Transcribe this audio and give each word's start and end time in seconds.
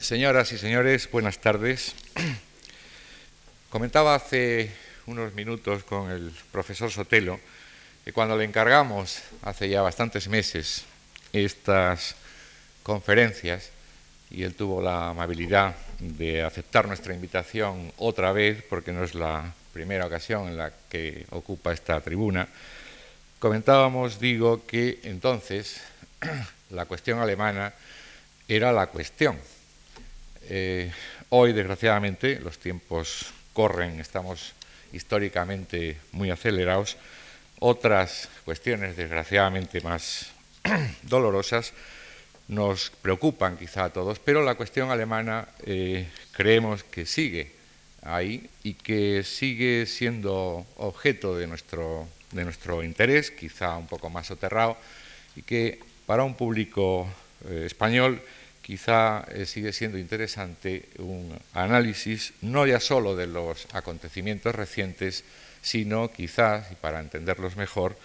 Señoras 0.00 0.52
y 0.52 0.58
señores, 0.58 1.10
buenas 1.10 1.40
tardes. 1.40 1.92
Comentaba 3.68 4.14
hace 4.14 4.70
unos 5.06 5.34
minutos 5.34 5.82
con 5.82 6.08
el 6.08 6.32
profesor 6.52 6.88
Sotelo 6.88 7.40
que 8.04 8.12
cuando 8.12 8.36
le 8.36 8.44
encargamos 8.44 9.20
hace 9.42 9.68
ya 9.68 9.82
bastantes 9.82 10.28
meses 10.28 10.84
estas 11.32 12.14
conferencias 12.84 13.70
y 14.30 14.44
él 14.44 14.54
tuvo 14.54 14.80
la 14.80 15.08
amabilidad 15.08 15.74
de 15.98 16.44
aceptar 16.44 16.86
nuestra 16.86 17.12
invitación 17.12 17.92
otra 17.96 18.30
vez, 18.30 18.62
porque 18.70 18.92
no 18.92 19.02
es 19.02 19.16
la 19.16 19.52
primera 19.72 20.06
ocasión 20.06 20.46
en 20.46 20.58
la 20.58 20.72
que 20.88 21.26
ocupa 21.30 21.72
esta 21.72 22.00
tribuna, 22.00 22.46
comentábamos, 23.40 24.20
digo, 24.20 24.64
que 24.64 25.00
entonces 25.02 25.80
la 26.70 26.84
cuestión 26.84 27.18
alemana 27.18 27.74
era 28.46 28.72
la 28.72 28.86
cuestión 28.86 29.36
eh, 30.48 30.90
hoy, 31.28 31.52
desgraciadamente, 31.52 32.40
los 32.40 32.58
tiempos 32.58 33.26
corren, 33.52 34.00
estamos 34.00 34.54
históricamente 34.92 35.98
muy 36.12 36.30
acelerados. 36.30 36.96
Otras 37.60 38.28
cuestiones, 38.44 38.96
desgraciadamente, 38.96 39.80
más 39.80 40.30
dolorosas 41.02 41.72
nos 42.48 42.90
preocupan 43.02 43.58
quizá 43.58 43.84
a 43.84 43.92
todos, 43.92 44.18
pero 44.18 44.42
la 44.42 44.54
cuestión 44.54 44.90
alemana 44.90 45.48
eh, 45.66 46.08
creemos 46.32 46.82
que 46.82 47.04
sigue 47.04 47.52
ahí 48.02 48.48
y 48.62 48.74
que 48.74 49.22
sigue 49.22 49.84
siendo 49.84 50.66
objeto 50.76 51.36
de 51.36 51.46
nuestro, 51.46 52.08
de 52.32 52.44
nuestro 52.44 52.82
interés, 52.82 53.30
quizá 53.30 53.76
un 53.76 53.86
poco 53.86 54.08
más 54.08 54.28
soterrado, 54.28 54.78
y 55.36 55.42
que 55.42 55.78
para 56.06 56.24
un 56.24 56.34
público 56.34 57.06
eh, 57.46 57.64
español 57.66 58.22
quizá 58.68 59.24
eh, 59.32 59.46
sigue 59.46 59.72
siendo 59.72 59.96
interesante 59.96 60.92
un 60.98 61.32
análisis 61.54 62.34
no 62.42 62.66
ya 62.66 62.80
solo 62.80 63.16
de 63.16 63.26
los 63.26 63.66
acontecimientos 63.72 64.54
recientes, 64.54 65.24
sino 65.62 66.12
quizás, 66.12 66.70
y 66.70 66.74
para 66.74 67.00
entenderlos 67.00 67.56
mejor, 67.56 67.96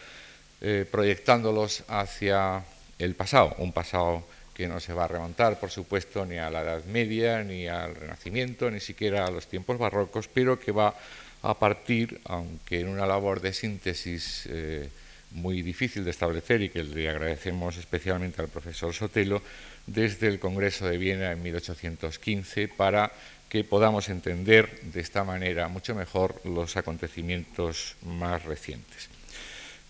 eh, 0.62 0.88
proyectándolos 0.90 1.84
hacia 1.90 2.64
el 2.98 3.14
pasado, 3.14 3.54
un 3.58 3.74
pasado 3.74 4.24
que 4.54 4.70
no 4.70 4.80
se 4.80 4.94
va 4.94 5.04
a 5.04 5.10
remontar, 5.10 5.60
por 5.60 5.70
supuesto, 5.70 6.26
ni 6.26 6.38
a 6.38 6.50
la 6.50 6.62
Edad 6.62 6.86
Media, 6.86 7.44
ni 7.44 7.68
al 7.68 7.94
Renacimiento, 7.94 8.72
ni 8.72 8.80
siquiera 8.80 9.26
a 9.26 9.32
los 9.32 9.48
tiempos 9.48 9.78
barrocos, 9.78 10.30
pero 10.30 10.62
que 10.62 10.72
va 10.72 10.96
a 11.42 11.60
partir, 11.60 12.22
aunque 12.24 12.80
en 12.80 12.88
una 12.88 13.06
labor 13.06 13.42
de 13.42 13.52
síntesis 13.52 14.48
eh, 14.48 14.88
muy 15.32 15.62
difícil 15.62 16.06
de 16.06 16.12
establecer 16.12 16.62
y 16.62 16.70
que 16.70 16.84
le 16.84 17.10
agradecemos 17.10 17.76
especialmente 17.78 18.42
al 18.42 18.48
profesor 18.48 18.94
Sotelo, 18.94 19.42
desde 19.88 20.28
el 20.28 20.40
Congreso 20.40 20.88
de 20.88 20.98
Viena 20.98 21.32
en 21.32 21.44
1815 21.44 22.68
para 22.70 23.12
que 23.50 23.64
podamos 23.64 24.10
entender 24.10 24.82
de 24.82 25.02
esta 25.02 25.24
manera 25.24 25.68
mucho 25.68 25.94
mejor 25.94 26.42
los 26.44 26.76
acontecimientos 26.78 27.96
más 28.02 28.44
recientes. 28.44 29.10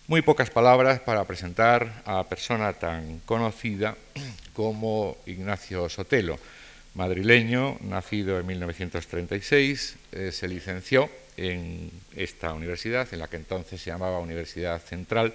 Muy 0.06 0.20
pocas 0.20 0.50
palabras 0.50 1.00
para 1.00 1.24
presentar 1.24 2.02
a 2.04 2.24
persona 2.24 2.74
tan 2.74 3.20
conocida 3.20 3.96
como 4.52 5.16
Ignacio 5.24 5.88
Sotelo, 5.88 6.38
madrileño, 6.94 7.78
nacido 7.80 8.38
en 8.38 8.46
1936, 8.46 9.96
eh, 10.12 10.30
se 10.30 10.46
licenció 10.46 11.08
en 11.38 11.90
esta 12.14 12.52
universidad, 12.52 13.08
en 13.12 13.18
la 13.18 13.28
que 13.28 13.36
entonces 13.36 13.80
se 13.80 13.90
llamaba 13.90 14.18
Universidad 14.18 14.80
Central, 14.82 15.32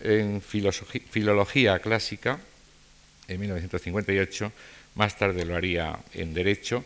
en 0.00 0.42
filología 0.42 1.78
clásica 1.78 2.38
en 3.28 3.40
1958, 3.40 4.52
más 4.94 5.16
tarde 5.16 5.44
lo 5.44 5.56
haría 5.56 5.98
en 6.14 6.34
Derecho, 6.34 6.84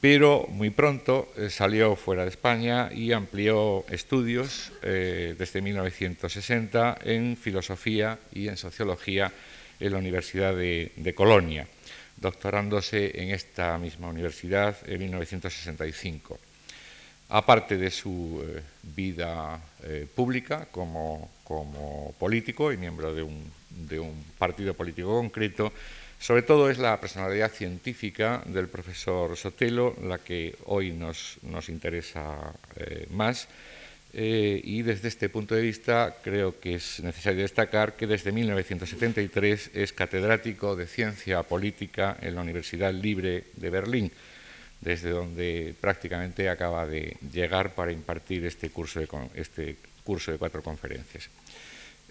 pero 0.00 0.46
muy 0.48 0.70
pronto 0.70 1.32
eh, 1.36 1.50
salió 1.50 1.94
fuera 1.94 2.22
de 2.22 2.30
España 2.30 2.90
y 2.92 3.12
amplió 3.12 3.84
estudios 3.90 4.72
eh, 4.82 5.34
desde 5.38 5.60
1960 5.60 6.98
en 7.04 7.36
Filosofía 7.36 8.18
y 8.32 8.48
en 8.48 8.56
Sociología 8.56 9.30
en 9.78 9.92
la 9.92 9.98
Universidad 9.98 10.54
de, 10.54 11.14
Colonia, 11.14 11.66
doctorándose 12.16 13.22
en 13.22 13.30
esta 13.30 13.76
misma 13.78 14.08
universidad 14.08 14.76
en 14.86 15.00
1965 15.00 16.38
aparte 17.32 17.76
de 17.76 17.90
su 17.92 18.42
eh, 18.44 18.60
vida 18.82 19.60
pública 20.14 20.66
como, 20.70 21.30
como, 21.44 22.12
político 22.18 22.72
y 22.72 22.76
miembro 22.76 23.14
de 23.14 23.22
un 23.22 23.59
de 23.70 24.00
un 24.00 24.24
partido 24.38 24.74
político 24.74 25.08
concreto, 25.08 25.72
sobre 26.20 26.42
todo 26.42 26.68
es 26.68 26.78
la 26.78 27.00
personalidad 27.00 27.50
científica 27.50 28.42
del 28.44 28.68
profesor 28.68 29.36
Sotelo 29.38 29.96
la 30.02 30.18
que 30.18 30.54
hoy 30.66 30.92
nos, 30.92 31.38
interesa 31.68 32.52
eh, 32.76 33.06
más. 33.10 33.48
Eh, 34.12 34.60
y 34.64 34.82
desde 34.82 35.08
este 35.08 35.28
punto 35.28 35.54
de 35.54 35.62
vista 35.62 36.16
creo 36.22 36.58
que 36.58 36.74
es 36.74 36.98
necesario 37.00 37.42
destacar 37.42 37.94
que 37.94 38.08
desde 38.08 38.32
1973 38.32 39.70
es 39.72 39.92
catedrático 39.92 40.74
de 40.74 40.88
ciencia 40.88 41.44
política 41.44 42.16
en 42.20 42.34
la 42.34 42.42
Universidad 42.42 42.92
Libre 42.92 43.44
de 43.54 43.70
Berlín, 43.70 44.10
desde 44.80 45.10
donde 45.10 45.74
prácticamente 45.80 46.48
acaba 46.48 46.86
de 46.86 47.16
llegar 47.32 47.74
para 47.74 47.92
impartir 47.92 48.44
este 48.44 48.70
curso 48.70 48.98
de, 48.98 49.08
este 49.34 49.76
curso 50.04 50.32
de 50.32 50.38
cuatro 50.38 50.60
conferencias. 50.60 51.30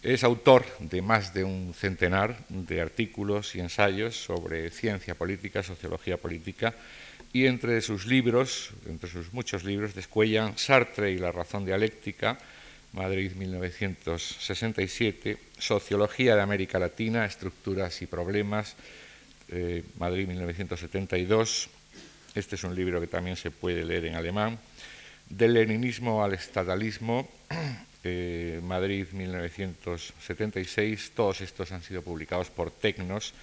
Es 0.01 0.23
autor 0.23 0.65
de 0.79 1.01
más 1.01 1.33
de 1.33 1.43
un 1.43 1.73
centenar 1.73 2.37
de 2.47 2.79
artículos 2.79 3.53
y 3.55 3.59
ensayos 3.59 4.15
sobre 4.15 4.71
ciencia 4.71 5.13
política, 5.13 5.61
sociología 5.61 6.15
política, 6.15 6.73
y 7.33 7.47
entre 7.47 7.81
sus 7.81 8.05
libros, 8.05 8.71
entre 8.87 9.09
sus 9.09 9.33
muchos 9.33 9.65
libros, 9.65 9.93
descuellan 9.93 10.57
Sartre 10.57 11.11
y 11.11 11.17
la 11.17 11.33
razón 11.33 11.65
dialéctica, 11.65 12.37
Madrid 12.93 13.33
1967, 13.33 15.37
Sociología 15.57 16.35
de 16.35 16.41
América 16.41 16.79
Latina, 16.79 17.25
Estructuras 17.25 18.01
y 18.01 18.07
Problemas, 18.07 18.77
eh, 19.49 19.83
Madrid 19.99 20.27
1972, 20.27 21.69
este 22.35 22.55
es 22.55 22.63
un 22.63 22.73
libro 22.73 23.01
que 23.01 23.07
también 23.07 23.35
se 23.35 23.51
puede 23.51 23.83
leer 23.83 24.05
en 24.05 24.15
alemán, 24.15 24.59
Del 25.29 25.53
leninismo 25.53 26.23
al 26.23 26.33
estatalismo, 26.33 27.29
eh, 28.03 28.59
Madrid 28.63 29.07
1976, 29.11 31.11
todos 31.15 31.41
estos 31.41 31.71
han 31.71 31.83
sido 31.83 32.01
publicados 32.01 32.49
por 32.49 32.71
Tecnos. 32.71 33.33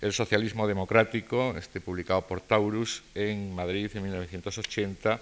El 0.00 0.12
socialismo 0.12 0.66
democrático, 0.66 1.54
este 1.56 1.80
publicado 1.80 2.26
por 2.26 2.40
Taurus 2.40 3.02
en 3.14 3.54
Madrid 3.54 3.90
en 3.94 4.02
1980. 4.02 5.20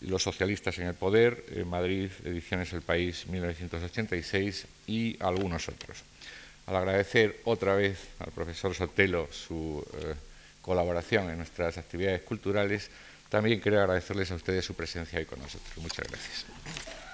Los 0.00 0.22
socialistas 0.22 0.78
en 0.78 0.88
el 0.88 0.94
poder, 0.94 1.44
en 1.50 1.68
Madrid, 1.68 2.10
ediciones 2.24 2.72
El 2.72 2.82
País 2.82 3.26
1986 3.26 4.66
y 4.86 5.16
algunos 5.20 5.68
otros. 5.68 6.02
Al 6.66 6.76
agradecer 6.76 7.40
otra 7.44 7.76
vez 7.76 7.98
al 8.18 8.32
profesor 8.32 8.74
Sotelo 8.74 9.28
su 9.30 9.86
eh, 9.94 10.14
colaboración 10.60 11.30
en 11.30 11.38
nuestras 11.38 11.78
actividades 11.78 12.22
culturales, 12.22 12.90
también 13.28 13.60
quiero 13.60 13.80
agradecerles 13.80 14.30
a 14.30 14.34
ustedes 14.34 14.64
su 14.64 14.74
presencia 14.74 15.18
hoy 15.18 15.26
con 15.26 15.38
nosotros. 15.38 15.76
Muchas 15.78 16.06
gracias. 16.08 17.05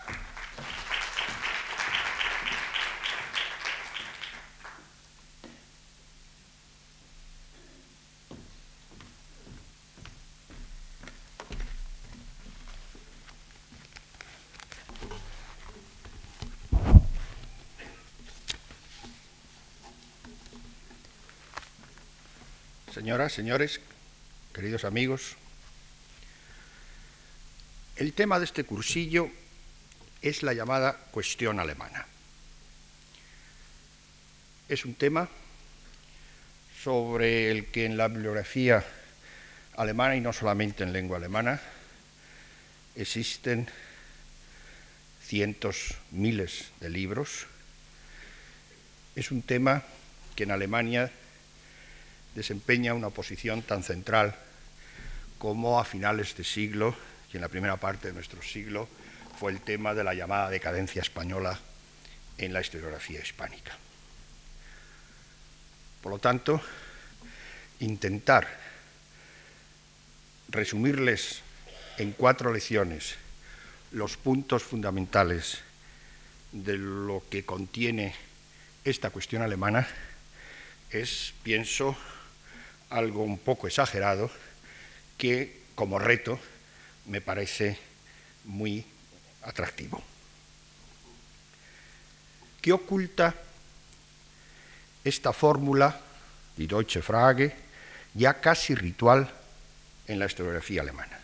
Señoras, 23.12 23.34
señores, 23.34 23.80
queridos 24.54 24.86
amigos, 24.86 25.36
el 27.96 28.14
tema 28.14 28.38
de 28.38 28.46
este 28.46 28.64
cursillo 28.64 29.28
es 30.22 30.42
la 30.42 30.54
llamada 30.54 30.96
cuestión 31.10 31.60
alemana. 31.60 32.06
Es 34.66 34.86
un 34.86 34.94
tema 34.94 35.28
sobre 36.82 37.50
el 37.50 37.66
que 37.66 37.84
en 37.84 37.98
la 37.98 38.08
bibliografía 38.08 38.82
alemana, 39.76 40.16
y 40.16 40.22
no 40.22 40.32
solamente 40.32 40.82
en 40.82 40.94
lengua 40.94 41.18
alemana, 41.18 41.60
existen 42.96 43.68
cientos, 45.22 45.96
miles 46.12 46.70
de 46.80 46.88
libros. 46.88 47.46
Es 49.14 49.30
un 49.30 49.42
tema 49.42 49.82
que 50.34 50.44
en 50.44 50.50
Alemania 50.50 51.12
desempeña 52.34 52.94
una 52.94 53.10
posición 53.10 53.62
tan 53.62 53.82
central 53.82 54.34
como 55.38 55.80
a 55.80 55.84
finales 55.84 56.36
de 56.36 56.44
siglo 56.44 56.94
y 57.32 57.36
en 57.36 57.42
la 57.42 57.48
primera 57.48 57.76
parte 57.76 58.08
de 58.08 58.14
nuestro 58.14 58.42
siglo 58.42 58.88
fue 59.38 59.52
el 59.52 59.60
tema 59.60 59.94
de 59.94 60.04
la 60.04 60.14
llamada 60.14 60.50
decadencia 60.50 61.02
española 61.02 61.58
en 62.38 62.52
la 62.52 62.60
historiografía 62.60 63.20
hispánica. 63.20 63.76
Por 66.00 66.12
lo 66.12 66.18
tanto, 66.18 66.60
intentar 67.80 68.48
resumirles 70.48 71.40
en 71.98 72.12
cuatro 72.12 72.52
lecciones 72.52 73.14
los 73.92 74.16
puntos 74.16 74.62
fundamentales 74.62 75.58
de 76.52 76.76
lo 76.76 77.22
que 77.30 77.44
contiene 77.44 78.14
esta 78.84 79.10
cuestión 79.10 79.42
alemana 79.42 79.86
es, 80.90 81.32
pienso, 81.42 81.96
algo 82.92 83.22
un 83.22 83.38
poco 83.38 83.66
exagerado 83.66 84.30
que 85.16 85.62
como 85.74 85.98
reto 85.98 86.38
me 87.06 87.20
parece 87.20 87.78
muy 88.44 88.84
atractivo. 89.42 90.02
¿Qué 92.60 92.72
oculta 92.72 93.34
esta 95.02 95.32
fórmula, 95.32 95.98
die 96.56 96.68
Deutsche 96.68 97.02
Frage, 97.02 97.56
ya 98.14 98.40
casi 98.40 98.74
ritual 98.74 99.28
en 100.06 100.18
la 100.18 100.26
historiografía 100.26 100.82
alemana? 100.82 101.18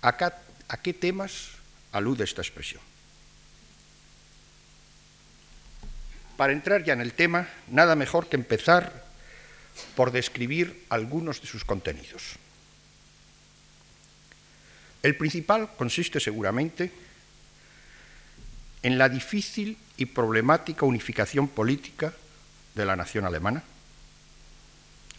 ¿A 0.00 0.76
qué 0.82 0.94
temas 0.94 1.50
alude 1.92 2.24
esta 2.24 2.40
expresión? 2.40 2.80
Para 6.36 6.52
entrar 6.52 6.84
ya 6.84 6.92
en 6.92 7.00
el 7.00 7.12
tema, 7.12 7.48
nada 7.66 7.96
mejor 7.96 8.28
que 8.28 8.36
empezar 8.36 9.07
por 9.94 10.12
describir 10.12 10.84
algunos 10.88 11.40
de 11.40 11.46
sus 11.46 11.64
contenidos. 11.64 12.36
El 15.02 15.16
principal 15.16 15.70
consiste 15.76 16.20
seguramente 16.20 16.92
en 18.82 18.98
la 18.98 19.08
difícil 19.08 19.76
y 19.96 20.06
problemática 20.06 20.86
unificación 20.86 21.48
política 21.48 22.12
de 22.74 22.84
la 22.84 22.96
nación 22.96 23.24
alemana, 23.24 23.62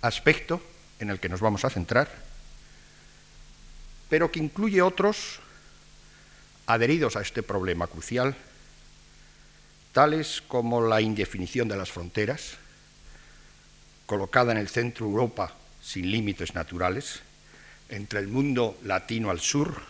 aspecto 0.02 0.62
en 1.00 1.10
el 1.10 1.20
que 1.20 1.30
nos 1.30 1.42
vamos 1.42 1.66
a 1.66 1.70
centrar, 1.70 2.10
pero 4.10 4.32
que 4.32 4.40
incluye 4.40 4.82
otros 4.82 5.40
adheridos 6.68 7.16
a 7.16 7.22
este 7.22 7.44
problema 7.44 7.88
crucial, 7.88 8.36
tales 9.92 10.42
como 10.48 10.82
la 10.82 11.02
indefinición 11.02 11.68
de 11.68 11.78
las 11.78 11.92
fronteras, 11.92 12.58
colocada 14.10 14.52
en 14.52 14.58
el 14.58 14.68
centro 14.70 15.06
Europa 15.06 15.54
sin 15.84 16.10
límites 16.10 16.56
naturales, 16.56 17.20
entre 17.90 18.20
el 18.20 18.28
mundo 18.28 18.76
latino 18.84 19.30
al 19.30 19.40
sur 19.40 19.84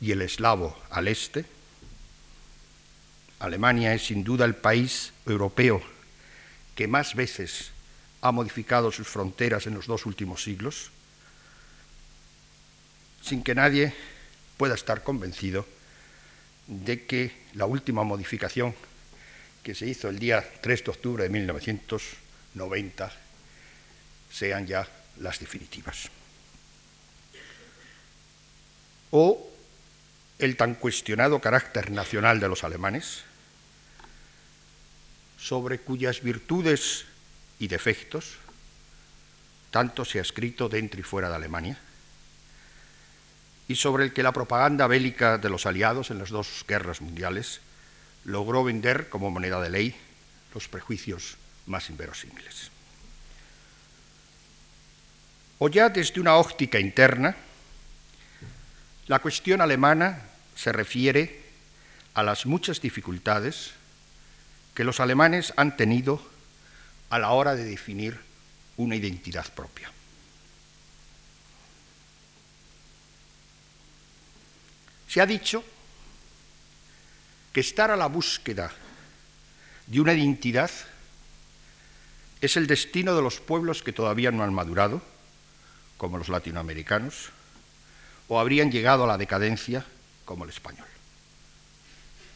y 0.00 0.12
el 0.12 0.22
eslavo 0.22 0.78
al 0.90 1.08
este. 1.08 1.44
Alemania 3.40 3.94
es 3.94 4.06
sin 4.06 4.22
duda 4.22 4.44
el 4.44 4.54
país 4.54 5.12
europeo 5.26 5.82
que 6.76 6.86
más 6.86 7.16
veces 7.16 7.72
ha 8.20 8.30
modificado 8.30 8.92
sus 8.92 9.08
fronteras 9.08 9.66
en 9.66 9.74
los 9.74 9.88
dos 9.88 10.06
últimos 10.06 10.44
siglos, 10.44 10.92
sin 13.22 13.42
que 13.42 13.56
nadie 13.56 13.92
pueda 14.56 14.76
estar 14.76 15.02
convencido 15.02 15.66
de 16.68 17.06
que 17.06 17.32
la 17.54 17.66
última 17.66 18.04
modificación 18.04 18.72
que 19.64 19.74
se 19.74 19.88
hizo 19.88 20.08
el 20.08 20.20
día 20.20 20.48
3 20.60 20.84
de 20.84 20.90
octubre 20.92 21.24
de 21.24 21.28
1990 21.28 23.21
sean 24.32 24.66
ya 24.66 24.88
las 25.18 25.38
definitivas. 25.38 26.08
O 29.10 29.50
el 30.38 30.56
tan 30.56 30.74
cuestionado 30.74 31.40
carácter 31.40 31.90
nacional 31.90 32.40
de 32.40 32.48
los 32.48 32.64
alemanes, 32.64 33.22
sobre 35.38 35.78
cuyas 35.78 36.22
virtudes 36.22 37.04
y 37.58 37.68
defectos 37.68 38.38
tanto 39.70 40.04
se 40.04 40.18
ha 40.18 40.22
escrito 40.22 40.68
dentro 40.68 41.00
y 41.00 41.02
fuera 41.02 41.28
de 41.28 41.36
Alemania, 41.36 41.78
y 43.68 43.76
sobre 43.76 44.04
el 44.04 44.12
que 44.12 44.22
la 44.22 44.32
propaganda 44.32 44.86
bélica 44.86 45.38
de 45.38 45.48
los 45.48 45.64
aliados 45.64 46.10
en 46.10 46.18
las 46.18 46.30
dos 46.30 46.64
guerras 46.66 47.00
mundiales 47.00 47.60
logró 48.24 48.64
vender 48.64 49.08
como 49.08 49.30
moneda 49.30 49.60
de 49.60 49.70
ley 49.70 49.96
los 50.52 50.68
prejuicios 50.68 51.36
más 51.66 51.88
inverosímiles. 51.88 52.71
O 55.64 55.68
ya 55.68 55.90
desde 55.90 56.18
una 56.18 56.34
óptica 56.34 56.80
interna, 56.80 57.36
la 59.06 59.20
cuestión 59.20 59.60
alemana 59.60 60.20
se 60.56 60.72
refiere 60.72 61.40
a 62.14 62.24
las 62.24 62.46
muchas 62.46 62.80
dificultades 62.80 63.70
que 64.74 64.82
los 64.82 64.98
alemanes 64.98 65.54
han 65.56 65.76
tenido 65.76 66.20
a 67.10 67.20
la 67.20 67.30
hora 67.30 67.54
de 67.54 67.62
definir 67.62 68.18
una 68.76 68.96
identidad 68.96 69.54
propia. 69.54 69.88
Se 75.06 75.20
ha 75.20 75.26
dicho 75.26 75.62
que 77.52 77.60
estar 77.60 77.92
a 77.92 77.96
la 77.96 78.08
búsqueda 78.08 78.72
de 79.86 80.00
una 80.00 80.12
identidad 80.12 80.72
es 82.40 82.56
el 82.56 82.66
destino 82.66 83.14
de 83.14 83.22
los 83.22 83.38
pueblos 83.38 83.84
que 83.84 83.92
todavía 83.92 84.32
no 84.32 84.42
han 84.42 84.52
madurado, 84.52 85.11
como 86.02 86.18
los 86.18 86.28
latinoamericanos, 86.28 87.30
o 88.26 88.40
habrían 88.40 88.72
llegado 88.72 89.04
a 89.04 89.06
la 89.06 89.18
decadencia, 89.18 89.84
como 90.24 90.42
el 90.42 90.50
español. 90.50 90.88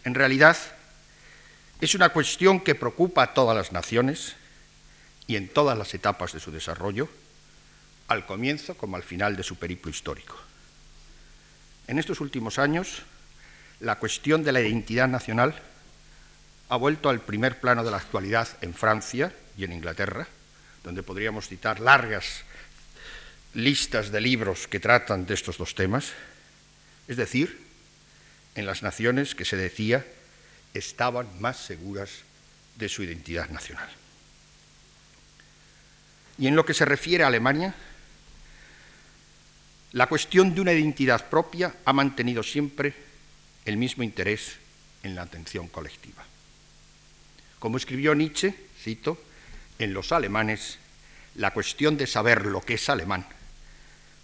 En 0.04 0.14
realidad, 0.14 0.56
es 1.80 1.96
una 1.96 2.10
cuestión 2.10 2.60
que 2.60 2.76
preocupa 2.76 3.24
a 3.24 3.34
todas 3.34 3.56
las 3.56 3.72
naciones 3.72 4.36
y 5.26 5.34
en 5.34 5.48
todas 5.48 5.76
las 5.76 5.92
etapas 5.94 6.32
de 6.32 6.38
su 6.38 6.52
desarrollo, 6.52 7.08
al 8.06 8.24
comienzo 8.24 8.76
como 8.76 8.94
al 8.94 9.02
final 9.02 9.34
de 9.34 9.42
su 9.42 9.56
periplo 9.56 9.90
histórico. 9.90 10.36
En 11.88 11.98
estos 11.98 12.20
últimos 12.20 12.60
años, 12.60 13.02
la 13.80 13.98
cuestión 13.98 14.44
de 14.44 14.52
la 14.52 14.60
identidad 14.60 15.08
nacional 15.08 15.60
ha 16.68 16.76
vuelto 16.76 17.08
al 17.08 17.18
primer 17.18 17.58
plano 17.58 17.82
de 17.82 17.90
la 17.90 17.96
actualidad 17.96 18.46
en 18.60 18.74
Francia 18.74 19.34
y 19.58 19.64
en 19.64 19.72
Inglaterra, 19.72 20.28
donde 20.84 21.02
podríamos 21.02 21.48
citar 21.48 21.80
largas 21.80 22.44
listas 23.56 24.12
de 24.12 24.20
libros 24.20 24.68
que 24.68 24.80
tratan 24.80 25.24
de 25.24 25.32
estos 25.32 25.56
dos 25.56 25.74
temas, 25.74 26.12
es 27.08 27.16
decir, 27.16 27.58
en 28.54 28.66
las 28.66 28.82
naciones 28.82 29.34
que 29.34 29.46
se 29.46 29.56
decía 29.56 30.04
estaban 30.74 31.40
más 31.40 31.56
seguras 31.56 32.10
de 32.76 32.90
su 32.90 33.02
identidad 33.02 33.48
nacional. 33.48 33.88
Y 36.36 36.48
en 36.48 36.54
lo 36.54 36.66
que 36.66 36.74
se 36.74 36.84
refiere 36.84 37.24
a 37.24 37.28
Alemania, 37.28 37.74
la 39.92 40.06
cuestión 40.06 40.54
de 40.54 40.60
una 40.60 40.74
identidad 40.74 41.30
propia 41.30 41.76
ha 41.86 41.94
mantenido 41.94 42.42
siempre 42.42 42.92
el 43.64 43.78
mismo 43.78 44.02
interés 44.02 44.56
en 45.02 45.14
la 45.14 45.22
atención 45.22 45.68
colectiva. 45.68 46.22
Como 47.58 47.78
escribió 47.78 48.14
Nietzsche, 48.14 48.54
cito, 48.82 49.18
en 49.78 49.94
los 49.94 50.12
alemanes, 50.12 50.76
la 51.36 51.54
cuestión 51.54 51.96
de 51.96 52.06
saber 52.06 52.44
lo 52.44 52.60
que 52.60 52.74
es 52.74 52.90
alemán 52.90 53.26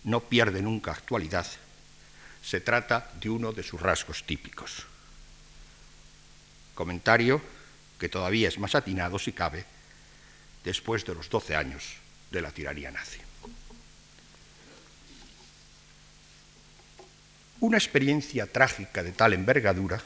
no 0.05 0.21
pierde 0.21 0.63
nunca 0.63 0.93
actualidad. 0.93 1.47
Se 2.43 2.61
trata 2.61 3.11
de 3.21 3.31
uno 3.31 3.53
de 3.53 3.63
sus 3.63 3.81
rasgos 3.81 4.25
típicos. 4.25 4.87
Comentario 6.75 7.41
que 7.99 8.09
todavía 8.09 8.49
es 8.49 8.59
más 8.59 8.75
atinado, 8.75 9.19
si 9.19 9.33
cabe, 9.33 9.65
después 10.65 11.05
de 11.05 11.15
los 11.15 11.31
doce 11.31 11.55
años 11.55 11.85
de 12.31 12.43
la 12.43 12.51
tiranía 12.51 12.91
nazi. 12.91 13.21
Una 17.61 17.77
experiencia 17.77 18.47
trágica 18.47 19.05
de 19.05 19.13
tal 19.13 19.35
envergadura 19.35 20.03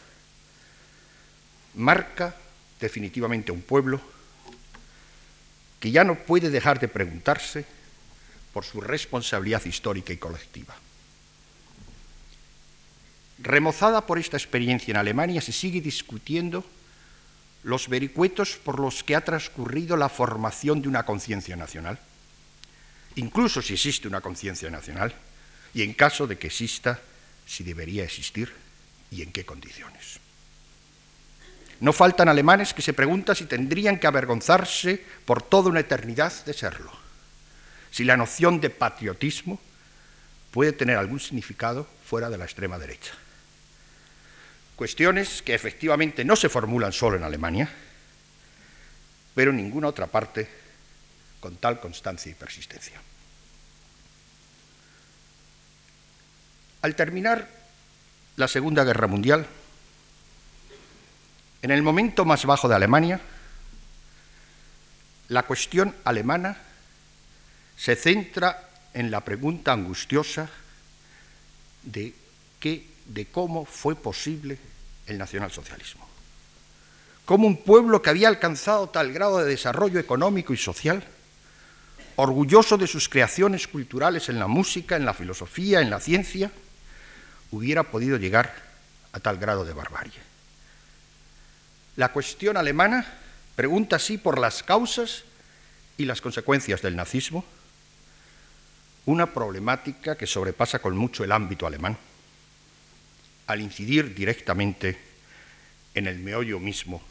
marca 1.74 2.36
definitivamente 2.78 3.50
a 3.50 3.54
un 3.54 3.62
pueblo 3.62 4.00
que 5.80 5.90
ya 5.90 6.04
no 6.04 6.16
puede 6.16 6.50
dejar 6.50 6.80
de 6.80 6.88
preguntarse 6.88 7.64
por 8.56 8.64
su 8.64 8.80
responsabilidad 8.80 9.62
histórica 9.66 10.14
y 10.14 10.16
colectiva. 10.16 10.74
Remozada 13.38 14.06
por 14.06 14.18
esta 14.18 14.38
experiencia 14.38 14.92
en 14.92 14.96
Alemania, 14.96 15.42
se 15.42 15.52
sigue 15.52 15.82
discutiendo 15.82 16.64
los 17.64 17.90
vericuetos 17.90 18.56
por 18.56 18.80
los 18.80 19.04
que 19.04 19.14
ha 19.14 19.20
transcurrido 19.20 19.98
la 19.98 20.08
formación 20.08 20.80
de 20.80 20.88
una 20.88 21.04
conciencia 21.04 21.54
nacional, 21.54 21.98
incluso 23.16 23.60
si 23.60 23.74
existe 23.74 24.08
una 24.08 24.22
conciencia 24.22 24.70
nacional, 24.70 25.14
y 25.74 25.82
en 25.82 25.92
caso 25.92 26.26
de 26.26 26.38
que 26.38 26.46
exista, 26.46 26.98
si 27.44 27.62
debería 27.62 28.04
existir 28.04 28.54
y 29.10 29.20
en 29.20 29.32
qué 29.32 29.44
condiciones. 29.44 30.18
No 31.80 31.92
faltan 31.92 32.30
alemanes 32.30 32.72
que 32.72 32.80
se 32.80 32.94
preguntan 32.94 33.36
si 33.36 33.44
tendrían 33.44 33.98
que 33.98 34.06
avergonzarse 34.06 35.04
por 35.26 35.42
toda 35.42 35.68
una 35.68 35.80
eternidad 35.80 36.32
de 36.46 36.54
serlo, 36.54 37.05
si 37.96 38.04
la 38.04 38.18
noción 38.18 38.60
de 38.60 38.68
patriotismo 38.68 39.58
puede 40.50 40.74
tener 40.74 40.98
algún 40.98 41.18
significado 41.18 41.88
fuera 42.04 42.28
de 42.28 42.36
la 42.36 42.44
extrema 42.44 42.78
derecha. 42.78 43.14
Cuestiones 44.76 45.40
que 45.40 45.54
efectivamente 45.54 46.22
no 46.22 46.36
se 46.36 46.50
formulan 46.50 46.92
solo 46.92 47.16
en 47.16 47.22
Alemania, 47.22 47.70
pero 49.34 49.50
en 49.50 49.56
ninguna 49.56 49.88
otra 49.88 50.08
parte 50.08 50.46
con 51.40 51.56
tal 51.56 51.80
constancia 51.80 52.30
y 52.30 52.34
persistencia. 52.34 53.00
Al 56.82 56.94
terminar 56.94 57.48
la 58.36 58.46
Segunda 58.46 58.84
Guerra 58.84 59.06
Mundial, 59.06 59.46
en 61.62 61.70
el 61.70 61.82
momento 61.82 62.26
más 62.26 62.44
bajo 62.44 62.68
de 62.68 62.74
Alemania, 62.74 63.22
la 65.28 65.44
cuestión 65.44 65.96
alemana 66.04 66.58
se 67.76 67.94
centra 67.96 68.68
en 68.94 69.10
la 69.10 69.20
pregunta 69.20 69.72
angustiosa 69.72 70.48
de, 71.82 72.14
qué, 72.58 72.86
de 73.06 73.26
cómo 73.26 73.64
fue 73.64 73.94
posible 73.94 74.58
el 75.06 75.18
nacionalsocialismo. 75.18 76.06
Cómo 77.24 77.46
un 77.46 77.62
pueblo 77.62 78.02
que 78.02 78.10
había 78.10 78.28
alcanzado 78.28 78.88
tal 78.88 79.12
grado 79.12 79.38
de 79.38 79.50
desarrollo 79.50 80.00
económico 80.00 80.54
y 80.54 80.56
social, 80.56 81.04
orgulloso 82.16 82.78
de 82.78 82.86
sus 82.86 83.08
creaciones 83.08 83.68
culturales 83.68 84.28
en 84.28 84.38
la 84.38 84.46
música, 84.46 84.96
en 84.96 85.04
la 85.04 85.12
filosofía, 85.12 85.80
en 85.80 85.90
la 85.90 86.00
ciencia, 86.00 86.50
hubiera 87.50 87.84
podido 87.84 88.16
llegar 88.16 88.54
a 89.12 89.20
tal 89.20 89.38
grado 89.38 89.64
de 89.64 89.72
barbarie. 89.72 90.26
La 91.96 92.12
cuestión 92.12 92.56
alemana 92.56 93.06
pregunta 93.54 93.96
así 93.96 94.18
por 94.18 94.38
las 94.38 94.62
causas 94.62 95.24
y 95.98 96.04
las 96.04 96.20
consecuencias 96.20 96.82
del 96.82 96.96
nazismo, 96.96 97.44
una 99.06 99.32
problemática 99.32 100.16
que 100.16 100.26
sobrepasa 100.26 100.80
con 100.80 100.96
mucho 100.96 101.24
el 101.24 101.32
ámbito 101.32 101.66
alemán, 101.66 101.96
al 103.46 103.60
incidir 103.60 104.14
directamente 104.14 104.98
en 105.94 106.06
el 106.06 106.18
meollo 106.18 106.58
mismo 106.60 107.02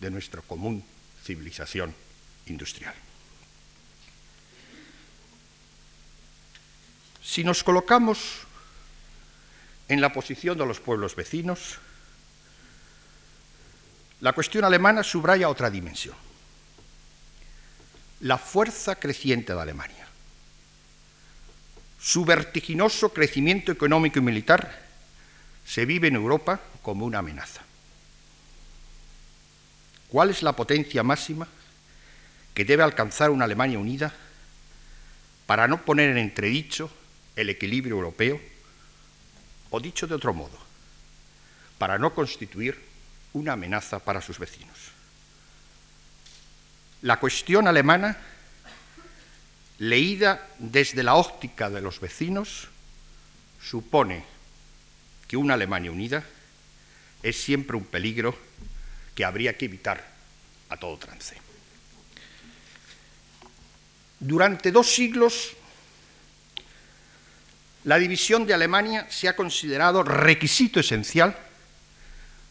de 0.00 0.10
nuestra 0.10 0.40
común 0.40 0.84
civilización 1.24 1.94
industrial. 2.46 2.94
Si 7.22 7.42
nos 7.42 7.64
colocamos 7.64 8.46
en 9.88 10.00
la 10.00 10.12
posición 10.12 10.56
de 10.56 10.66
los 10.66 10.78
pueblos 10.78 11.16
vecinos, 11.16 11.78
la 14.20 14.32
cuestión 14.32 14.64
alemana 14.64 15.02
subraya 15.02 15.48
otra 15.48 15.70
dimensión, 15.70 16.16
la 18.20 18.38
fuerza 18.38 18.96
creciente 18.96 19.52
de 19.52 19.60
Alemania, 19.60 19.95
su 22.06 22.24
vertiginoso 22.24 23.12
crecimiento 23.12 23.72
económico 23.72 24.20
y 24.20 24.22
militar 24.22 24.80
se 25.66 25.84
vive 25.84 26.06
en 26.06 26.14
Europa 26.14 26.60
como 26.80 27.04
una 27.04 27.18
amenaza. 27.18 27.62
¿Cuál 30.08 30.30
es 30.30 30.44
la 30.44 30.52
potencia 30.52 31.02
máxima 31.02 31.48
que 32.54 32.64
debe 32.64 32.84
alcanzar 32.84 33.30
una 33.30 33.44
Alemania 33.44 33.80
unida 33.80 34.14
para 35.46 35.66
no 35.66 35.84
poner 35.84 36.10
en 36.10 36.18
entredicho 36.18 36.92
el 37.34 37.50
equilibrio 37.50 37.96
europeo? 37.96 38.40
O 39.70 39.80
dicho 39.80 40.06
de 40.06 40.14
otro 40.14 40.32
modo, 40.32 40.56
para 41.76 41.98
no 41.98 42.14
constituir 42.14 42.80
una 43.32 43.54
amenaza 43.54 43.98
para 43.98 44.22
sus 44.22 44.38
vecinos. 44.38 44.92
La 47.02 47.18
cuestión 47.18 47.66
alemana, 47.66 48.16
leída 49.78 50.48
desde 50.58 51.02
la 51.02 51.14
óptica 51.14 51.70
de 51.70 51.80
los 51.80 52.00
vecinos, 52.00 52.68
supone 53.60 54.24
que 55.28 55.36
una 55.36 55.54
Alemania 55.54 55.90
unida 55.90 56.24
es 57.22 57.40
siempre 57.40 57.76
un 57.76 57.84
peligro 57.84 58.36
que 59.14 59.24
habría 59.24 59.56
que 59.56 59.64
evitar 59.64 60.06
a 60.68 60.76
todo 60.76 60.96
trance. 60.98 61.36
Durante 64.18 64.72
dos 64.72 64.94
siglos, 64.94 65.52
la 67.84 67.98
división 67.98 68.46
de 68.46 68.54
Alemania 68.54 69.06
se 69.10 69.28
ha 69.28 69.36
considerado 69.36 70.02
requisito 70.02 70.80
esencial 70.80 71.36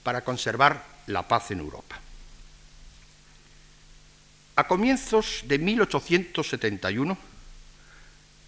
para 0.03 0.23
conservar 0.23 0.83
la 1.07 1.27
paz 1.27 1.51
en 1.51 1.59
Europa. 1.59 1.99
A 4.57 4.67
comienzos 4.67 5.43
de 5.45 5.59
1871, 5.59 7.17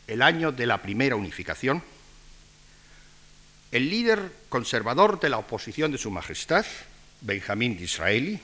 el 0.08 0.22
año 0.22 0.54
de 0.54 0.66
la 0.66 0.82
primera 0.82 1.18
unificación, 1.18 1.84
el 3.74 3.90
líder 3.90 4.32
conservador 4.48 5.20
de 5.20 5.28
la 5.28 5.38
oposición 5.38 5.92
de 5.92 5.98
Su 5.98 6.10
Majestad, 6.10 6.66
Benjamín 7.20 7.78
Disraeli, 7.78 8.40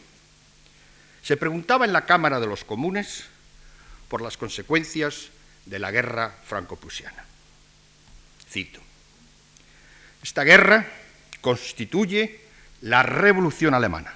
se 1.21 1.37
preguntaba 1.37 1.85
en 1.85 1.93
la 1.93 2.05
Cámara 2.05 2.41
de 2.41 2.47
los 2.47 2.65
Comunes 2.65 3.23
por 4.09 4.21
las 4.21 4.35
consecuencias 4.35 5.29
de 5.65 5.79
la 5.79 5.91
guerra 5.91 6.35
franco-prusiana. 6.43 7.23
Cito, 8.49 8.81
esta 10.21 10.43
guerra 10.43 10.85
constituye 11.39 12.41
la 12.81 13.03
Revolución 13.03 13.73
Alemana, 13.73 14.13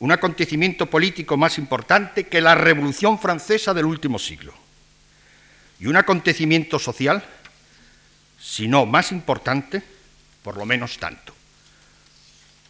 un 0.00 0.12
acontecimiento 0.12 0.86
político 0.86 1.36
más 1.36 1.58
importante 1.58 2.26
que 2.26 2.40
la 2.40 2.54
Revolución 2.54 3.18
Francesa 3.18 3.74
del 3.74 3.86
último 3.86 4.18
siglo, 4.18 4.54
y 5.80 5.86
un 5.86 5.96
acontecimiento 5.96 6.78
social 6.78 7.24
si 8.44 8.68
no 8.68 8.84
más 8.84 9.10
importante, 9.10 9.82
por 10.42 10.58
lo 10.58 10.66
menos 10.66 10.98
tanto. 10.98 11.34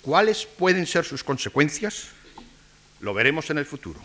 ¿Cuáles 0.02 0.46
pueden 0.46 0.86
ser 0.86 1.04
sus 1.04 1.24
consecuencias? 1.24 2.10
Lo 3.00 3.12
veremos 3.12 3.50
en 3.50 3.58
el 3.58 3.66
futuro. 3.66 4.00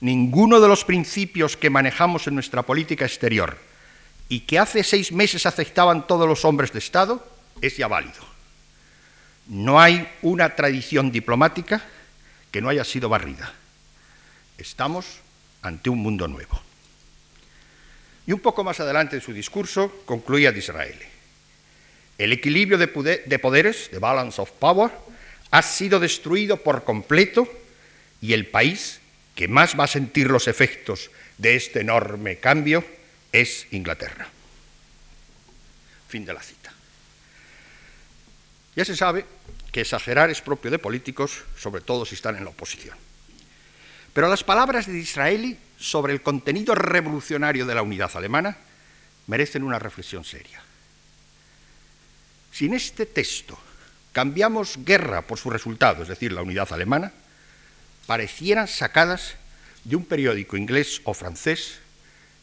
Ninguno 0.00 0.58
de 0.58 0.68
los 0.68 0.84
principios 0.84 1.56
que 1.56 1.68
manejamos 1.68 2.26
en 2.26 2.34
nuestra 2.34 2.62
política 2.62 3.04
exterior 3.04 3.58
y 4.28 4.40
que 4.40 4.58
hace 4.58 4.82
seis 4.82 5.12
meses 5.12 5.44
aceptaban 5.44 6.06
todos 6.06 6.26
los 6.26 6.44
hombres 6.46 6.72
de 6.72 6.78
Estado 6.78 7.26
es 7.60 7.76
ya 7.76 7.86
válido. 7.86 8.31
No 9.52 9.78
hay 9.78 10.08
una 10.22 10.56
tradición 10.56 11.12
diplomática 11.12 11.82
que 12.50 12.62
no 12.62 12.70
haya 12.70 12.84
sido 12.84 13.10
barrida. 13.10 13.52
Estamos 14.56 15.20
ante 15.60 15.90
un 15.90 15.98
mundo 15.98 16.26
nuevo. 16.26 16.58
Y 18.26 18.32
un 18.32 18.40
poco 18.40 18.64
más 18.64 18.80
adelante 18.80 19.16
en 19.16 19.22
su 19.22 19.34
discurso 19.34 19.92
concluía 20.06 20.52
Disraeli. 20.52 21.04
El 22.16 22.32
equilibrio 22.32 22.78
de, 22.78 22.88
poderes, 22.88 23.90
the 23.90 23.98
balance 23.98 24.40
of 24.40 24.50
power, 24.52 24.90
ha 25.50 25.60
sido 25.60 26.00
destruido 26.00 26.56
por 26.56 26.84
completo 26.84 27.46
y 28.22 28.32
el 28.32 28.46
país 28.46 29.00
que 29.34 29.48
más 29.48 29.78
va 29.78 29.84
a 29.84 29.88
sentir 29.88 30.30
los 30.30 30.48
efectos 30.48 31.10
de 31.36 31.56
este 31.56 31.80
enorme 31.80 32.38
cambio 32.38 32.82
es 33.32 33.66
Inglaterra. 33.72 34.28
Fin 36.08 36.24
de 36.24 36.32
la 36.32 36.42
cita. 36.42 36.61
Ya 38.74 38.84
se 38.84 38.96
sabe 38.96 39.26
que 39.70 39.82
exagerar 39.82 40.30
es 40.30 40.40
propio 40.40 40.70
de 40.70 40.78
políticos, 40.78 41.44
sobre 41.58 41.82
todo 41.82 42.04
si 42.04 42.14
están 42.14 42.36
en 42.36 42.44
la 42.44 42.50
oposición. 42.50 42.96
Pero 44.12 44.28
las 44.28 44.44
palabras 44.44 44.86
de 44.86 44.92
Disraeli 44.92 45.56
sobre 45.78 46.12
el 46.12 46.22
contenido 46.22 46.74
revolucionario 46.74 47.66
de 47.66 47.74
la 47.74 47.82
unidad 47.82 48.10
alemana 48.14 48.56
merecen 49.26 49.62
una 49.62 49.78
reflexión 49.78 50.24
seria. 50.24 50.62
Si 52.52 52.66
en 52.66 52.74
este 52.74 53.06
texto 53.06 53.58
cambiamos 54.12 54.84
guerra 54.84 55.22
por 55.22 55.38
su 55.38 55.48
resultado, 55.48 56.02
es 56.02 56.08
decir, 56.08 56.32
la 56.32 56.42
unidad 56.42 56.70
alemana, 56.72 57.12
parecieran 58.06 58.68
sacadas 58.68 59.36
de 59.84 59.96
un 59.96 60.04
periódico 60.04 60.56
inglés 60.56 61.00
o 61.04 61.14
francés 61.14 61.78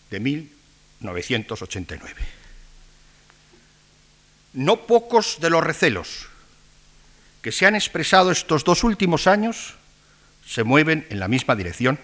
de 0.09 0.19
1989. 0.19 2.38
No 4.53 4.87
pocos 4.87 5.39
de 5.39 5.49
los 5.49 5.63
recelos 5.63 6.27
que 7.41 7.51
se 7.51 7.65
han 7.65 7.75
expresado 7.75 8.31
estos 8.31 8.63
dos 8.63 8.83
últimos 8.83 9.27
años 9.27 9.75
se 10.45 10.63
mueven 10.63 11.05
en 11.09 11.19
la 11.19 11.27
misma 11.27 11.55
dirección 11.55 11.99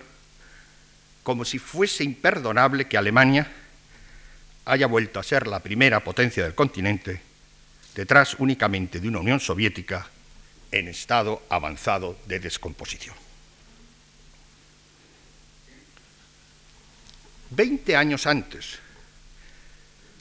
como 1.24 1.44
si 1.44 1.58
fuese 1.58 2.04
imperdonable 2.04 2.88
que 2.88 2.98
Alemania 2.98 3.52
haya 4.66 4.86
vuelto 4.86 5.20
a 5.20 5.24
ser 5.24 5.48
la 5.48 5.60
primera 5.60 6.04
potencia 6.04 6.44
del 6.44 6.54
continente, 6.54 7.20
detrás 7.96 8.36
únicamente 8.38 9.00
de 9.00 9.08
una 9.08 9.20
Unión 9.20 9.40
Soviética 9.40 10.08
en 10.72 10.88
estado 10.88 11.42
avanzado 11.50 12.18
de 12.28 12.40
descomposición. 12.40 13.16
Veinte 17.50 17.96
años 17.96 18.28
antes 18.28 18.85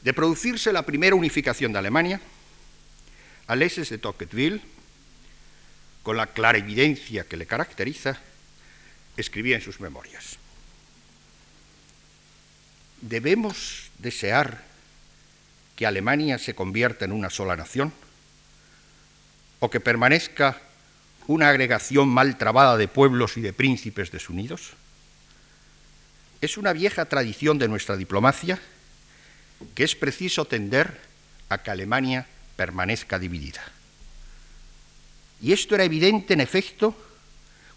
de 0.04 0.12
producirse 0.12 0.70
la 0.70 0.84
primera 0.84 1.16
unificación 1.16 1.73
de 1.73 1.78
Alemania, 1.78 2.20
Alexis 3.46 3.88
de 3.88 3.99
Tocqueville, 3.99 4.61
con 6.02 6.18
la 6.18 6.26
clara 6.26 6.58
evidencia 6.58 7.25
que 7.25 7.38
le 7.38 7.46
caracteriza, 7.46 8.18
escribía 9.16 9.56
en 9.56 9.62
sus 9.62 9.80
memorias 9.80 10.38
¿Debemos 13.00 13.90
desear 13.99 14.62
que 15.76 15.87
Alemania 15.87 16.38
se 16.38 16.54
convierta 16.54 17.04
en 17.04 17.12
una 17.12 17.28
sola 17.28 17.56
nación? 17.56 17.92
¿O 19.61 19.70
que 19.70 19.80
permanezca 19.80 20.61
una 21.26 21.49
agregación 21.49 22.08
mal 22.08 22.38
trabada 22.38 22.76
de 22.76 22.88
pueblos 22.88 23.37
y 23.37 23.42
de 23.42 23.52
príncipes 23.52 24.11
desunidos? 24.11 24.73
Es 26.40 26.56
una 26.56 26.73
vieja 26.73 27.04
tradición 27.06 27.58
de 27.58 27.68
nuestra 27.68 27.96
diplomacia 27.96 28.61
que 29.75 29.84
es 29.84 29.94
preciso 29.94 30.44
tender 30.44 31.00
a 31.49 31.62
que 31.62 31.70
Alemania 31.70 32.26
permanezca 32.56 33.18
dividida. 33.18 33.62
Y 35.40 35.52
esto 35.52 35.75
era 35.75 35.84
evidente, 35.84 36.34
en 36.34 36.40
efecto, 36.40 36.96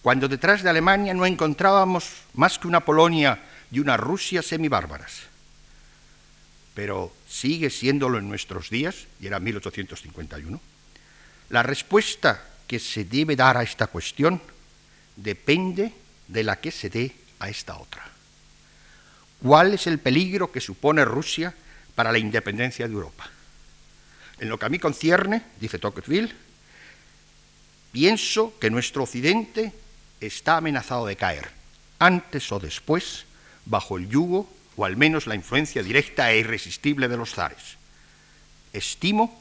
cuando 0.02 0.28
detrás 0.28 0.64
de 0.64 0.70
Alemania 0.70 1.14
no 1.14 1.26
encontrábamos 1.26 2.10
más 2.34 2.60
que 2.60 2.68
una 2.68 2.86
Polonia 2.86 3.40
y 3.72 3.80
una 3.80 3.98
Rusia 3.98 4.42
semibárbaras. 4.42 5.24
Pero 6.74 7.14
sigue 7.28 7.70
siéndolo 7.70 8.18
en 8.18 8.30
nuestros 8.30 8.70
días, 8.70 9.08
y 9.20 9.28
era 9.28 9.40
1851. 9.40 10.62
La 11.50 11.64
respuesta 11.64 12.44
que 12.68 12.80
se 12.80 13.06
debe 13.06 13.36
dar 13.36 13.58
a 13.58 13.64
esta 13.64 13.88
cuestión 13.88 14.42
depende 15.16 15.94
de 16.28 16.44
la 16.44 16.60
que 16.60 16.72
se 16.72 16.90
dé 16.90 17.16
a 17.40 17.50
esta 17.50 17.78
otra. 17.78 18.06
¿Cuál 19.42 19.74
es 19.74 19.88
el 19.88 20.00
peligro 20.00 20.52
que 20.52 20.62
supone 20.62 21.06
Rusia 21.06 21.54
para 21.98 22.12
la 22.12 22.20
independencia 22.20 22.88
de 22.88 22.94
Europa? 22.94 23.28
En 24.40 24.50
lo 24.50 24.60
que 24.60 24.68
a 24.68 24.70
mí 24.70 24.78
concierne, 24.78 25.42
dice 25.60 25.80
Tocqueville, 25.80 26.32
pienso 27.92 28.54
que 28.60 28.70
nuestro 28.70 29.02
occidente 29.02 29.74
está 30.22 30.58
amenazado 30.58 31.08
de 31.08 31.16
caer, 31.16 31.50
antes 31.98 32.52
o 32.52 32.60
después, 32.60 33.26
bajo 33.66 33.98
el 33.98 34.08
yugo 34.10 34.48
o 34.76 34.86
al 34.86 34.96
menos 34.96 35.26
la 35.26 35.34
influencia 35.34 35.82
directa 35.82 36.32
e 36.32 36.38
irresistible 36.38 37.08
de 37.08 37.18
los 37.18 37.34
zares. 37.34 37.78
Estimo 38.74 39.34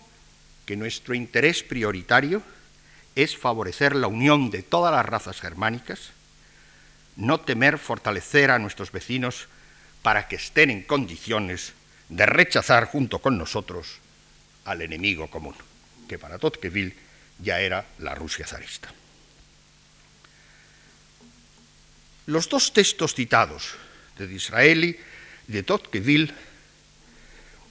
que 0.65 0.77
nuestro 0.77 1.15
interés 1.15 1.63
prioritario 1.63 2.43
es 3.17 3.37
favorecer 3.37 3.95
la 3.95 4.07
unión 4.07 4.49
de 4.51 4.63
todas 4.63 4.95
las 4.95 5.05
razas 5.05 5.43
germánicas, 5.43 6.09
no 7.17 7.39
temer 7.41 7.77
fortalecer 7.77 8.51
a 8.51 8.59
nuestros 8.59 8.93
vecinos 8.93 9.49
para 10.01 10.27
que 10.27 10.37
estén 10.37 10.71
en 10.71 10.83
condiciones 10.83 11.75
de 12.09 12.27
rechazar 12.27 12.87
junto 12.87 13.19
con 13.19 13.39
nosotros 13.39 13.99
al 14.65 14.83
enemigo 14.83 15.29
común, 15.29 15.55
que 16.09 16.19
para 16.19 16.39
Tocqueville 16.39 16.95
ya 17.39 17.61
era 17.61 17.85
la 17.99 18.15
Rusia 18.15 18.47
zarista. 18.47 18.93
Los 22.27 22.49
dos 22.49 22.73
textos 22.73 23.15
citados, 23.15 23.75
de 24.19 24.27
Disraeli 24.27 24.99
y 25.49 25.53
de 25.53 25.63
Tocqueville, 25.63 26.33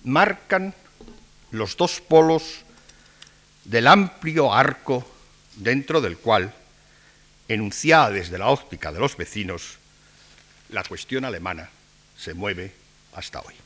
marcan 0.04 0.74
los 1.52 1.76
dos 1.76 2.00
polos 2.00 2.62
del 3.66 3.88
amplio 3.88 4.54
arco 4.54 5.06
dentro 5.56 6.00
del 6.00 6.18
cual, 6.18 6.54
enunciada 7.48 8.12
desde 8.12 8.38
la 8.38 8.48
óptica 8.48 8.92
de 8.92 9.00
los 9.00 9.18
vecinos, 9.18 9.78
la 10.70 10.84
cuestión 10.84 11.26
alemana 11.26 11.70
se 12.18 12.34
mueve 12.34 12.72
hasta 13.14 13.42
hoy. 13.42 13.65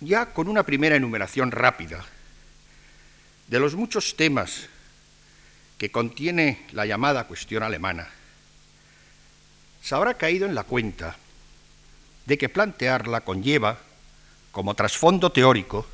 Ya 0.00 0.26
con 0.26 0.48
una 0.48 0.62
primera 0.62 0.96
enumeración 0.96 1.50
rápida 1.50 2.04
de 3.48 3.58
los 3.58 3.74
muchos 3.74 4.16
temas 4.16 4.68
que 5.76 5.90
contiene 5.90 6.66
la 6.72 6.86
llamada 6.86 7.26
cuestión 7.26 7.62
alemana, 7.62 8.08
se 9.82 9.94
habrá 9.94 10.14
caído 10.14 10.46
en 10.46 10.54
la 10.54 10.64
cuenta 10.64 11.16
de 12.26 12.36
que 12.36 12.48
plantearla 12.48 13.22
conlleva, 13.22 13.78
como 14.52 14.74
trasfondo 14.74 15.32
teórico, 15.32 15.86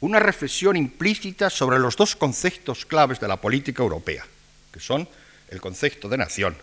una 0.00 0.20
reflexión 0.20 0.76
implícita 0.76 1.50
sobre 1.50 1.78
los 1.78 1.96
dos 1.96 2.16
conceptos 2.16 2.84
claves 2.86 3.20
de 3.20 3.28
la 3.28 3.36
política 3.36 3.82
europea, 3.82 4.24
que 4.72 4.80
son 4.80 5.08
el 5.48 5.60
concepto 5.60 6.08
de 6.08 6.18
nación 6.18 6.56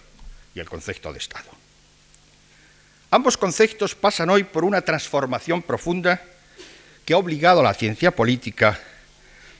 y 0.55 0.59
el 0.59 0.69
concepto 0.69 1.11
de 1.11 1.19
Estado. 1.19 1.58
Ambos 3.11 3.37
conceptos 3.37 3.95
pasan 3.95 4.29
hoy 4.29 4.43
por 4.43 4.63
una 4.63 4.81
transformación 4.81 5.61
profunda 5.61 6.21
que 7.05 7.13
ha 7.13 7.17
obligado 7.17 7.61
a 7.61 7.63
la 7.63 7.73
ciencia 7.73 8.11
política 8.11 8.79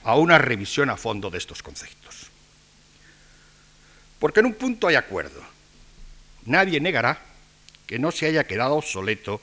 a 0.04 0.16
una 0.16 0.38
revisión 0.38 0.90
a 0.90 0.98
fondo 0.98 1.30
de 1.30 1.40
estos 1.40 1.64
conceptos. 1.64 2.30
Porque 4.20 4.42
en 4.42 4.48
un 4.48 4.54
punto 4.54 4.88
hay 4.88 4.96
acuerdo. 4.96 5.42
Nadie 6.46 6.80
negará 6.80 7.22
que 7.88 7.98
no 7.98 8.12
se 8.12 8.28
haya 8.28 8.44
quedado 8.46 8.76
obsoleto 8.76 9.42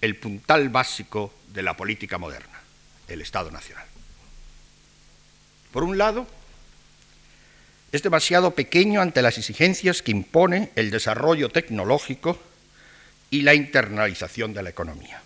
el 0.00 0.16
puntal 0.16 0.68
básico 0.68 1.32
de 1.48 1.62
la 1.62 1.76
política 1.76 2.18
moderna 2.18 2.52
el 3.08 3.20
Estado 3.20 3.50
Nacional. 3.50 3.84
Por 5.72 5.84
un 5.84 5.98
lado, 5.98 6.26
es 7.92 8.02
demasiado 8.02 8.52
pequeño 8.52 9.00
ante 9.00 9.22
las 9.22 9.38
exigencias 9.38 10.02
que 10.02 10.10
impone 10.10 10.70
el 10.76 10.90
desarrollo 10.90 11.50
tecnológico 11.50 12.38
y 13.32 13.40
la 13.40 13.54
internalización 13.54 14.52
de 14.52 14.62
la 14.62 14.68
economía. 14.68 15.22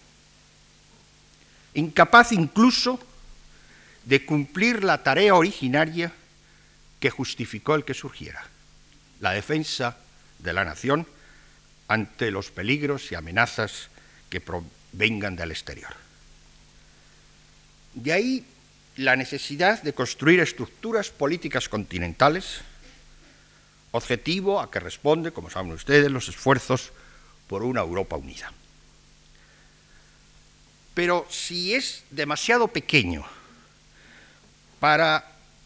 Incapaz 1.75 2.31
incluso 2.31 3.01
de 4.05 4.25
cumplir 4.25 4.85
la 4.85 5.03
tarea 5.03 5.35
originaria 5.35 6.13
que 7.01 7.11
justificó 7.11 7.75
el 7.75 7.85
que 7.85 7.95
surgiera, 7.95 8.47
la 9.19 9.33
defensa 9.33 9.97
de 10.39 10.53
la 10.53 10.65
nación 10.65 11.05
ante 11.89 12.31
los 12.31 12.53
peligros 12.53 13.11
y 13.11 13.17
amenazas 13.17 13.89
que 14.31 14.41
provengan 14.41 15.35
del 15.35 15.51
exterior. 15.51 15.93
De 17.95 18.13
ahí 18.13 18.47
la 18.95 19.17
necesidad 19.17 19.83
de 19.83 19.95
construir 19.95 20.39
estructuras 20.39 21.11
políticas 21.11 21.69
continentales, 21.69 22.61
objetivo 23.91 24.61
a 24.61 24.71
que 24.71 24.79
responde, 24.79 25.33
como 25.33 25.51
saben 25.51 25.73
ustedes, 25.73 26.09
los 26.09 26.29
esfuerzos 26.29 26.93
por 27.49 27.63
una 27.63 27.81
Europa 27.81 28.17
unida. 28.17 28.53
Pero 30.95 31.27
si 31.31 31.75
es 31.75 32.05
demasiado 32.11 32.69
pequeño 32.69 33.25
para 34.81 35.25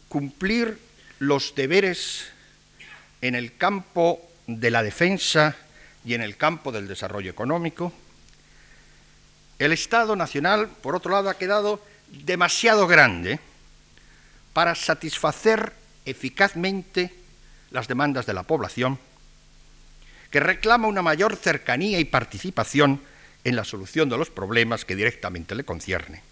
cumplir 0.09 0.77
los 1.19 1.55
deberes 1.55 2.27
en 3.21 3.35
el 3.35 3.55
campo 3.55 4.21
de 4.47 4.71
la 4.71 4.83
defensa 4.83 5.55
y 6.03 6.15
en 6.15 6.21
el 6.21 6.35
campo 6.35 6.71
del 6.71 6.87
desarrollo 6.87 7.31
económico, 7.31 7.93
el 9.59 9.71
Estado 9.71 10.15
Nacional, 10.15 10.67
por 10.67 10.95
otro 10.95 11.11
lado, 11.11 11.29
ha 11.29 11.37
quedado 11.37 11.81
demasiado 12.07 12.87
grande 12.87 13.39
para 14.53 14.75
satisfacer 14.75 15.73
eficazmente 16.03 17.13
las 17.69 17.87
demandas 17.87 18.25
de 18.25 18.33
la 18.33 18.43
población, 18.43 18.99
que 20.31 20.39
reclama 20.39 20.87
una 20.87 21.01
mayor 21.01 21.35
cercanía 21.35 21.99
y 21.99 22.05
participación 22.05 23.01
en 23.43 23.55
la 23.55 23.65
solución 23.65 24.09
de 24.09 24.17
los 24.17 24.29
problemas 24.29 24.85
que 24.85 24.95
directamente 24.95 25.55
le 25.55 25.65
concierne, 25.65 26.23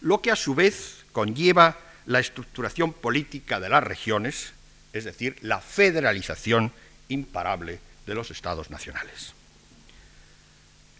lo 0.00 0.22
que 0.22 0.30
a 0.30 0.36
su 0.36 0.54
vez 0.54 1.04
conlleva 1.12 1.78
la 2.06 2.20
estructuración 2.20 2.92
política 2.92 3.60
de 3.60 3.68
las 3.68 3.84
regiones, 3.84 4.52
es 4.92 5.04
decir, 5.04 5.36
la 5.42 5.60
federalización 5.60 6.72
imparable 7.08 7.78
de 8.06 8.14
los 8.14 8.30
estados 8.30 8.70
nacionales. 8.70 9.34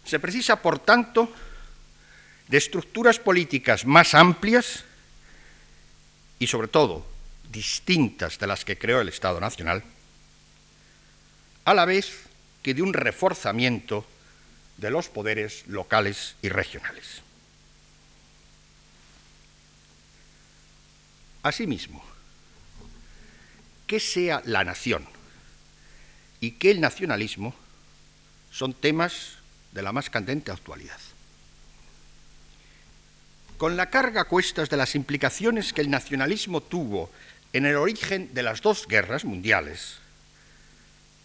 Se 0.05 0.19
precisa, 0.19 0.61
por 0.61 0.79
tanto, 0.79 1.33
de 2.47 2.57
estructuras 2.57 3.17
políticas 3.17 3.85
más 3.85 4.13
amplias 4.13 4.83
y 6.37 6.47
sobre 6.47 6.67
todo 6.67 7.05
distintas 7.51 8.37
de 8.37 8.47
las 8.47 8.65
que 8.65 8.77
creó 8.77 9.01
el 9.01 9.09
Estado 9.09 9.39
Nacional, 9.39 9.83
a 11.65 11.73
la 11.73 11.85
vez 11.85 12.23
que 12.63 12.73
de 12.73 12.81
un 12.81 12.93
reforzamiento 12.93 14.05
de 14.77 14.89
los 14.89 15.09
poderes 15.09 15.65
locales 15.67 16.35
y 16.41 16.49
regionales. 16.49 17.21
Asimismo, 21.43 22.03
que 23.87 23.99
sea 23.99 24.41
la 24.45 24.63
nación 24.63 25.07
y 26.39 26.51
que 26.51 26.71
el 26.71 26.81
nacionalismo 26.81 27.55
son 28.51 28.73
temas 28.73 29.37
de 29.71 29.81
la 29.81 29.91
más 29.91 30.09
candente 30.09 30.51
actualidad 30.51 30.99
con 33.61 33.77
la 33.77 33.91
carga 33.91 34.21
a 34.21 34.23
cuestas 34.23 34.71
de 34.71 34.75
las 34.75 34.95
implicaciones 34.95 35.71
que 35.71 35.81
el 35.81 35.91
nacionalismo 35.91 36.61
tuvo 36.61 37.11
en 37.53 37.67
el 37.67 37.75
origen 37.75 38.33
de 38.33 38.41
las 38.41 38.63
dos 38.63 38.87
guerras 38.87 39.23
mundiales, 39.23 39.99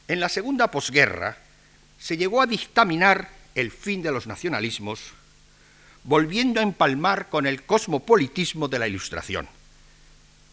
en 0.08 0.20
la 0.20 0.28
segunda 0.28 0.70
posguerra 0.70 1.36
se 1.98 2.16
llegó 2.16 2.40
a 2.40 2.46
dictaminar 2.46 3.28
el 3.54 3.70
fin 3.70 4.02
de 4.02 4.12
los 4.12 4.26
nacionalismos, 4.26 5.00
volviendo 6.04 6.60
a 6.60 6.62
empalmar 6.62 7.28
con 7.28 7.46
el 7.46 7.64
cosmopolitismo 7.64 8.68
de 8.68 8.78
la 8.78 8.86
Ilustración, 8.86 9.48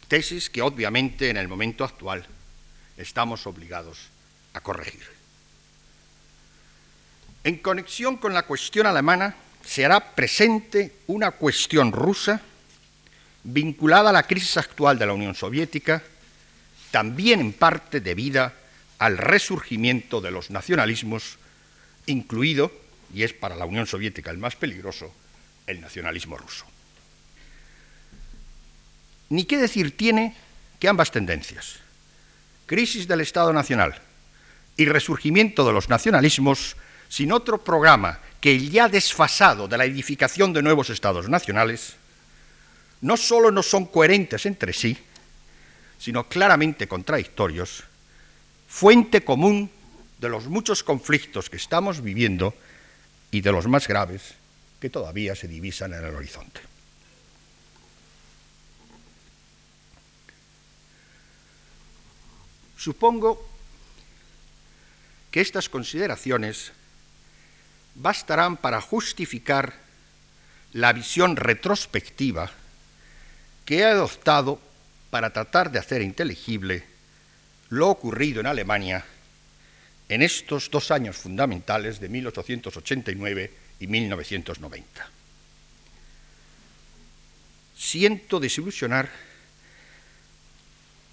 tesis 0.07 0.49
que 0.49 0.61
obviamente 0.61 1.29
en 1.29 1.37
el 1.37 1.47
momento 1.47 1.83
actual 1.83 2.25
estamos 2.97 3.45
obligados 3.45 4.07
a 4.53 4.61
corregir. 4.61 5.03
En 7.43 7.57
conexión 7.57 8.17
con 8.17 8.33
la 8.33 8.43
cuestión 8.43 8.87
alemana, 8.87 9.35
se 9.65 9.85
hará 9.85 10.15
presente 10.15 10.95
una 11.07 11.31
cuestión 11.31 11.91
rusa 11.91 12.41
vinculada 13.43 14.09
a 14.09 14.13
la 14.13 14.23
crisis 14.23 14.57
actual 14.57 14.97
de 14.97 15.05
la 15.05 15.13
Unión 15.13 15.35
Soviética, 15.35 16.01
también 16.91 17.41
en 17.41 17.53
parte 17.53 17.99
debida 17.99 18.53
al 18.99 19.17
resurgimiento 19.17 20.21
de 20.21 20.32
los 20.32 20.49
nacionalismos, 20.49 21.38
incluido, 22.06 22.71
y 23.13 23.23
es 23.23 23.34
para 23.34 23.56
la 23.56 23.65
Unión 23.65 23.86
Soviética 23.86 24.32
el 24.32 24.38
más 24.38 24.56
peligroso, 24.56 25.13
el 25.67 25.82
nacionalismo 25.82 26.38
ruso. 26.38 26.65
Ni 29.29 29.45
qué 29.45 29.58
decir 29.58 29.95
tiene 29.95 30.36
que 30.79 30.88
ambas 30.88 31.12
tendencias, 31.12 31.79
crisis 32.65 33.08
del 33.08 33.21
Estado 33.21 33.53
Nacional 33.53 34.01
y 34.77 34.86
resurgimiento 34.86 35.65
de 35.65 35.73
los 35.73 35.89
nacionalismos, 35.89 36.75
sin 37.10 37.32
otro 37.32 37.63
programa 37.63 38.19
que 38.41 38.51
el 38.51 38.71
ya 38.71 38.89
desfasado 38.89 39.67
de 39.67 39.77
la 39.77 39.86
edificación 39.86 40.51
de 40.51 40.63
nuevos 40.63 40.89
estados 40.89 41.29
nacionales, 41.29 41.95
no 43.01 43.17
solo 43.17 43.51
no 43.51 43.63
son 43.63 43.86
coherentes 43.86 44.45
entre 44.45 44.73
sí, 44.73 44.97
sino 45.99 46.27
claramente 46.27 46.88
contradictorios, 46.88 47.84
fuente 48.73 49.23
común 49.23 49.69
de 50.17 50.29
los 50.29 50.47
muchos 50.47 50.83
conflictos 50.83 51.47
que 51.47 51.57
estamos 51.57 52.01
viviendo 52.01 52.55
y 53.29 53.41
de 53.41 53.51
los 53.51 53.67
más 53.67 53.88
graves 53.88 54.33
que 54.81 54.89
todavía 54.89 55.36
se 55.36 55.47
divisan 55.47 55.93
en 55.93 56.03
el 56.03 56.15
horizonte. 56.15 56.59
Supongo 62.75 63.47
que 65.29 65.41
estas 65.41 65.69
consideraciones 65.69 66.71
bastarán 67.93 68.57
para 68.57 68.81
justificar 68.81 69.75
la 70.73 70.93
visión 70.93 71.36
retrospectiva 71.36 72.49
que 73.65 73.77
he 73.77 73.86
adoptado 73.86 74.59
para 75.12 75.31
tratar 75.31 75.71
de 75.71 75.77
hacer 75.77 76.01
inteligible 76.01 76.92
lo 77.73 77.89
ocurrido 77.89 78.39
en 78.39 78.45
Alemania 78.45 79.03
en 80.07 80.21
estos 80.21 80.69
dos 80.69 80.91
años 80.91 81.17
fundamentales 81.17 81.99
de 81.99 82.07
1889 82.07 83.51
y 83.79 83.88
1990. 83.88 85.09
Siento 87.75 88.39
desilusionar 88.39 89.09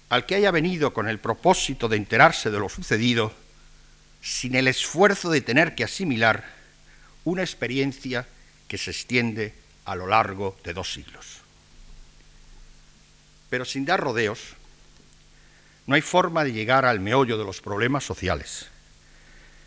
al 0.09 0.25
que 0.25 0.35
haya 0.35 0.51
venido 0.51 0.93
con 0.93 1.07
el 1.07 1.19
propósito 1.19 1.89
de 1.89 1.97
enterarse 1.97 2.51
de 2.51 2.59
lo 2.59 2.69
sucedido 2.69 3.33
sin 4.21 4.53
el 4.53 4.67
esfuerzo 4.67 5.31
de 5.31 5.41
tener 5.41 5.73
que 5.73 5.83
asimilar 5.83 6.45
una 7.23 7.41
experiencia 7.41 8.27
que 8.67 8.77
se 8.77 8.91
extiende 8.91 9.55
a 9.85 9.95
lo 9.95 10.05
largo 10.05 10.59
de 10.63 10.73
dos 10.73 10.93
siglos. 10.93 11.41
Pero 13.49 13.65
sin 13.65 13.85
dar 13.85 13.99
rodeos, 13.99 14.60
no 15.87 15.95
hay 15.95 16.01
forma 16.01 16.43
de 16.43 16.53
llegar 16.53 16.85
al 16.85 16.99
meollo 16.99 17.37
de 17.37 17.43
los 17.43 17.61
problemas 17.61 18.03
sociales. 18.03 18.67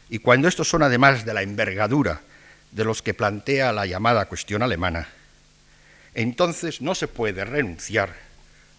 Y 0.08 0.18
cuando 0.18 0.48
estos 0.48 0.68
son 0.68 0.82
además 0.82 1.24
de 1.24 1.34
la 1.34 1.42
envergadura 1.42 2.22
de 2.70 2.84
los 2.84 3.02
que 3.02 3.14
plantea 3.14 3.72
la 3.72 3.86
llamada 3.86 4.26
cuestión 4.26 4.62
alemana, 4.62 5.08
entonces 6.14 6.80
no 6.80 6.94
se 6.94 7.08
puede 7.08 7.44
renunciar 7.44 8.14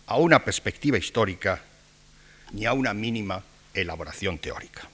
a 0.08 0.18
una 0.18 0.44
perspectiva 0.46 0.98
histórica 0.98 1.62
ni 2.52 2.66
a 2.66 2.74
una 2.74 2.94
mínima 2.94 3.44
elaboración 3.74 4.38
teórica. 4.38 4.88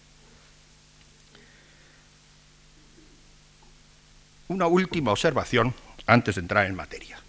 Una 4.48 4.68
última 4.68 5.12
observación 5.12 5.74
antes 6.08 6.36
de 6.36 6.42
entrar 6.42 6.66
en 6.66 6.76
materia. 6.76 7.20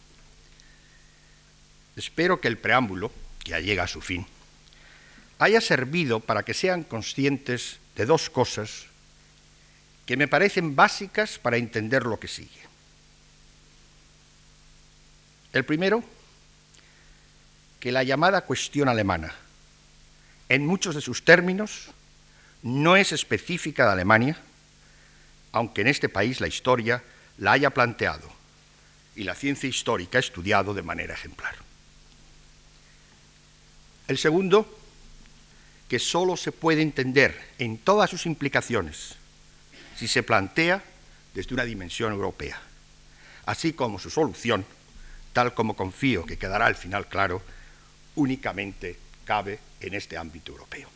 Espero 1.95 2.41
que 2.41 2.49
el 2.49 2.59
preámbulo, 2.59 3.13
que 3.45 3.51
ya 3.51 3.61
llega 3.61 3.85
a 3.85 3.89
su 3.89 4.01
fin, 4.01 4.27
haya 5.43 5.61
servido 5.61 6.21
para 6.21 6.45
que 6.45 6.55
sean 6.55 6.85
conscientes 6.85 7.79
de 7.97 8.07
dos 8.07 8.31
cosas 8.31 8.87
que 10.07 10.17
me 10.17 10.29
parecen 10.29 10.77
básicas 10.77 11.39
para 11.39 11.57
entender 11.57 12.05
lo 12.05 12.19
que 12.19 12.29
sigue. 12.29 12.61
El 15.53 15.65
primero, 15.65 16.03
que 17.81 17.93
la 17.93 18.03
llamada 18.03 18.43
cuestión 18.43 18.89
alemana, 18.89 19.35
en 20.49 20.67
muchos 20.67 20.95
de 20.95 21.01
sus 21.01 21.25
términos, 21.25 21.89
no 22.63 22.97
es 22.97 23.13
específica 23.13 23.87
de 23.87 23.93
Alemania, 23.93 24.39
aunque 25.53 25.83
en 25.83 25.89
este 25.89 26.09
país 26.09 26.41
la 26.41 26.49
historia 26.49 27.03
la 27.39 27.53
haya 27.53 27.71
planteado 27.71 28.31
y 29.17 29.25
la 29.25 29.35
ciencia 29.35 29.69
histórica 29.69 30.19
ha 30.19 30.21
estudiado 30.21 30.75
de 30.75 30.83
manera 30.83 31.15
ejemplar. 31.15 31.55
El 34.09 34.19
segundo, 34.19 34.82
que 35.89 35.99
solo 35.99 36.37
se 36.37 36.53
puede 36.53 36.83
entender 36.83 37.39
en 37.59 37.79
todas 37.79 38.11
sus 38.11 38.27
implicaciones 38.27 39.17
si 39.97 40.09
se 40.09 40.23
plantea 40.23 40.83
desde 41.35 41.55
una 41.55 41.65
dimensión 41.65 42.13
europea, 42.13 42.61
así 43.47 43.73
como 43.73 43.99
su 43.99 44.11
solución, 44.11 44.65
tal 45.33 45.55
como 45.55 45.77
confío 45.77 46.27
que 46.27 46.39
quedará 46.39 46.67
al 46.67 46.77
final 46.77 47.09
claro, 47.09 47.43
únicamente 48.15 48.99
cabe 49.25 49.59
en 49.81 49.95
este 49.95 50.17
ámbito 50.17 50.53
europeo. 50.53 50.89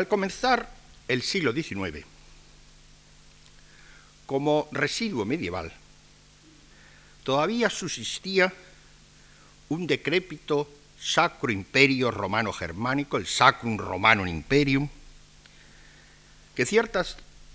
Al 0.00 0.08
comenzar 0.08 0.66
el 1.08 1.20
siglo 1.20 1.52
XIX, 1.52 2.06
como 4.24 4.66
residuo 4.72 5.26
medieval, 5.26 5.70
todavía 7.22 7.68
subsistía 7.68 8.50
un 9.68 9.86
decrépito 9.86 10.70
Sacro 10.98 11.52
Imperio 11.52 12.10
Romano 12.10 12.50
Germánico, 12.50 13.18
el 13.18 13.26
Sacrum 13.26 13.76
Romanum 13.76 14.26
Imperium, 14.26 14.88
que 16.54 16.64
cierta 16.64 17.04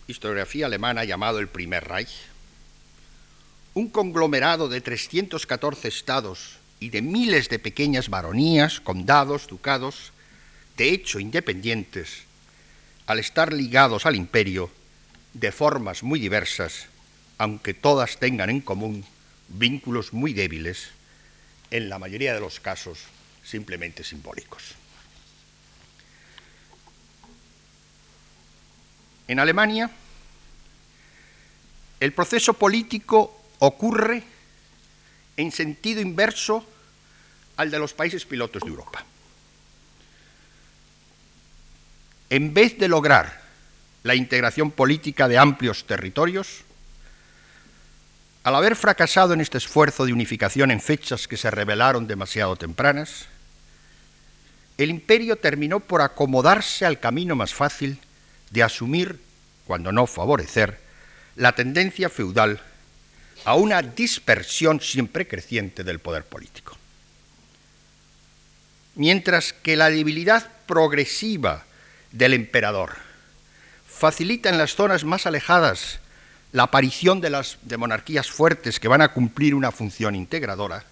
historiografía 0.06 0.68
alemana 0.68 1.02
ha 1.02 1.06
llamado 1.06 1.40
el 1.40 1.48
Primer 1.48 1.88
Reich, 1.88 2.14
un 3.74 3.90
conglomerado 3.90 4.70
de 4.70 4.82
314 4.82 5.88
estados 5.88 6.58
y 6.80 6.90
de 6.90 7.02
miles 7.02 7.50
de 7.50 7.58
pequeñas 7.58 8.10
baronías, 8.10 8.80
condados, 8.80 9.48
ducados, 9.48 10.12
de 10.78 10.92
hecho 10.92 11.20
independientes, 11.20 12.25
al 13.08 13.20
estar 13.20 13.54
ligados 13.54 14.06
al 14.06 14.16
imperio 14.16 14.72
de 15.34 15.52
formas 15.52 16.04
muy 16.04 16.20
diversas, 16.20 16.88
aunque 17.38 17.74
todas 17.74 18.18
tengan 18.18 18.50
en 18.50 18.62
común 18.62 19.06
vínculos 19.50 20.14
muy 20.14 20.34
débiles, 20.34 20.90
en 21.72 21.90
la 21.90 22.00
mayoría 22.00 22.34
de 22.34 22.40
los 22.40 22.60
casos 22.60 23.00
simplemente 23.44 24.04
simbólicos. 24.04 24.76
En 29.28 29.40
Alemania, 29.40 29.90
el 32.00 32.14
proceso 32.14 32.54
político 32.54 33.42
ocurre 33.60 34.24
en 35.38 35.52
sentido 35.52 36.02
inverso 36.02 36.66
al 37.58 37.72
de 37.72 37.80
los 37.80 37.94
países 37.94 38.26
pilotos 38.26 38.62
de 38.62 38.70
Europa. 38.70 39.04
En 42.30 42.54
vez 42.54 42.78
de 42.78 42.88
lograr 42.88 43.42
la 44.04 44.16
integración 44.16 44.72
política 44.72 45.28
de 45.28 45.38
amplios 45.38 45.86
territorios, 45.86 46.64
al 48.44 48.56
haber 48.56 48.76
fracasado 48.76 49.34
en 49.34 49.42
este 49.42 49.58
esfuerzo 49.58 50.06
de 50.06 50.14
unificación 50.14 50.70
en 50.70 50.80
fechas 50.80 51.28
que 51.28 51.38
se 51.38 51.50
revelaron 51.50 52.08
demasiado 52.08 52.56
tempranas, 52.56 53.26
el 54.78 54.90
imperio 54.90 55.38
terminó 55.38 55.80
por 55.80 56.02
acomodarse 56.02 56.86
al 56.86 57.00
camino 57.00 57.36
más 57.36 57.54
fácil 57.54 57.98
de 58.52 58.64
asumir, 58.64 59.20
cuando 59.66 59.92
no 59.92 60.06
favorecer, 60.06 60.80
la 61.36 61.54
tendencia 61.54 62.10
feudal 62.10 62.62
a 63.46 63.56
una 63.56 63.82
dispersión 63.82 64.82
siempre 64.82 65.28
creciente 65.28 65.84
del 65.84 66.00
poder 66.00 66.24
político. 66.24 66.78
Mientras 68.96 69.54
que 69.54 69.76
la 69.76 69.90
debilidad 69.90 70.50
progresiva 70.68 71.66
del 72.16 72.34
emperador 72.34 73.06
facilita 73.88 74.50
en 74.50 74.58
las 74.58 74.76
zonas 74.76 75.04
más 75.04 75.26
alejadas 75.26 76.00
la 76.52 76.64
aparición 76.64 77.22
de 77.22 77.30
las 77.30 77.58
de 77.62 77.78
monarquías 77.78 78.30
fuertes 78.30 78.80
que 78.80 78.88
van 78.88 79.02
a 79.02 79.14
cumplir 79.14 79.56
una 79.56 79.72
función 79.72 80.16
integradora, 80.16 80.84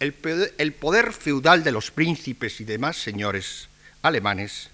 el, 0.00 0.14
el 0.58 0.72
poder 0.72 1.12
feudal 1.12 1.64
de 1.64 1.72
los 1.72 1.90
príncipes 1.90 2.60
y 2.60 2.64
demás 2.64 2.96
señores 2.96 3.68
alemanes 4.02 4.70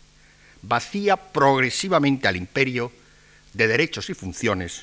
vacía 0.63 1.17
progresivamente 1.17 2.29
al 2.29 2.37
imperio 2.37 2.93
de 3.53 3.67
derechos 3.67 4.11
y 4.11 4.15
funciones, 4.15 4.83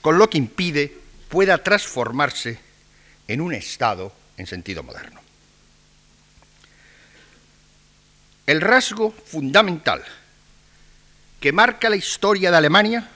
con 0.00 0.18
lo 0.18 0.28
que 0.30 0.38
impide 0.38 0.96
pueda 1.28 1.62
transformarse 1.62 2.58
en 3.28 3.40
un 3.40 3.54
Estado 3.54 4.12
en 4.36 4.46
sentido 4.46 4.82
moderno. 4.82 5.27
El 8.48 8.62
rasgo 8.62 9.10
fundamental 9.10 10.02
que 11.38 11.52
marca 11.52 11.90
la 11.90 11.96
historia 11.96 12.50
de 12.50 12.56
Alemania 12.56 13.06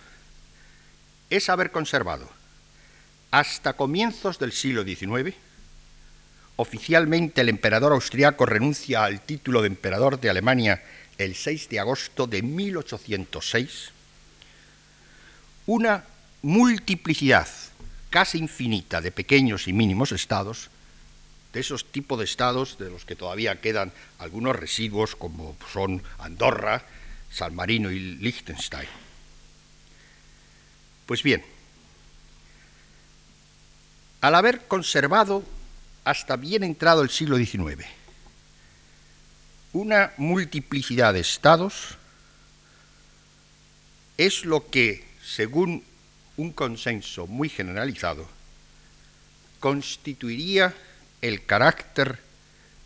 es 1.31 1.49
haber 1.49 1.71
conservado 1.71 2.29
hasta 3.31 3.73
comienzos 3.73 4.38
del 4.38 4.53
siglo 4.53 4.85
XIX, 4.85 5.35
oficialmente 6.57 7.40
el 7.40 7.49
emperador 7.49 7.95
austriaco 7.95 8.45
renuncia 8.45 9.05
al 9.05 9.23
título 9.23 9.62
de 9.62 9.68
emperador 9.68 10.21
de 10.21 10.29
Alemania 10.29 10.83
el 11.16 11.35
6 11.35 11.71
de 11.71 11.81
agosto 11.81 12.27
de 12.27 12.42
1806, 12.42 13.90
una 15.64 16.05
multiplicidad 16.42 17.49
casi 18.11 18.37
infinita 18.37 19.01
de 19.01 19.12
pequeños 19.12 19.66
y 19.66 19.73
mínimos 19.73 20.12
estados, 20.12 20.68
de 21.53 21.61
esos 21.61 21.85
tipos 21.91 22.19
de 22.19 22.25
estados 22.25 22.79
de 22.79 22.91
los 22.91 23.05
que 23.05 23.17
todavía 23.17 23.61
quedan 23.61 23.93
algunos 24.19 24.57
residuos 24.57 25.17
como 25.17 25.57
son 25.73 26.03
Andorra, 26.19 26.85
San 27.31 27.55
Marino 27.55 27.91
y 27.91 27.99
Liechtenstein. 27.99 28.88
Pues 31.07 31.23
bien, 31.23 31.45
al 34.21 34.35
haber 34.35 34.67
conservado 34.67 35.43
hasta 36.05 36.37
bien 36.37 36.65
entrado 36.65 37.03
el 37.03 37.11
siglo 37.11 37.37
XIX 37.37 37.85
una 39.73 40.12
multiplicidad 40.19 41.15
de 41.15 41.21
estados, 41.21 41.97
es 44.19 44.45
lo 44.45 44.69
que, 44.69 45.05
según 45.25 45.83
un 46.37 46.53
consenso 46.53 47.27
muy 47.27 47.49
generalizado, 47.49 48.29
constituiría 49.61 50.75
el 51.23 51.47
carácter 51.47 52.19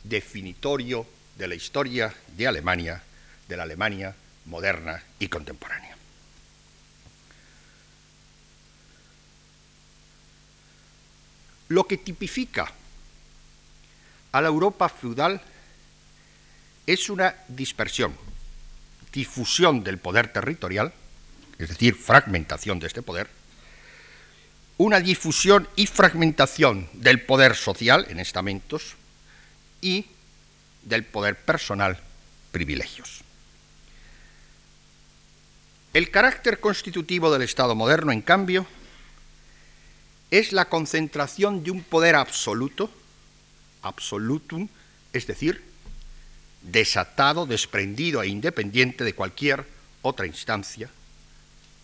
definitorio 0.05 1.07
de 1.37 1.49
la 1.49 1.55
historia 1.55 2.15
de 2.37 2.47
Alemania, 2.47 3.03
de 3.49 3.57
la 3.57 3.65
Alemania 3.65 4.15
moderna 4.45 5.03
y 5.19 5.29
contemporánea. 5.29 5.97
Lo 11.69 11.85
que 11.85 11.97
tipifica 11.97 12.71
a 14.31 14.41
la 14.41 14.49
Europa 14.49 14.89
feudal 14.89 15.41
es 16.87 17.11
una 17.11 17.35
dispersión, 17.49 18.15
difusión 19.13 19.83
del 19.83 19.99
poder 19.99 20.33
territorial, 20.33 20.93
es 21.59 21.69
decir, 21.69 21.97
fragmentación 21.97 22.79
de 22.79 22.87
este 22.87 23.03
poder, 23.03 23.29
una 24.79 25.01
difusión 25.01 25.69
y 25.77 25.87
fragmentación 25.87 26.89
del 26.93 27.23
poder 27.23 27.57
social 27.57 28.07
en 28.11 28.21
estamentos 28.21 28.95
y 29.81 30.07
del 30.83 31.05
poder 31.05 31.37
personal, 31.37 31.99
privilegios. 32.53 33.23
El 35.95 36.11
carácter 36.11 36.61
constitutivo 36.61 37.33
del 37.33 37.43
Estado 37.43 37.75
moderno, 37.75 38.13
en 38.13 38.21
cambio, 38.21 38.67
es 40.31 40.53
la 40.53 40.67
concentración 40.67 41.65
de 41.65 41.71
un 41.71 41.83
poder 41.83 42.17
absoluto, 42.17 42.91
absolutum, 43.83 44.69
es 45.13 45.27
decir, 45.27 45.63
desatado, 46.61 47.47
desprendido 47.47 48.23
e 48.23 48.29
independiente 48.29 49.05
de 49.05 49.15
cualquier 49.15 49.65
otra 50.03 50.27
instancia, 50.27 50.91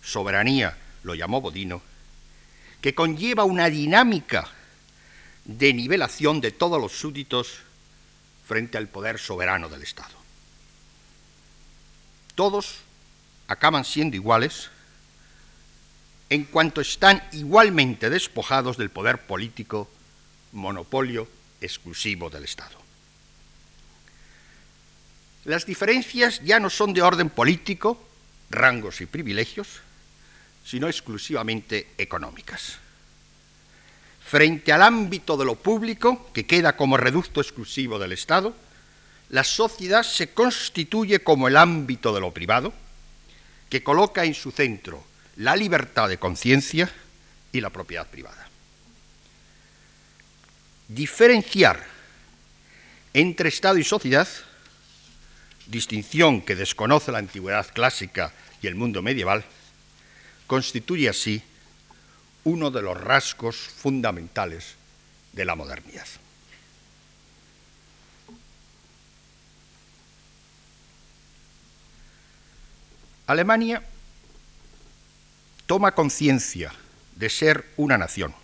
soberanía, 0.02 0.76
lo 1.04 1.14
llamó 1.14 1.40
Bodino, 1.40 1.80
que 2.82 2.94
conlleva 2.94 3.44
una 3.44 3.70
dinámica 3.70 4.50
de 5.44 5.72
nivelación 5.72 6.40
de 6.40 6.50
todos 6.50 6.80
los 6.80 6.92
súbditos 6.92 7.60
frente 8.46 8.76
al 8.76 8.88
poder 8.88 9.18
soberano 9.18 9.68
del 9.68 9.82
Estado. 9.82 10.14
Todos 12.34 12.78
acaban 13.46 13.84
siendo 13.84 14.16
iguales 14.16 14.68
en 16.28 16.44
cuanto 16.44 16.80
están 16.80 17.22
igualmente 17.32 18.10
despojados 18.10 18.76
del 18.76 18.90
poder 18.90 19.26
político, 19.26 19.88
monopolio 20.52 21.28
exclusivo 21.60 22.30
del 22.30 22.44
Estado. 22.44 22.80
Las 25.44 25.66
diferencias 25.66 26.40
ya 26.42 26.58
no 26.58 26.70
son 26.70 26.94
de 26.94 27.02
orden 27.02 27.28
político, 27.28 28.02
rangos 28.50 29.00
y 29.00 29.06
privilegios, 29.06 29.82
sino 30.64 30.88
exclusivamente 30.88 31.88
económicas. 31.98 32.78
Frente 34.24 34.72
al 34.72 34.82
ámbito 34.82 35.36
de 35.36 35.44
lo 35.44 35.56
público, 35.56 36.30
que 36.32 36.46
queda 36.46 36.76
como 36.76 36.96
reducto 36.96 37.40
exclusivo 37.40 37.98
del 37.98 38.12
Estado, 38.12 38.54
la 39.30 39.44
sociedad 39.44 40.02
se 40.02 40.32
constituye 40.32 41.20
como 41.20 41.48
el 41.48 41.56
ámbito 41.56 42.14
de 42.14 42.20
lo 42.20 42.32
privado, 42.32 42.72
que 43.68 43.82
coloca 43.82 44.24
en 44.24 44.34
su 44.34 44.50
centro 44.50 45.04
la 45.36 45.56
libertad 45.56 46.08
de 46.08 46.18
conciencia 46.18 46.90
y 47.52 47.60
la 47.60 47.70
propiedad 47.70 48.06
privada. 48.06 48.48
Diferenciar 50.88 51.86
entre 53.14 53.48
Estado 53.48 53.78
y 53.78 53.84
sociedad, 53.84 54.28
distinción 55.66 56.42
que 56.42 56.56
desconoce 56.56 57.12
la 57.12 57.18
antigüedad 57.18 57.66
clásica 57.72 58.32
y 58.60 58.66
el 58.66 58.74
mundo 58.74 59.02
medieval, 59.02 59.44
constituye 60.52 61.08
así 61.08 61.42
uno 62.44 62.70
de 62.70 62.82
los 62.82 63.00
rasgos 63.00 63.56
fundamentales 63.56 64.74
de 65.32 65.46
la 65.46 65.54
modernidad. 65.54 66.06
Alemania 73.26 73.82
toma 75.64 75.92
conciencia 75.92 76.70
de 77.16 77.30
ser 77.30 77.70
una 77.78 77.96
nación. 77.96 78.34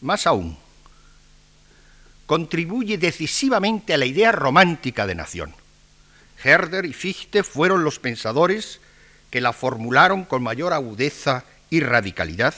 Más 0.00 0.26
aún, 0.26 0.58
contribuye 2.26 2.98
decisivamente 2.98 3.94
a 3.94 3.96
la 3.96 4.06
idea 4.06 4.32
romántica 4.32 5.06
de 5.06 5.14
nación. 5.14 5.54
Herder 6.42 6.84
y 6.84 6.92
Fichte 6.92 7.44
fueron 7.44 7.84
los 7.84 8.00
pensadores 8.00 8.80
que 9.32 9.40
la 9.40 9.54
formularon 9.54 10.26
con 10.26 10.42
mayor 10.42 10.74
agudeza 10.74 11.44
y 11.70 11.80
radicalidad, 11.80 12.54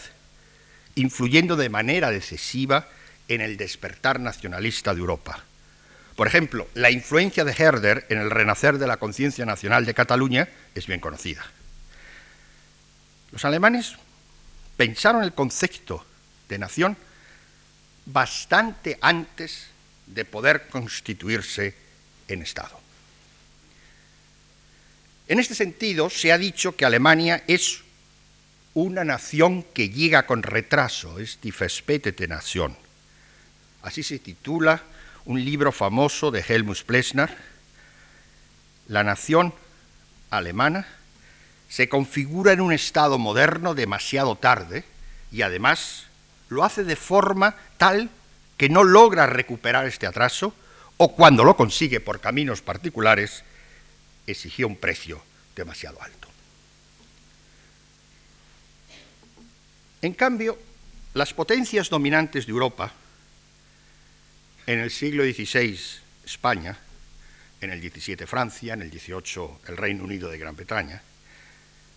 influyendo 0.96 1.54
de 1.54 1.68
manera 1.68 2.10
decisiva 2.10 2.88
en 3.28 3.40
el 3.40 3.56
despertar 3.56 4.18
nacionalista 4.18 4.92
de 4.92 4.98
Europa. 4.98 5.44
Por 6.16 6.26
ejemplo, 6.26 6.68
la 6.74 6.90
influencia 6.90 7.44
de 7.44 7.54
Herder 7.56 8.06
en 8.08 8.18
el 8.18 8.30
renacer 8.30 8.78
de 8.78 8.88
la 8.88 8.96
conciencia 8.96 9.46
nacional 9.46 9.86
de 9.86 9.94
Cataluña 9.94 10.48
es 10.74 10.88
bien 10.88 10.98
conocida. 10.98 11.46
Los 13.30 13.44
alemanes 13.44 13.94
pensaron 14.76 15.22
el 15.22 15.32
concepto 15.32 16.04
de 16.48 16.58
nación 16.58 16.96
bastante 18.06 18.98
antes 19.00 19.68
de 20.06 20.24
poder 20.24 20.66
constituirse 20.68 21.74
en 22.26 22.42
Estado. 22.42 22.83
En 25.26 25.38
este 25.38 25.54
sentido, 25.54 26.10
se 26.10 26.32
ha 26.32 26.38
dicho 26.38 26.76
que 26.76 26.84
Alemania 26.84 27.42
es 27.46 27.80
una 28.74 29.04
nación 29.04 29.64
que 29.72 29.88
llega 29.88 30.26
con 30.26 30.42
retraso, 30.42 31.18
es 31.18 31.40
die 31.40 31.52
verspätete 31.52 32.28
Nation. 32.28 32.76
Así 33.82 34.02
se 34.02 34.18
titula 34.18 34.82
un 35.24 35.42
libro 35.42 35.72
famoso 35.72 36.30
de 36.30 36.44
Helmut 36.46 36.82
Plessner, 36.82 37.34
La 38.88 39.02
nación 39.02 39.54
alemana 40.28 40.86
se 41.70 41.88
configura 41.88 42.52
en 42.52 42.60
un 42.60 42.72
estado 42.72 43.16
moderno 43.18 43.74
demasiado 43.74 44.36
tarde 44.36 44.84
y 45.32 45.40
además 45.40 46.04
lo 46.50 46.64
hace 46.64 46.84
de 46.84 46.96
forma 46.96 47.56
tal 47.78 48.10
que 48.58 48.68
no 48.68 48.84
logra 48.84 49.26
recuperar 49.26 49.86
este 49.86 50.06
atraso 50.06 50.54
o 50.98 51.14
cuando 51.16 51.44
lo 51.44 51.56
consigue 51.56 51.98
por 52.00 52.20
caminos 52.20 52.60
particulares 52.60 53.42
exigió 54.26 54.66
un 54.66 54.76
precio 54.76 55.22
demasiado 55.54 56.00
alto. 56.02 56.28
En 60.02 60.12
cambio, 60.12 60.58
las 61.14 61.32
potencias 61.32 61.88
dominantes 61.88 62.46
de 62.46 62.52
Europa, 62.52 62.92
en 64.66 64.80
el 64.80 64.90
siglo 64.90 65.24
XVI 65.24 65.78
España, 66.24 66.78
en 67.60 67.70
el 67.70 67.80
XVII 67.80 68.26
Francia, 68.26 68.74
en 68.74 68.82
el 68.82 68.90
XVIII 68.90 69.48
el 69.68 69.76
Reino 69.76 70.04
Unido 70.04 70.28
de 70.28 70.38
Gran 70.38 70.56
Bretaña, 70.56 71.02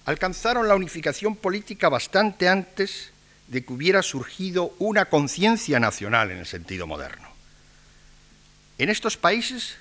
alcanzaron 0.05 0.67
la 0.67 0.75
unificación 0.75 1.35
política 1.35 1.89
bastante 1.89 2.47
antes 2.47 3.11
de 3.47 3.65
que 3.65 3.73
hubiera 3.73 4.01
surgido 4.01 4.73
una 4.79 5.05
conciencia 5.05 5.79
nacional 5.79 6.31
en 6.31 6.37
el 6.37 6.45
sentido 6.45 6.87
moderno. 6.87 7.27
En 8.77 8.89
estos 8.89 9.17
países 9.17 9.77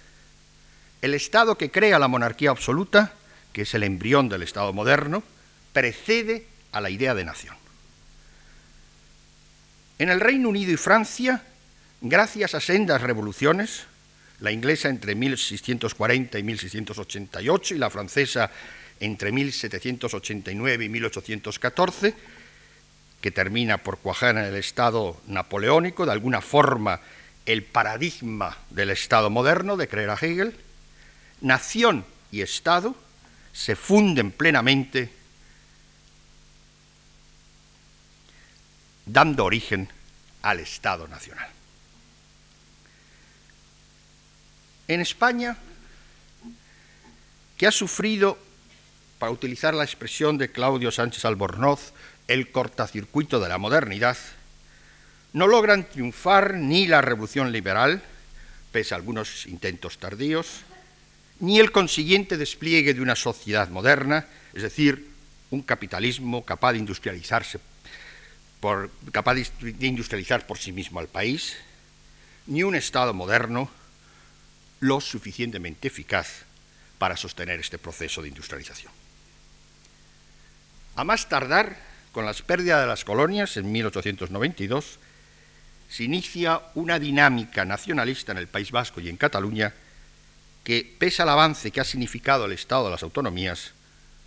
el 1.02 1.14
Estado 1.14 1.58
que 1.58 1.70
crea 1.70 1.98
la 1.98 2.08
monarquía 2.08 2.50
absoluta, 2.50 3.12
que 3.52 3.62
es 3.62 3.74
el 3.74 3.82
embrión 3.82 4.28
del 4.28 4.42
Estado 4.42 4.72
moderno, 4.72 5.22
precede 5.72 6.46
a 6.72 6.80
la 6.80 6.90
idea 6.90 7.14
de 7.14 7.24
nación. 7.24 7.54
En 9.98 10.10
el 10.10 10.20
Reino 10.20 10.48
Unido 10.48 10.72
y 10.72 10.76
Francia, 10.76 11.42
gracias 12.00 12.54
a 12.54 12.60
sendas 12.60 13.00
revoluciones, 13.02 13.84
la 14.40 14.52
inglesa 14.52 14.88
entre 14.88 15.14
1640 15.14 16.38
y 16.38 16.42
1688 16.42 17.74
y 17.74 17.78
la 17.78 17.88
francesa 17.88 18.50
entre 19.00 19.32
1789 19.32 20.84
y 20.84 20.88
1814, 20.88 22.14
que 23.20 23.30
termina 23.30 23.78
por 23.78 23.98
cuajar 23.98 24.36
en 24.36 24.44
el 24.44 24.56
Estado 24.56 25.20
napoleónico, 25.26 26.04
de 26.04 26.12
alguna 26.12 26.42
forma 26.42 27.00
el 27.46 27.62
paradigma 27.62 28.58
del 28.70 28.90
Estado 28.90 29.30
moderno, 29.30 29.76
de 29.76 29.88
creer 29.88 30.10
a 30.10 30.18
Hegel, 30.20 30.54
nación 31.40 32.04
y 32.30 32.42
Estado 32.42 32.94
se 33.52 33.76
funden 33.76 34.32
plenamente, 34.32 35.10
dando 39.06 39.44
origen 39.44 39.88
al 40.42 40.60
Estado 40.60 41.08
nacional. 41.08 41.48
En 44.88 45.00
España, 45.00 45.56
que 47.56 47.66
ha 47.66 47.72
sufrido, 47.72 48.38
para 49.18 49.32
utilizar 49.32 49.74
la 49.74 49.84
expresión 49.84 50.36
de 50.38 50.52
Claudio 50.52 50.90
Sánchez 50.90 51.24
Albornoz, 51.24 51.92
el 52.28 52.52
cortacircuito 52.52 53.40
de 53.40 53.48
la 53.48 53.58
modernidad, 53.58 54.18
no 55.32 55.46
logran 55.46 55.88
triunfar 55.88 56.54
ni 56.54 56.86
la 56.86 57.00
revolución 57.00 57.52
liberal, 57.52 58.02
pese 58.72 58.94
a 58.94 58.98
algunos 58.98 59.46
intentos 59.46 59.98
tardíos, 59.98 60.62
ni 61.40 61.58
el 61.58 61.72
consiguiente 61.72 62.36
despliegue 62.36 62.94
de 62.94 63.00
una 63.00 63.16
sociedad 63.16 63.68
moderna, 63.68 64.26
es 64.54 64.62
decir, 64.62 65.10
un 65.50 65.62
capitalismo 65.62 66.44
capaz 66.44 66.72
de 66.72 66.78
industrializarse 66.78 67.60
por, 68.60 68.90
capaz 69.12 69.34
de 69.34 69.86
industrializar 69.86 70.46
por 70.46 70.58
sí 70.58 70.72
mismo 70.72 70.98
al 70.98 71.08
país, 71.08 71.56
ni 72.46 72.62
un 72.62 72.74
Estado 72.74 73.12
moderno 73.12 73.70
lo 74.80 75.00
suficientemente 75.00 75.88
eficaz 75.88 76.44
para 76.98 77.16
sostener 77.16 77.60
este 77.60 77.78
proceso 77.78 78.22
de 78.22 78.28
industrialización. 78.28 78.92
A 80.96 81.04
más 81.04 81.28
tardar, 81.28 81.76
con 82.12 82.24
las 82.24 82.40
pérdidas 82.40 82.80
de 82.80 82.86
las 82.86 83.04
colonias 83.04 83.58
en 83.58 83.70
1892, 83.70 84.98
se 85.88 86.04
inicia 86.04 86.62
una 86.74 86.98
dinámica 86.98 87.64
nacionalista 87.64 88.32
en 88.32 88.38
el 88.38 88.48
País 88.48 88.70
Vasco 88.70 89.00
y 89.00 89.08
en 89.08 89.16
Cataluña 89.16 89.74
que, 90.66 90.82
pese 90.98 91.22
al 91.22 91.28
avance 91.28 91.70
que 91.70 91.80
ha 91.80 91.84
significado 91.84 92.44
el 92.44 92.50
Estado 92.50 92.86
de 92.86 92.90
las 92.90 93.04
autonomías, 93.04 93.70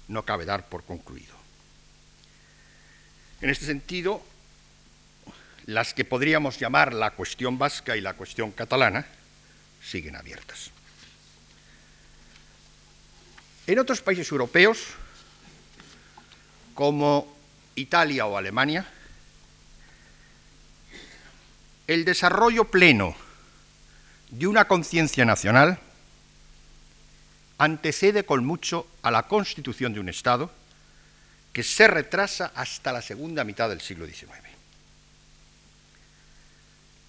no 0.07 0.23
cabe 0.23 0.45
dar 0.45 0.69
por 0.69 0.85
concluido. 0.85 1.35
En 3.41 3.49
este 3.49 3.65
sentido, 3.65 4.23
las 5.65 5.93
que 5.93 6.05
podríamos 6.05 6.57
llamar 6.57 6.93
la 6.93 7.11
cuestión 7.11 7.57
vasca 7.57 7.97
y 7.97 8.01
la 8.01 8.13
cuestión 8.13 8.53
catalana 8.53 9.05
siguen 9.83 10.15
abiertas. 10.15 10.71
En 13.67 13.77
otros 13.77 13.99
países 13.99 14.31
europeos, 14.31 14.93
como 16.73 17.35
Italia 17.75 18.25
o 18.27 18.37
Alemania, 18.37 18.87
el 21.85 22.05
desarrollo 22.05 22.63
pleno 22.63 23.13
de 24.29 24.47
una 24.47 24.69
conciencia 24.69 25.25
nacional 25.25 25.81
antecede 27.59 28.25
con 28.25 28.45
mucho 28.45 28.87
a 29.03 29.11
la 29.11 29.27
constitución 29.27 29.93
de 29.93 29.99
un 29.99 30.09
Estado 30.09 30.49
que 31.53 31.61
se 31.61 31.87
retrasa 31.87 32.51
hasta 32.55 32.93
la 32.93 33.01
segunda 33.01 33.43
mitad 33.43 33.69
del 33.69 33.81
siglo 33.81 34.07
XIX. 34.07 34.31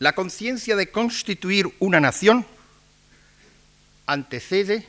La 0.00 0.14
conciencia 0.14 0.76
de 0.76 0.90
constituir 0.90 1.72
una 1.78 2.00
nación 2.00 2.44
antecede 4.06 4.86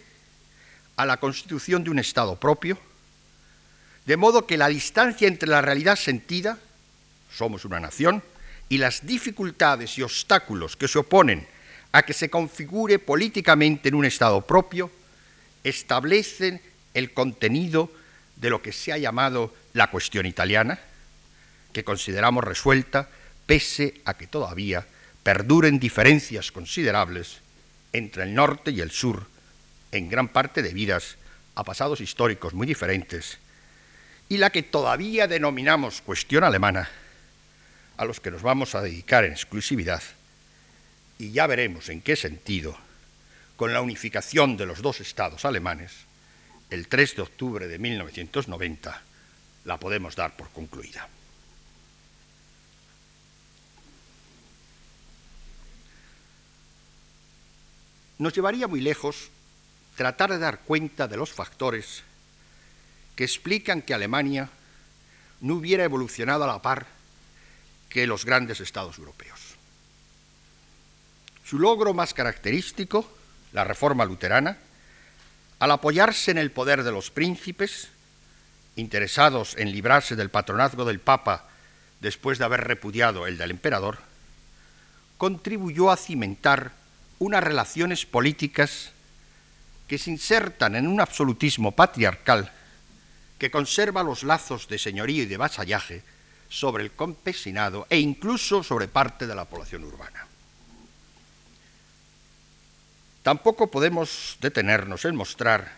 a 0.95 1.05
la 1.05 1.17
constitución 1.17 1.83
de 1.83 1.91
un 1.91 1.99
Estado 1.99 2.39
propio, 2.39 2.79
de 4.05 4.17
modo 4.17 4.47
que 4.47 4.57
la 4.57 4.67
distancia 4.67 5.27
entre 5.27 5.47
la 5.47 5.61
realidad 5.61 5.95
sentida, 5.95 6.57
somos 7.31 7.65
una 7.65 7.79
nación, 7.79 8.23
y 8.67 8.79
las 8.79 9.05
dificultades 9.05 9.97
y 9.97 10.01
obstáculos 10.01 10.75
que 10.75 10.87
se 10.87 10.97
oponen 10.97 11.45
a 11.91 12.03
que 12.03 12.13
se 12.13 12.29
configure 12.29 12.97
políticamente 12.97 13.89
en 13.89 13.95
un 13.95 14.05
Estado 14.05 14.41
propio, 14.41 14.89
establecen 15.63 16.61
el 16.93 17.13
contenido 17.13 17.91
de 18.35 18.49
lo 18.49 18.61
que 18.61 18.71
se 18.71 18.91
ha 18.91 18.97
llamado 18.97 19.53
la 19.73 19.89
cuestión 19.89 20.25
italiana, 20.25 20.79
que 21.73 21.83
consideramos 21.83 22.43
resuelta 22.43 23.09
pese 23.45 24.01
a 24.05 24.15
que 24.15 24.27
todavía 24.27 24.85
perduren 25.23 25.79
diferencias 25.79 26.51
considerables 26.51 27.37
entre 27.93 28.23
el 28.23 28.33
norte 28.33 28.71
y 28.71 28.81
el 28.81 28.91
sur, 28.91 29.27
en 29.91 30.09
gran 30.09 30.29
parte 30.29 30.61
debidas 30.61 31.17
a 31.55 31.63
pasados 31.63 32.01
históricos 32.01 32.53
muy 32.53 32.65
diferentes, 32.65 33.37
y 34.29 34.37
la 34.37 34.49
que 34.49 34.63
todavía 34.63 35.27
denominamos 35.27 36.01
cuestión 36.01 36.43
alemana, 36.43 36.89
a 37.97 38.05
los 38.05 38.19
que 38.19 38.31
nos 38.31 38.41
vamos 38.41 38.73
a 38.73 38.81
dedicar 38.81 39.25
en 39.25 39.33
exclusividad, 39.33 40.01
y 41.19 41.31
ya 41.31 41.45
veremos 41.47 41.89
en 41.89 42.01
qué 42.01 42.15
sentido, 42.15 42.77
con 43.61 43.73
la 43.73 43.81
unificación 43.83 44.57
de 44.57 44.65
los 44.65 44.81
dos 44.81 45.01
estados 45.01 45.45
alemanes, 45.45 45.91
el 46.71 46.87
3 46.87 47.17
de 47.17 47.21
octubre 47.21 47.67
de 47.67 47.77
1990, 47.77 49.03
la 49.65 49.77
podemos 49.77 50.15
dar 50.15 50.35
por 50.35 50.49
concluida. 50.49 51.07
Nos 58.17 58.33
llevaría 58.33 58.67
muy 58.67 58.81
lejos 58.81 59.29
tratar 59.95 60.31
de 60.31 60.39
dar 60.39 60.61
cuenta 60.61 61.07
de 61.07 61.17
los 61.17 61.31
factores 61.31 62.01
que 63.15 63.25
explican 63.25 63.83
que 63.83 63.93
Alemania 63.93 64.49
no 65.39 65.53
hubiera 65.53 65.83
evolucionado 65.83 66.45
a 66.45 66.47
la 66.47 66.63
par 66.63 66.87
que 67.89 68.07
los 68.07 68.25
grandes 68.25 68.59
estados 68.59 68.97
europeos. 68.97 69.39
Su 71.45 71.59
logro 71.59 71.93
más 71.93 72.15
característico, 72.15 73.20
la 73.53 73.63
reforma 73.63 74.05
luterana, 74.05 74.57
al 75.59 75.71
apoyarse 75.71 76.31
en 76.31 76.37
el 76.37 76.51
poder 76.51 76.83
de 76.83 76.91
los 76.91 77.11
príncipes, 77.11 77.89
interesados 78.75 79.55
en 79.57 79.71
librarse 79.71 80.15
del 80.15 80.29
patronazgo 80.29 80.85
del 80.85 80.99
Papa 80.99 81.45
después 81.99 82.39
de 82.39 82.45
haber 82.45 82.61
repudiado 82.61 83.27
el 83.27 83.37
del 83.37 83.51
emperador, 83.51 83.99
contribuyó 85.17 85.91
a 85.91 85.97
cimentar 85.97 86.71
unas 87.19 87.43
relaciones 87.43 88.05
políticas 88.05 88.91
que 89.87 89.99
se 89.99 90.09
insertan 90.09 90.75
en 90.75 90.87
un 90.87 90.99
absolutismo 90.99 91.73
patriarcal 91.73 92.51
que 93.37 93.51
conserva 93.51 94.03
los 94.03 94.23
lazos 94.23 94.67
de 94.67 94.79
señorío 94.79 95.23
y 95.23 95.25
de 95.27 95.37
vasallaje 95.37 96.03
sobre 96.49 96.83
el 96.83 96.95
campesinado 96.95 97.85
e 97.89 97.99
incluso 97.99 98.63
sobre 98.63 98.87
parte 98.87 99.27
de 99.27 99.35
la 99.35 99.45
población 99.45 99.83
urbana. 99.83 100.30
Tampoco 103.23 103.69
podemos 103.69 104.37
detenernos 104.41 105.05
en 105.05 105.15
mostrar 105.15 105.71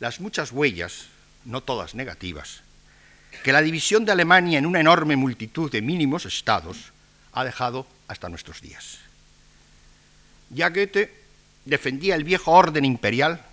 las 0.00 0.20
muchas 0.20 0.52
huellas, 0.52 1.06
no 1.44 1.62
todas 1.62 1.94
negativas, 1.94 2.62
que 3.44 3.52
la 3.52 3.62
división 3.62 4.04
de 4.04 4.12
Alemania 4.12 4.58
en 4.58 4.66
una 4.66 4.80
enorme 4.80 5.16
multitud 5.16 5.70
de 5.70 5.82
mínimos 5.82 6.24
estados 6.24 6.92
ha 7.32 7.44
dejado 7.44 7.86
hasta 8.08 8.28
nuestros 8.28 8.62
días. 8.62 8.98
Ya 10.50 10.70
Goethe 10.70 11.12
defendía 11.64 12.14
el 12.14 12.24
viejo 12.24 12.52
orden 12.52 12.84
imperial 12.84 13.44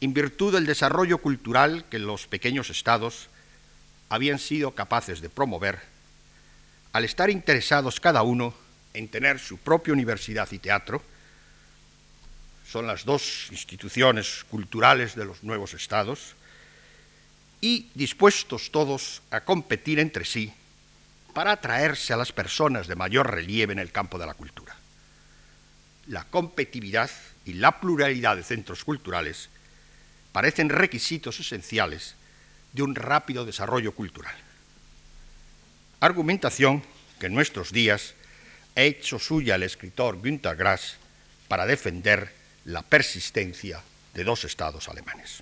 en 0.00 0.14
virtud 0.14 0.54
del 0.54 0.66
desarrollo 0.66 1.18
cultural 1.18 1.84
que 1.90 1.98
los 1.98 2.26
pequeños 2.26 2.70
estados 2.70 3.28
habían 4.08 4.38
sido 4.38 4.74
capaces 4.74 5.20
de 5.20 5.28
promover, 5.28 5.80
al 6.92 7.04
estar 7.04 7.30
interesados 7.30 8.00
cada 8.00 8.22
uno 8.22 8.54
en 8.94 9.08
tener 9.08 9.38
su 9.38 9.58
propia 9.58 9.92
universidad 9.92 10.50
y 10.50 10.58
teatro, 10.58 11.02
son 12.70 12.86
las 12.86 13.04
dos 13.04 13.48
instituciones 13.50 14.44
culturales 14.50 15.14
de 15.14 15.24
los 15.24 15.42
nuevos 15.42 15.74
estados, 15.74 16.34
y 17.60 17.88
dispuestos 17.94 18.70
todos 18.70 19.22
a 19.30 19.40
competir 19.40 19.98
entre 19.98 20.24
sí 20.24 20.52
para 21.34 21.52
atraerse 21.52 22.12
a 22.12 22.16
las 22.16 22.32
personas 22.32 22.86
de 22.86 22.96
mayor 22.96 23.30
relieve 23.30 23.72
en 23.72 23.78
el 23.78 23.92
campo 23.92 24.18
de 24.18 24.26
la 24.26 24.34
cultura 24.34 24.80
la 26.10 26.24
competitividad 26.24 27.10
y 27.44 27.54
la 27.54 27.80
pluralidad 27.80 28.36
de 28.36 28.42
centros 28.42 28.84
culturales 28.84 29.48
parecen 30.32 30.68
requisitos 30.68 31.38
esenciales 31.38 32.16
de 32.72 32.82
un 32.82 32.94
rápido 32.96 33.44
desarrollo 33.44 33.92
cultural. 33.92 34.34
Argumentación 36.00 36.82
que 37.18 37.26
en 37.26 37.34
nuestros 37.34 37.72
días 37.72 38.14
ha 38.76 38.82
hecho 38.82 39.18
suya 39.18 39.54
el 39.54 39.62
escritor 39.62 40.20
Günter 40.20 40.56
Grass 40.56 40.96
para 41.46 41.66
defender 41.66 42.32
la 42.64 42.82
persistencia 42.82 43.82
de 44.14 44.24
dos 44.24 44.44
estados 44.44 44.88
alemanes. 44.88 45.40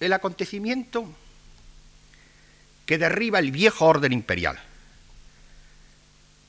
El 0.00 0.12
acontecimiento 0.12 1.08
que 2.84 2.98
derriba 2.98 3.38
el 3.38 3.50
viejo 3.50 3.86
orden 3.86 4.12
imperial 4.12 4.60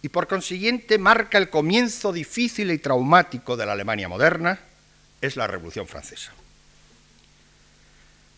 y 0.06 0.10
por 0.10 0.28
consiguiente 0.28 1.00
marca 1.00 1.40
el 1.40 1.50
comienzo 1.50 2.14
difícil 2.14 2.70
y 2.70 2.78
traumático 2.78 3.58
de 3.58 3.66
la 3.66 3.72
Alemania 3.72 4.08
moderna, 4.08 4.60
es 5.20 5.36
la 5.36 5.48
Revolución 5.48 5.88
Francesa. 5.88 6.32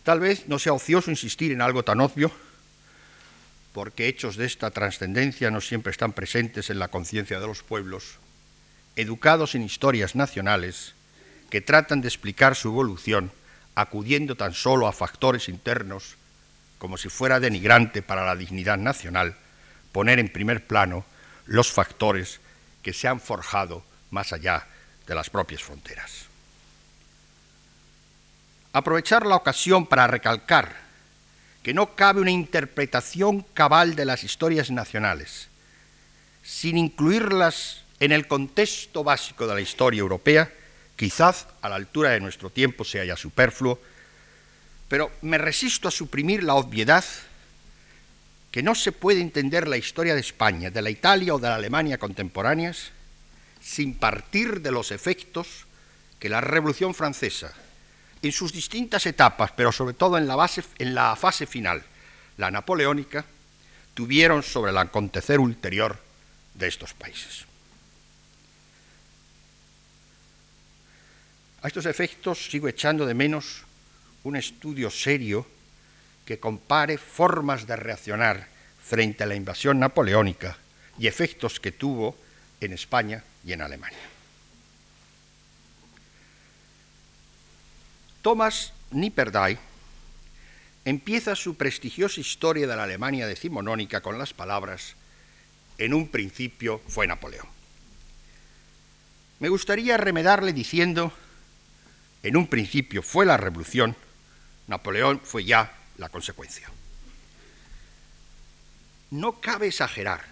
Tal 0.04 0.22
vez 0.22 0.48
no 0.48 0.60
sea 0.60 0.72
ocioso 0.72 1.12
insistir 1.12 1.52
en 1.52 1.62
algo 1.62 1.84
tan 1.84 2.00
obvio, 2.00 2.32
porque 3.78 4.08
hechos 4.08 4.38
de 4.38 4.48
esta 4.48 4.72
trascendencia 4.72 5.52
no 5.52 5.62
siempre 5.62 5.92
están 5.92 6.12
presentes 6.12 6.72
en 6.72 6.80
la 6.80 6.88
conciencia 6.88 7.40
de 7.40 7.46
los 7.46 7.62
pueblos, 7.62 8.18
educados 8.96 9.54
en 9.54 9.62
historias 9.62 10.16
nacionales 10.16 10.96
que 11.52 11.62
tratan 11.62 12.02
de 12.02 12.08
explicar 12.08 12.56
su 12.56 12.70
evolución 12.70 13.32
acudiendo 13.76 14.34
tan 14.34 14.56
solo 14.56 14.88
a 14.88 14.94
factores 14.94 15.48
internos, 15.48 16.16
como 16.80 16.98
si 16.98 17.10
fuera 17.10 17.40
denigrante 17.40 18.02
para 18.02 18.26
la 18.26 18.36
dignidad 18.36 18.80
nacional 18.80 19.36
poner 19.92 20.18
en 20.18 20.30
primer 20.30 20.66
plano 20.66 21.06
los 21.46 21.72
factores 21.72 22.40
que 22.82 22.94
se 22.94 23.08
han 23.08 23.20
forjado 23.20 23.84
más 24.10 24.34
allá 24.34 24.66
de 25.06 25.14
las 25.14 25.30
propias 25.30 25.62
fronteras. 25.62 26.26
Aprovechar 28.74 29.28
la 29.28 29.36
ocasión 29.36 29.86
para 29.86 30.08
recalcar 30.08 30.87
que 31.68 31.74
no 31.74 31.98
cabe 31.98 32.22
una 32.22 32.32
interpretación 32.32 33.42
cabal 33.54 33.98
de 33.98 34.06
las 34.06 34.24
historias 34.24 34.72
nacionales 34.72 35.50
sin 36.42 36.78
incluirlas 36.78 37.84
en 38.00 38.14
el 38.14 38.26
contexto 38.26 39.04
básico 39.04 39.46
de 39.46 39.56
la 39.56 39.60
historia 39.60 40.00
europea, 40.00 40.50
quizás 40.96 41.46
a 41.62 41.68
la 41.68 41.76
altura 41.76 42.12
de 42.12 42.22
nuestro 42.22 42.50
tiempo 42.50 42.86
sea 42.86 43.04
ya 43.04 43.18
superfluo, 43.18 43.82
pero 44.88 45.12
me 45.22 45.38
resisto 45.38 45.90
a 45.90 45.92
suprimir 45.92 46.42
la 46.42 46.56
obviedad 46.56 47.04
que 48.50 48.64
no 48.64 48.74
se 48.74 48.94
puede 48.94 49.20
entender 49.20 49.68
la 49.68 49.76
historia 49.76 50.16
de 50.16 50.22
España, 50.22 50.72
de 50.72 50.82
la 50.82 50.90
Italia 50.90 51.36
o 51.36 51.38
de 51.38 51.50
la 51.50 51.56
Alemania 51.56 51.98
contemporáneas 51.98 52.92
sin 53.62 53.94
partir 53.94 54.62
de 54.62 54.72
los 54.72 54.94
efectos 54.94 55.66
que 56.18 56.30
la 56.30 56.40
Revolución 56.40 56.96
Francesa, 56.96 57.54
en 58.22 58.32
sus 58.32 58.52
distintas 58.52 59.06
etapas, 59.06 59.52
pero 59.52 59.72
sobre 59.72 59.94
todo 59.94 60.18
en 60.18 60.28
la, 60.28 61.16
fase 61.16 61.46
final, 61.46 61.84
la 62.38 62.52
napoleónica, 62.52 63.26
tuvieron 63.94 64.44
sobre 64.44 64.72
el 64.72 64.78
acontecer 64.78 65.40
ulterior 65.40 66.00
de 66.54 66.68
estos 66.68 66.94
países. 66.94 67.46
A 71.62 71.68
estos 71.68 71.86
efectos 71.86 72.50
sigo 72.50 72.68
echando 72.68 73.06
de 73.06 73.14
menos 73.14 73.64
un 74.24 74.36
estudio 74.36 74.90
serio 74.90 75.48
que 76.26 76.40
compare 76.40 76.98
formas 76.98 77.66
de 77.66 77.76
reaccionar 77.76 78.48
frente 78.84 79.24
a 79.24 79.28
la 79.28 79.36
invasión 79.36 79.80
napoleónica 79.80 80.58
y 81.00 81.08
efectos 81.08 81.60
que 81.60 81.72
tuvo 81.72 82.18
en 82.62 82.74
España 82.74 83.24
y 83.46 83.54
en 83.54 83.62
Alemania. 83.62 84.17
Thomas 88.28 88.74
Nipperdey 88.92 89.58
empieza 90.84 91.34
su 91.34 91.56
prestigiosa 91.56 92.20
historia 92.20 92.68
de 92.68 92.76
la 92.76 92.84
Alemania 92.84 93.26
decimonónica 93.26 94.02
con 94.02 94.20
las 94.20 94.34
palabras 94.34 94.98
en 95.78 95.94
un 95.94 96.10
principio 96.10 96.82
fue 96.90 97.08
Napoleón. 97.08 97.48
Me 99.40 99.48
gustaría 99.48 99.96
remedarle 99.96 100.52
diciendo 100.52 101.14
en 102.22 102.36
un 102.36 102.48
principio 102.48 103.02
fue 103.02 103.26
la 103.26 103.38
revolución, 103.38 103.96
Napoleón 104.68 105.22
fue 105.24 105.46
ya 105.46 105.74
la 105.98 106.10
consecuencia. 106.10 106.70
No 109.10 109.40
cabe 109.40 109.68
exagerar 109.68 110.26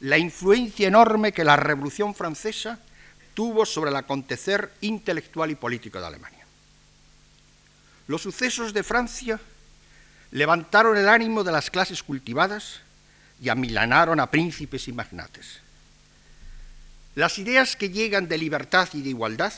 la 0.00 0.16
influencia 0.16 0.88
enorme 0.88 1.32
que 1.32 1.44
la 1.44 1.56
Revolución 1.56 2.14
Francesa 2.14 2.80
tuvo 3.34 3.66
sobre 3.66 3.90
el 3.90 3.96
acontecer 3.96 4.72
intelectual 4.80 5.50
y 5.50 5.56
político 5.56 6.00
de 6.00 6.06
Alemania. 6.06 6.39
Los 8.10 8.22
sucesos 8.22 8.74
de 8.74 8.82
Francia 8.82 9.38
levantaron 10.32 10.96
el 10.96 11.08
ánimo 11.08 11.44
de 11.44 11.52
las 11.52 11.70
clases 11.70 12.02
cultivadas 12.02 12.80
y 13.40 13.50
amilanaron 13.50 14.18
a 14.18 14.28
príncipes 14.28 14.88
y 14.88 14.92
magnates. 14.92 15.60
Las 17.14 17.38
ideas 17.38 17.76
que 17.76 17.90
llegan 17.90 18.26
de 18.26 18.36
libertad 18.36 18.88
y 18.94 19.02
de 19.02 19.10
igualdad, 19.10 19.52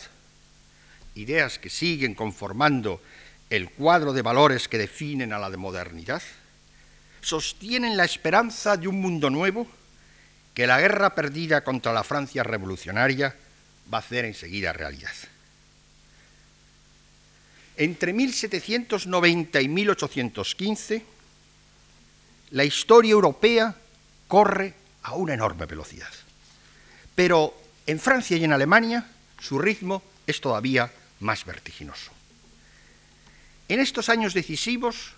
ideas 1.15 1.59
que 1.59 1.71
siguen 1.71 2.15
conformando 2.15 3.01
el 3.49 3.71
cuadro 3.71 4.13
de 4.13 4.21
valores 4.21 4.69
que 4.69 4.77
definen 4.77 5.33
a 5.33 5.39
la 5.39 5.49
de 5.49 5.57
modernidad, 5.57 6.21
sostienen 7.23 7.97
la 7.97 8.05
esperanza 8.05 8.77
de 8.77 8.87
un 8.87 9.01
mundo 9.01 9.31
nuevo 9.31 9.67
que 10.53 10.67
la 10.67 10.79
guerra 10.79 11.15
perdida 11.15 11.65
contra 11.65 11.95
la 11.95 12.05
Francia 12.05 12.43
revolucionaria 12.43 13.35
va 13.91 13.97
a 13.97 14.01
hacer 14.03 14.27
enseguida 14.27 14.75
realidad. 14.75 15.15
Entre 17.77 18.13
1790 18.13 19.61
y 19.61 19.69
1815, 19.69 21.05
la 22.51 22.65
historia 22.65 23.13
europea 23.13 23.75
corre 24.29 24.75
a 25.03 25.15
una 25.15 25.35
enorme 25.35 25.67
velocidad. 25.67 26.11
Pero 27.15 27.55
en 27.87 27.99
Francia 27.99 28.37
y 28.37 28.45
en 28.45 28.53
Alemania 28.53 29.07
su 29.41 29.59
ritmo 29.59 30.03
es 30.27 30.41
todavía 30.41 30.91
más 31.21 31.45
vertiginoso. 31.45 32.11
En 33.69 33.81
estos 33.81 34.09
años 34.09 34.35
decisivos 34.35 35.15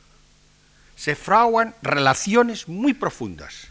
se 0.97 1.17
fraguan 1.17 1.75
relaciones 1.83 2.69
muy 2.69 2.95
profundas 2.95 3.69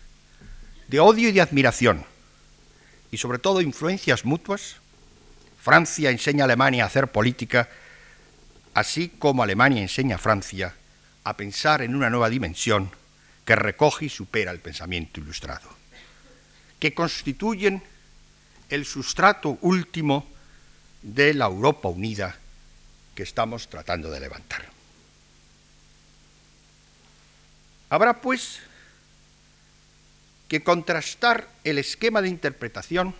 de 0.87 0.99
odio 0.99 1.29
y 1.29 1.31
de 1.31 1.41
admiración 1.41 2.05
y 3.11 3.17
sobre 3.17 3.39
todo 3.39 3.61
influencias 3.61 4.25
mutuas. 4.25 4.75
Francia 5.61 6.09
enseña 6.09 6.43
a 6.43 6.45
Alemania 6.45 6.83
a 6.83 6.87
hacer 6.87 7.07
política, 7.07 7.69
así 8.73 9.09
como 9.09 9.43
Alemania 9.43 9.81
enseña 9.81 10.15
a 10.15 10.19
Francia 10.19 10.73
a 11.23 11.37
pensar 11.37 11.81
en 11.81 11.95
una 11.95 12.09
nueva 12.09 12.29
dimensión 12.29 12.91
que 13.45 13.55
recoge 13.55 14.05
y 14.05 14.09
supera 14.09 14.51
el 14.51 14.59
pensamiento 14.59 15.19
ilustrado, 15.19 15.69
que 16.79 16.93
constituyen 16.93 17.83
el 18.69 18.85
sustrato 18.85 19.57
último 19.61 20.27
de 21.01 21.33
la 21.33 21.45
Europa 21.45 21.89
unida 21.89 22.37
que 23.15 23.23
estamos 23.23 23.69
tratando 23.69 24.09
de 24.09 24.19
levantar. 24.19 24.65
Habrá, 27.89 28.21
pues, 28.21 28.59
que 30.47 30.63
contrastar 30.63 31.47
el 31.63 31.77
esquema 31.77 32.21
de 32.21 32.29
interpretación 32.29 33.13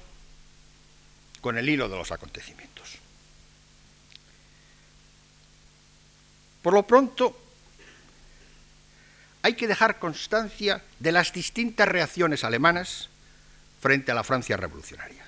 con 1.42 1.58
el 1.58 1.70
hilo 1.70 1.90
de 1.90 1.98
los 1.98 2.12
acontecimientos. 2.12 3.03
Por 6.64 6.74
lo 6.74 6.88
pronto, 6.88 7.38
hay 9.44 9.54
que 9.54 9.68
dejar 9.68 10.00
constancia 10.00 10.82
de 11.00 11.12
las 11.12 11.34
distintas 11.34 11.88
reacciones 11.88 12.46
alemanas 12.46 13.10
frente 13.82 14.12
a 14.12 14.16
la 14.16 14.24
Francia 14.24 14.56
revolucionaria. 14.56 15.26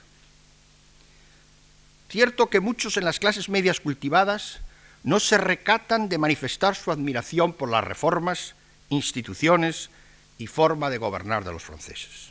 Cierto 2.10 2.50
que 2.50 2.62
muchos 2.62 2.96
en 2.96 3.04
las 3.04 3.20
clases 3.20 3.50
medias 3.50 3.82
cultivadas 3.82 4.62
no 5.04 5.20
se 5.20 5.38
recatan 5.38 6.08
de 6.08 6.18
manifestar 6.18 6.76
su 6.76 6.92
admiración 6.92 7.52
por 7.52 7.70
las 7.70 7.84
reformas, 7.84 8.56
instituciones 8.90 9.90
y 10.38 10.48
forma 10.48 10.90
de 10.90 10.98
gobernar 10.98 11.44
de 11.44 11.52
los 11.52 11.64
franceses. 11.64 12.30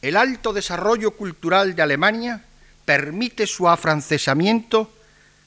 El 0.00 0.16
alto 0.16 0.52
desarrollo 0.52 1.12
cultural 1.12 1.74
de 1.74 1.82
Alemania 1.82 2.44
permite 2.84 3.48
su 3.48 3.68
afrancesamiento 3.68 4.92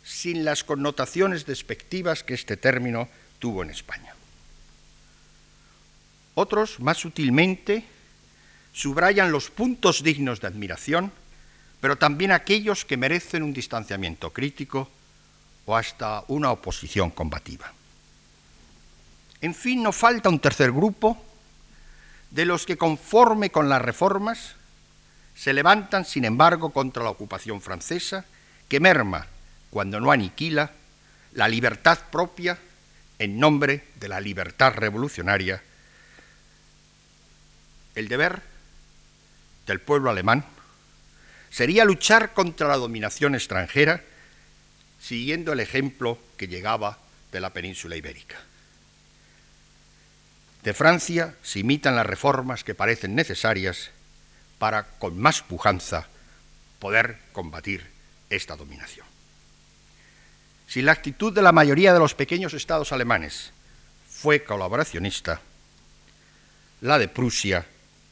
sin 0.08 0.46
las 0.46 0.64
connotaciones 0.64 1.46
despectivas 1.46 2.24
que 2.24 2.34
este 2.34 2.56
término 2.56 3.10
tuvo 3.40 3.64
en 3.64 3.70
España. 3.70 4.16
Otros, 6.36 6.80
más 6.80 6.98
sutilmente, 6.98 7.84
subrayan 8.72 9.32
los 9.32 9.50
puntos 9.50 10.02
dignos 10.04 10.40
de 10.40 10.48
admiración 10.48 11.12
pero 11.80 11.98
también 11.98 12.32
aquellos 12.32 12.86
que 12.86 12.98
merecen 12.98 13.44
un 13.44 13.54
distanciamiento 13.54 14.34
crítico 14.34 14.90
o 15.66 15.76
hasta 15.76 16.24
una 16.28 16.52
oposición 16.52 17.12
combativa. 17.12 17.72
En 19.42 19.54
fin, 19.54 19.84
no 19.84 19.92
falta 19.92 20.30
un 20.30 20.40
tercer 20.40 20.72
grupo 20.72 21.22
de 22.32 22.46
los 22.46 22.66
que 22.66 22.78
conforme 22.78 23.52
con 23.52 23.70
las 23.70 23.82
reformas 23.82 24.56
se 25.36 25.54
levantan, 25.54 26.04
sin 26.04 26.26
embargo, 26.26 26.72
contra 26.72 27.04
la 27.04 27.12
ocupación 27.12 27.62
francesa, 27.62 28.26
que 28.68 28.80
merma, 28.80 29.28
cuando 29.70 30.00
no 30.00 30.12
aniquila, 30.12 30.72
la 31.34 31.48
libertad 31.48 32.00
propia 32.12 32.58
en 33.20 33.40
nombre 33.40 33.84
de 34.00 34.08
la 34.08 34.20
libertad 34.20 34.74
revolucionaria, 34.74 35.62
el 37.96 38.08
deber 38.08 38.42
del 39.66 39.82
pueblo 39.82 40.10
alemán 40.10 40.46
sería 41.50 41.84
luchar 41.84 42.34
contra 42.34 42.68
la 42.68 42.78
dominación 42.78 43.36
extranjera 43.36 44.04
siguiendo 45.00 45.54
el 45.54 45.60
ejemplo 45.60 46.18
que 46.38 46.48
llegaba 46.48 46.98
de 47.32 47.40
la 47.40 47.52
península 47.52 47.96
ibérica. 47.96 48.38
de 50.64 50.74
Francia 50.74 51.36
se 51.44 51.60
imitan 51.60 51.96
las 51.96 52.06
reformas 52.06 52.64
que 52.64 52.76
parecen 52.76 53.16
necesarias 53.16 53.92
para, 54.60 54.84
con 55.00 55.18
más 55.18 55.42
pujanza, 55.42 56.08
poder 56.80 57.20
combatir 57.32 57.88
esta 58.30 58.56
dominación. 58.56 59.17
Si 60.68 60.82
la 60.82 60.92
actitud 60.92 61.34
de 61.34 61.42
la 61.42 61.54
mayoría 61.54 61.94
de 61.94 62.00
los 62.00 62.14
pequeños 62.14 62.54
estados 62.54 62.92
alemanes 62.92 63.52
fue 64.10 64.44
colaboracionista, 64.44 65.40
la 66.82 67.00
de 67.00 67.08
Prusia 67.08 67.66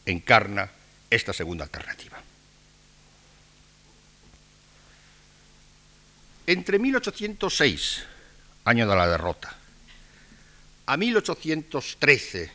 encarna 0.05 0.69
esta 1.09 1.33
segunda 1.33 1.65
alternativa. 1.65 2.17
Entre 6.47 6.79
1806, 6.79 8.03
año 8.63 8.87
de 8.87 8.95
la 8.95 9.07
derrota, 9.07 9.53
a 10.85 10.97
1813, 10.97 12.51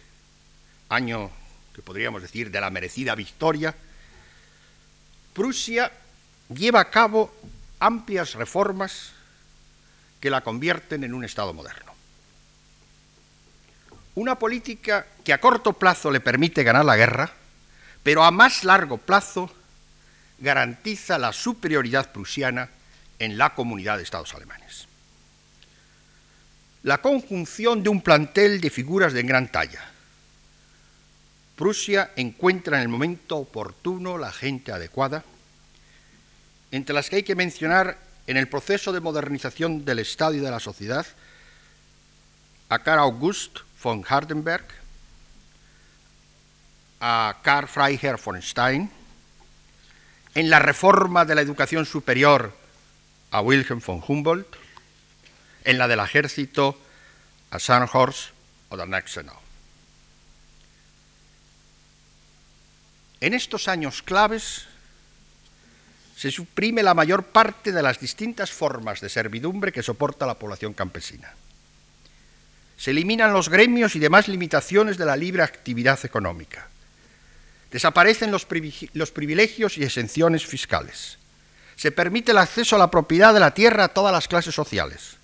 año 0.88 1.30
que 1.74 1.82
podríamos 1.82 2.22
decir 2.22 2.50
de 2.50 2.60
la 2.60 2.70
merecida 2.70 3.14
victoria, 3.14 3.74
Prusia 5.34 5.92
lleva 6.48 6.80
a 6.80 6.90
cabo 6.90 7.34
amplias 7.80 8.34
reformas 8.34 9.12
que 10.20 10.30
la 10.30 10.42
convierten 10.42 11.02
en 11.04 11.14
un 11.14 11.24
Estado 11.24 11.52
moderno. 11.54 11.92
Una 14.14 14.38
política 14.38 15.06
que 15.24 15.32
a 15.32 15.40
corto 15.40 15.72
plazo 15.72 16.10
le 16.10 16.20
permite 16.20 16.62
ganar 16.62 16.84
la 16.84 16.96
guerra, 16.96 17.32
pero 18.02 18.24
a 18.24 18.30
más 18.30 18.64
largo 18.64 18.98
plazo 18.98 19.50
garantiza 20.38 21.18
la 21.18 21.32
superioridad 21.32 22.12
prusiana 22.12 22.68
en 23.18 23.38
la 23.38 23.54
comunidad 23.54 23.96
de 23.96 24.02
Estados 24.02 24.34
alemanes. 24.34 24.86
La 26.82 26.98
conjunción 26.98 27.82
de 27.82 27.90
un 27.90 28.00
plantel 28.00 28.60
de 28.60 28.70
figuras 28.70 29.12
de 29.12 29.22
gran 29.22 29.48
talla. 29.48 29.84
Prusia 31.56 32.10
encuentra 32.16 32.78
en 32.78 32.82
el 32.82 32.88
momento 32.88 33.36
oportuno 33.36 34.16
la 34.16 34.32
gente 34.32 34.72
adecuada, 34.72 35.24
entre 36.70 36.94
las 36.94 37.10
que 37.10 37.16
hay 37.16 37.22
que 37.22 37.34
mencionar 37.34 38.09
en 38.30 38.36
el 38.36 38.46
proceso 38.46 38.92
de 38.92 39.00
modernización 39.00 39.84
del 39.84 39.98
Estado 39.98 40.34
y 40.34 40.38
de 40.38 40.52
la 40.52 40.60
sociedad 40.60 41.04
a 42.68 42.78
Karl 42.78 43.00
August 43.00 43.58
von 43.82 44.04
Hardenberg, 44.08 44.66
a 47.00 47.38
Karl 47.42 47.66
Freiherr 47.66 48.20
von 48.24 48.40
Stein, 48.40 48.88
en 50.36 50.48
la 50.48 50.60
reforma 50.60 51.24
de 51.24 51.34
la 51.34 51.40
educación 51.40 51.84
superior 51.84 52.56
a 53.32 53.40
Wilhelm 53.40 53.80
von 53.84 54.00
Humboldt, 54.06 54.54
en 55.64 55.78
la 55.78 55.88
del 55.88 55.98
ejército 55.98 56.78
a 57.50 57.58
Scharnhorst 57.58 58.30
o 58.68 58.76
Danexenau. 58.76 59.40
En 63.20 63.34
estos 63.34 63.66
años 63.66 64.02
claves 64.02 64.69
se 66.20 66.30
suprime 66.30 66.82
la 66.82 66.92
mayor 66.92 67.24
parte 67.24 67.72
de 67.72 67.80
las 67.80 67.98
distintas 67.98 68.50
formas 68.50 69.00
de 69.00 69.08
servidumbre 69.08 69.72
que 69.72 69.82
soporta 69.82 70.26
la 70.26 70.38
población 70.38 70.74
campesina. 70.74 71.32
Se 72.76 72.90
eliminan 72.90 73.32
los 73.32 73.48
gremios 73.48 73.96
y 73.96 74.00
demás 74.00 74.28
limitaciones 74.28 74.98
de 74.98 75.06
la 75.06 75.16
libre 75.16 75.42
actividad 75.42 75.98
económica. 76.04 76.68
Desaparecen 77.70 78.30
los, 78.30 78.44
privilegios 78.44 79.78
y 79.78 79.82
exenciones 79.82 80.44
fiscales 80.44 81.16
se 81.74 81.90
permite 81.90 82.32
el 82.32 82.36
acceso 82.36 82.76
a 82.76 82.78
la 82.78 82.90
propiedad 82.90 83.32
de 83.32 83.40
la 83.40 83.54
tierra 83.54 83.84
a 83.84 83.88
todas 83.88 84.12
las 84.12 84.28
clases 84.28 84.54
sociales. 84.54 85.16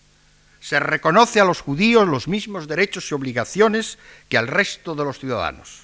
Se 0.61 0.80
reconoce 0.80 1.38
a 1.38 1.44
los 1.44 1.61
judíos 1.61 2.09
los 2.09 2.28
mismos 2.28 2.66
derechos 2.66 3.11
y 3.11 3.14
obligaciones 3.14 3.99
que 4.30 4.38
al 4.38 4.49
resto 4.49 4.94
de 4.94 5.05
los 5.05 5.18
ciudadanos. 5.18 5.82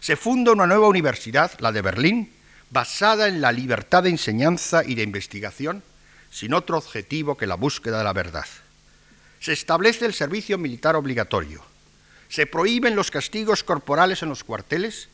Se 0.00 0.16
funda 0.16 0.52
una 0.52 0.66
nueva 0.66 0.88
universidad, 0.88 1.52
la 1.58 1.70
de 1.70 1.82
Berlín, 1.82 2.32
basada 2.70 3.28
en 3.28 3.40
la 3.40 3.52
libertad 3.52 4.02
de 4.02 4.10
enseñanza 4.10 4.82
y 4.84 4.94
de 4.94 5.02
investigación, 5.02 5.82
sin 6.30 6.54
otro 6.54 6.78
objetivo 6.78 7.36
que 7.36 7.46
la 7.46 7.54
búsqueda 7.54 7.98
de 7.98 8.04
la 8.04 8.12
verdad. 8.12 8.46
Se 9.40 9.52
establece 9.52 10.06
el 10.06 10.14
servicio 10.14 10.58
militar 10.58 10.96
obligatorio. 10.96 11.64
Se 12.28 12.46
prohíben 12.46 12.96
los 12.96 13.10
castigos 13.10 13.62
corporales 13.62 14.22
en 14.22 14.28
los 14.28 14.42
cuarteles 14.42 15.08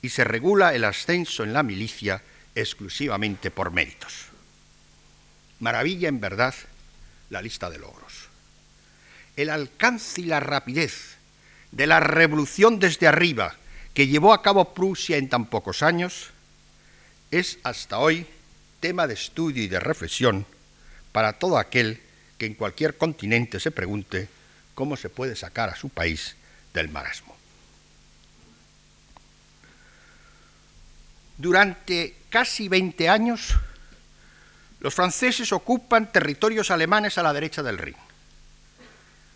y 0.00 0.08
se 0.08 0.24
regula 0.24 0.74
el 0.74 0.84
ascenso 0.84 1.44
en 1.44 1.52
la 1.52 1.62
milicia 1.62 2.22
exclusivamente 2.54 3.50
por 3.50 3.70
méritos. 3.70 4.26
Maravilla 5.60 6.08
en 6.08 6.20
verdad 6.20 6.54
la 7.30 7.42
lista 7.42 7.70
de 7.70 7.78
logros. 7.78 8.28
El 9.36 9.50
alcance 9.50 10.20
y 10.20 10.24
la 10.24 10.40
rapidez 10.40 11.16
de 11.72 11.86
la 11.86 12.00
revolución 12.00 12.78
desde 12.78 13.06
arriba 13.06 13.56
que 13.94 14.06
llevó 14.06 14.32
a 14.32 14.42
cabo 14.42 14.74
Prusia 14.74 15.16
en 15.16 15.28
tan 15.28 15.46
pocos 15.46 15.82
años 15.82 16.33
es 17.38 17.58
hasta 17.64 17.98
hoy 17.98 18.26
tema 18.80 19.06
de 19.06 19.14
estudio 19.14 19.62
y 19.62 19.68
de 19.68 19.80
reflexión 19.80 20.46
para 21.10 21.34
todo 21.34 21.58
aquel 21.58 22.00
que 22.38 22.46
en 22.46 22.54
cualquier 22.54 22.96
continente 22.96 23.58
se 23.58 23.70
pregunte 23.70 24.28
cómo 24.74 24.96
se 24.96 25.08
puede 25.08 25.34
sacar 25.34 25.68
a 25.68 25.76
su 25.76 25.88
país 25.88 26.36
del 26.72 26.88
marasmo. 26.88 27.36
Durante 31.36 32.16
casi 32.30 32.68
20 32.68 33.08
años, 33.08 33.54
los 34.78 34.94
franceses 34.94 35.52
ocupan 35.52 36.12
territorios 36.12 36.70
alemanes 36.70 37.18
a 37.18 37.22
la 37.24 37.32
derecha 37.32 37.62
del 37.62 37.78
Rin. 37.78 37.96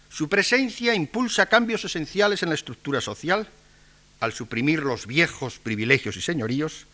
Su 0.09 0.29
presencia 0.29 0.95
impulsa 0.95 1.47
cambios 1.47 1.85
esenciales 1.85 2.43
en 2.43 2.51
la 2.51 2.55
estructura 2.55 3.01
social 3.01 3.49
al 4.21 4.33
suprimir 4.33 4.81
los 4.81 5.07
viejos 5.07 5.59
privilegios 5.59 6.17
y 6.17 6.21
señoríos, 6.21 6.87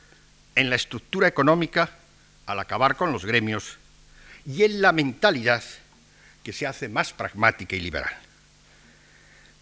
en 0.54 0.70
la 0.70 0.76
estructura 0.76 1.28
económica 1.28 1.90
al 2.46 2.60
acabar 2.60 2.96
con 2.96 3.12
los 3.12 3.24
gremios 3.24 3.78
y 4.46 4.62
en 4.62 4.82
la 4.82 4.92
mentalidad 4.92 5.62
que 6.42 6.52
se 6.52 6.66
hace 6.66 6.88
más 6.88 7.12
pragmática 7.12 7.74
y 7.74 7.80
liberal. 7.80 8.12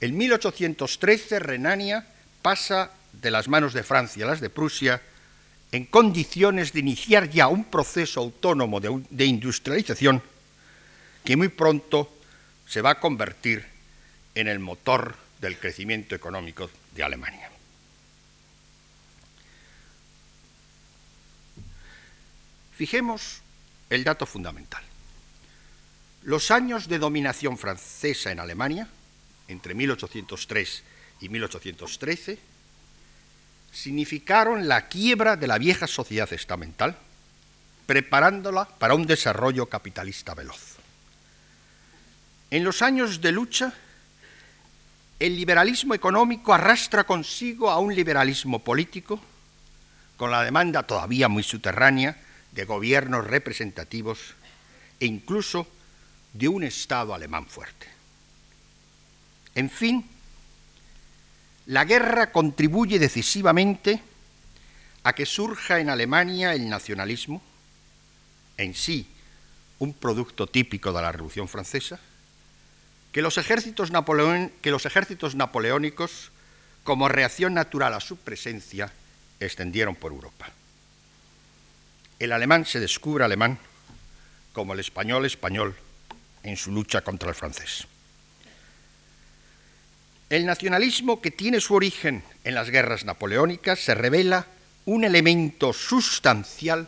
En 0.01 0.16
1813 0.16 1.38
Renania 1.38 2.05
pasa 2.43 2.90
de 3.12 3.30
las 3.30 3.47
manos 3.47 3.72
de 3.72 3.84
Francia 3.84 4.24
a 4.24 4.28
las 4.28 4.40
de 4.40 4.51
Prusia 4.51 5.01
en 5.70 5.86
condiciones 5.86 6.72
de 6.72 6.80
iniciar 6.80 7.30
ya 7.30 7.47
un 7.47 7.64
proceso 7.64 8.20
autónomo 8.20 8.80
de, 8.80 9.24
industrialización 9.24 10.20
que 11.24 11.36
muy 11.36 11.49
pronto 11.49 12.12
se 12.66 12.82
va 12.82 12.90
a 12.90 13.01
convertir 13.01 13.64
en 14.34 14.49
el 14.49 14.59
motor 14.59 15.14
del 15.40 15.57
crecimiento 15.57 16.14
económico 16.14 16.68
de 16.95 17.03
Alemania. 17.05 17.51
Fijemos 22.83 23.43
el 23.91 24.03
dato 24.03 24.26
fundamental. 24.26 24.83
Los 26.24 26.51
años 26.51 26.89
de 26.89 26.99
dominación 26.99 27.57
francesa 27.57 28.33
en 28.33 28.41
Alemania, 28.41 28.89
entre 29.47 29.72
1803 29.72 30.83
y 31.20 31.28
1813, 31.28 32.41
significaron 33.70 34.66
la 34.66 34.89
quiebra 34.89 35.37
de 35.37 35.47
la 35.47 35.59
vieja 35.59 35.87
sociedad 35.87 36.33
estamental, 36.33 36.99
preparándola 37.87 38.64
para 38.64 38.97
un 38.97 39.07
desarrollo 39.07 39.66
capitalista 39.66 40.35
veloz. 40.35 40.74
En 42.51 42.64
los 42.64 42.83
años 42.83 43.20
de 43.20 43.30
lucha, 43.30 43.72
el 45.20 45.37
liberalismo 45.37 45.95
económico 45.95 46.53
arrastra 46.53 47.05
consigo 47.05 47.70
a 47.70 47.78
un 47.78 47.95
liberalismo 47.95 48.59
político, 48.59 49.20
con 50.16 50.33
la 50.33 50.43
demanda 50.43 50.83
todavía 50.83 51.28
muy 51.28 51.45
subterránea 51.45 52.18
de 52.53 52.64
gobiernos 52.64 53.26
representativos 53.26 54.34
e 55.00 55.07
incluso 55.07 55.66
de 56.32 56.48
un 56.48 56.62
Estado 56.62 57.14
alemán 57.14 57.46
fuerte. 57.46 57.88
En 59.55 59.68
fin, 59.68 60.09
la 61.66 61.84
guerra 61.84 62.32
contribuye 62.32 62.98
decisivamente 62.98 64.00
a 65.05 65.12
que 65.14 65.26
surja 65.26 65.80
en 65.80 65.90
Alemania 65.90 66.55
el 66.55 66.68
nacionalismo, 66.68 67.42
en 68.57 68.74
sí 68.74 69.09
un 69.78 69.94
producto 69.94 70.46
típico 70.46 70.92
de 70.92 71.03
la 71.03 71.11
Revolución 71.11 71.48
Francesa, 71.48 71.98
que 73.11 73.20
los 73.20 73.36
ejércitos, 73.36 73.90
que 74.62 74.70
los 74.70 74.86
ejércitos 74.86 75.34
napoleónicos, 75.34 76.30
como 76.84 77.09
reacción 77.09 77.55
natural 77.55 77.94
a 77.94 78.00
su 78.00 78.16
presencia, 78.16 78.92
extendieron 79.40 79.96
por 79.96 80.12
Europa. 80.12 80.50
El 82.23 82.31
alemán 82.31 82.64
se 82.64 82.79
descubre 82.79 83.25
alemán 83.25 83.59
como 84.53 84.75
el 84.75 84.79
español 84.79 85.27
español 85.27 85.75
en 86.45 86.57
su 86.57 86.70
lucha 86.70 87.01
contra 87.01 87.31
el 87.31 87.35
francés. 87.35 87.89
El 90.31 90.47
nacionalismo 90.47 91.20
que 91.20 91.33
tiene 91.33 91.61
su 91.61 91.75
origen 91.75 92.23
en 92.45 92.55
las 92.55 92.70
guerras 92.70 93.05
napoleónicas 93.05 93.81
se 93.81 93.97
revela 93.97 94.47
un 94.85 95.03
elemento 95.03 95.73
sustancial 95.73 96.87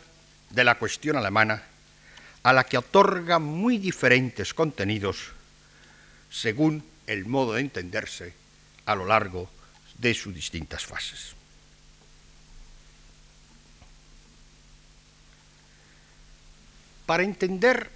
de 0.51 0.63
la 0.63 0.79
cuestión 0.79 1.17
alemana 1.17 1.63
a 2.43 2.53
la 2.53 2.63
que 2.63 2.77
otorga 2.77 3.37
muy 3.37 3.77
diferentes 3.77 4.53
contenidos 4.53 5.33
según 6.31 6.81
el 7.07 7.25
modo 7.25 7.55
de 7.55 7.59
entenderse 7.59 8.33
a 8.85 8.95
lo 8.95 9.05
largo 9.05 9.49
de 9.97 10.13
sus 10.13 10.33
distintas 10.33 10.85
fases. 10.85 11.34
Para 17.05 17.23
entender 17.23 17.89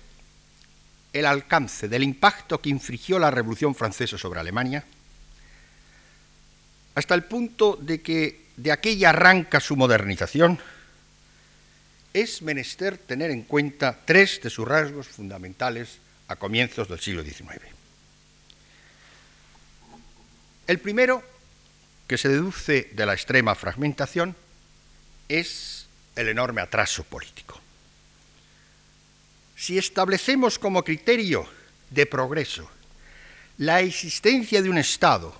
el 1.14 1.26
alcance 1.26 1.88
del 1.88 2.03
impacto 2.03 2.62
que 2.62 2.70
infligió 2.70 3.18
la 3.18 3.32
Revolución 3.32 3.74
Francesa 3.74 4.18
sobre 4.18 4.39
Alemania, 4.39 4.84
hasta 6.95 7.16
el 7.16 7.24
punto 7.24 7.78
de 7.82 8.01
que 8.01 8.45
de 8.57 8.72
aquella 8.72 9.10
arranca 9.10 9.60
su 9.60 9.76
modernización, 9.76 10.60
es 12.14 12.41
menester 12.41 12.97
tener 12.97 13.32
en 13.32 13.43
cuenta 13.43 13.99
tres 14.05 14.41
de 14.41 14.49
sus 14.49 14.68
rasgos 14.68 15.07
fundamentales 15.07 15.99
a 16.28 16.36
comienzos 16.36 16.88
del 16.88 16.99
siglo 16.99 17.24
XIX. 17.24 17.62
El 20.68 20.80
primero, 20.80 21.24
que 22.07 22.18
se 22.18 22.30
deduce 22.30 22.89
de 22.93 23.05
la 23.05 23.14
extrema 23.14 23.55
fragmentación, 23.55 24.36
es 25.28 25.88
el 26.16 26.28
enorme 26.28 26.62
atraso 26.62 27.03
político. 27.03 27.59
Si 29.60 29.78
establecemos 29.78 30.57
como 30.57 30.86
criterio 30.86 31.45
de 31.89 32.05
progreso 32.05 32.72
la 33.57 33.82
existencia 33.82 34.62
de 34.62 34.70
un 34.70 34.78
Estado 34.78 35.36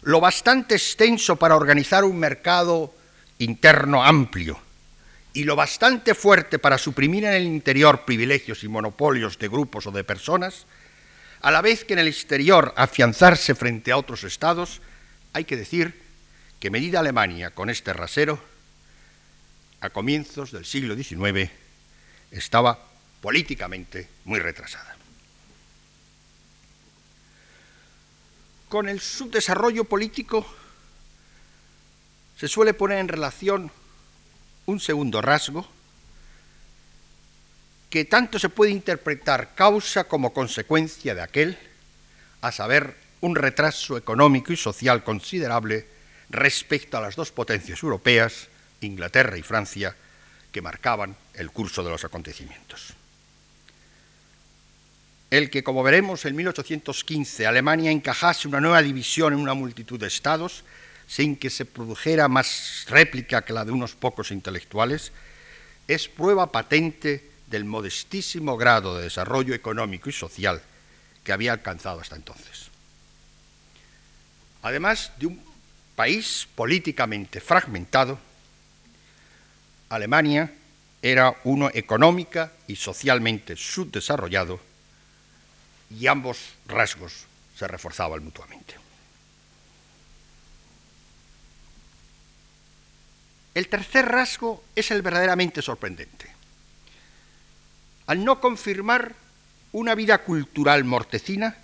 lo 0.00 0.20
bastante 0.20 0.74
extenso 0.74 1.36
para 1.36 1.54
organizar 1.54 2.02
un 2.02 2.18
mercado 2.18 2.94
interno 3.38 4.02
amplio 4.02 4.58
y 5.34 5.44
lo 5.44 5.54
bastante 5.54 6.14
fuerte 6.14 6.58
para 6.58 6.78
suprimir 6.78 7.24
en 7.24 7.34
el 7.34 7.42
interior 7.42 8.06
privilegios 8.06 8.64
y 8.64 8.68
monopolios 8.68 9.38
de 9.38 9.48
grupos 9.48 9.86
o 9.86 9.90
de 9.90 10.02
personas, 10.02 10.64
a 11.42 11.50
la 11.50 11.60
vez 11.60 11.84
que 11.84 11.92
en 11.92 11.98
el 11.98 12.08
exterior 12.08 12.72
afianzarse 12.74 13.54
frente 13.54 13.92
a 13.92 13.98
otros 13.98 14.24
estados, 14.24 14.80
hay 15.34 15.44
que 15.44 15.58
decir 15.58 16.00
que 16.58 16.70
medida 16.70 17.00
Alemania 17.00 17.50
con 17.50 17.68
este 17.68 17.92
rasero, 17.92 18.42
a 19.82 19.90
comienzos 19.90 20.52
del 20.52 20.64
siglo 20.64 20.96
XIX 20.96 21.50
estaba 22.30 22.91
políticamente 23.22 24.08
muy 24.24 24.40
retrasada. 24.40 24.96
Con 28.68 28.88
el 28.88 29.00
subdesarrollo 29.00 29.84
político 29.84 30.44
se 32.36 32.48
suele 32.48 32.74
poner 32.74 32.98
en 32.98 33.08
relación 33.08 33.70
un 34.66 34.80
segundo 34.80 35.22
rasgo 35.22 35.66
que 37.90 38.04
tanto 38.04 38.38
se 38.38 38.48
puede 38.48 38.72
interpretar 38.72 39.54
causa 39.54 40.04
como 40.04 40.32
consecuencia 40.32 41.14
de 41.14 41.22
aquel, 41.22 41.58
a 42.40 42.50
saber, 42.50 42.96
un 43.20 43.36
retraso 43.36 43.96
económico 43.96 44.52
y 44.52 44.56
social 44.56 45.04
considerable 45.04 45.86
respecto 46.28 46.96
a 46.96 47.00
las 47.00 47.14
dos 47.14 47.30
potencias 47.30 47.80
europeas, 47.84 48.48
Inglaterra 48.80 49.36
y 49.36 49.42
Francia, 49.42 49.94
que 50.50 50.62
marcaban 50.62 51.14
el 51.34 51.52
curso 51.52 51.84
de 51.84 51.90
los 51.90 52.04
acontecimientos 52.04 52.96
el 55.32 55.48
que, 55.48 55.64
como 55.64 55.82
veremos, 55.82 56.26
en 56.26 56.36
1815 56.36 57.46
Alemania 57.46 57.90
encajase 57.90 58.46
una 58.46 58.60
nueva 58.60 58.82
división 58.82 59.32
en 59.32 59.38
una 59.38 59.54
multitud 59.54 59.98
de 59.98 60.06
estados, 60.06 60.62
sin 61.06 61.36
que 61.36 61.48
se 61.48 61.64
produjera 61.64 62.28
más 62.28 62.84
réplica 62.90 63.40
que 63.40 63.54
la 63.54 63.64
de 63.64 63.72
unos 63.72 63.94
pocos 63.94 64.30
intelectuales, 64.30 65.10
es 65.88 66.06
prueba 66.06 66.52
patente 66.52 67.30
del 67.46 67.64
modestísimo 67.64 68.58
grado 68.58 68.98
de 68.98 69.04
desarrollo 69.04 69.54
económico 69.54 70.10
y 70.10 70.12
social 70.12 70.60
que 71.24 71.32
había 71.32 71.54
alcanzado 71.54 72.00
hasta 72.00 72.16
entonces. 72.16 72.68
Además 74.60 75.12
de 75.18 75.28
un 75.28 75.42
país 75.96 76.46
políticamente 76.54 77.40
fragmentado, 77.40 78.18
Alemania 79.88 80.52
era 81.00 81.34
uno 81.44 81.70
económica 81.72 82.52
y 82.66 82.76
socialmente 82.76 83.56
subdesarrollado, 83.56 84.60
y 85.98 86.06
ambos 86.06 86.38
rasgos 86.66 87.26
se 87.56 87.68
reforzaban 87.68 88.24
mutuamente. 88.24 88.74
El 93.54 93.68
tercer 93.68 94.06
rasgo 94.06 94.64
es 94.74 94.90
el 94.90 95.02
verdaderamente 95.02 95.60
sorprendente. 95.60 96.32
Al 98.06 98.24
no 98.24 98.40
confirmar 98.40 99.14
una 99.72 99.94
vida 99.94 100.18
cultural 100.24 100.84
mortecina 100.84 101.56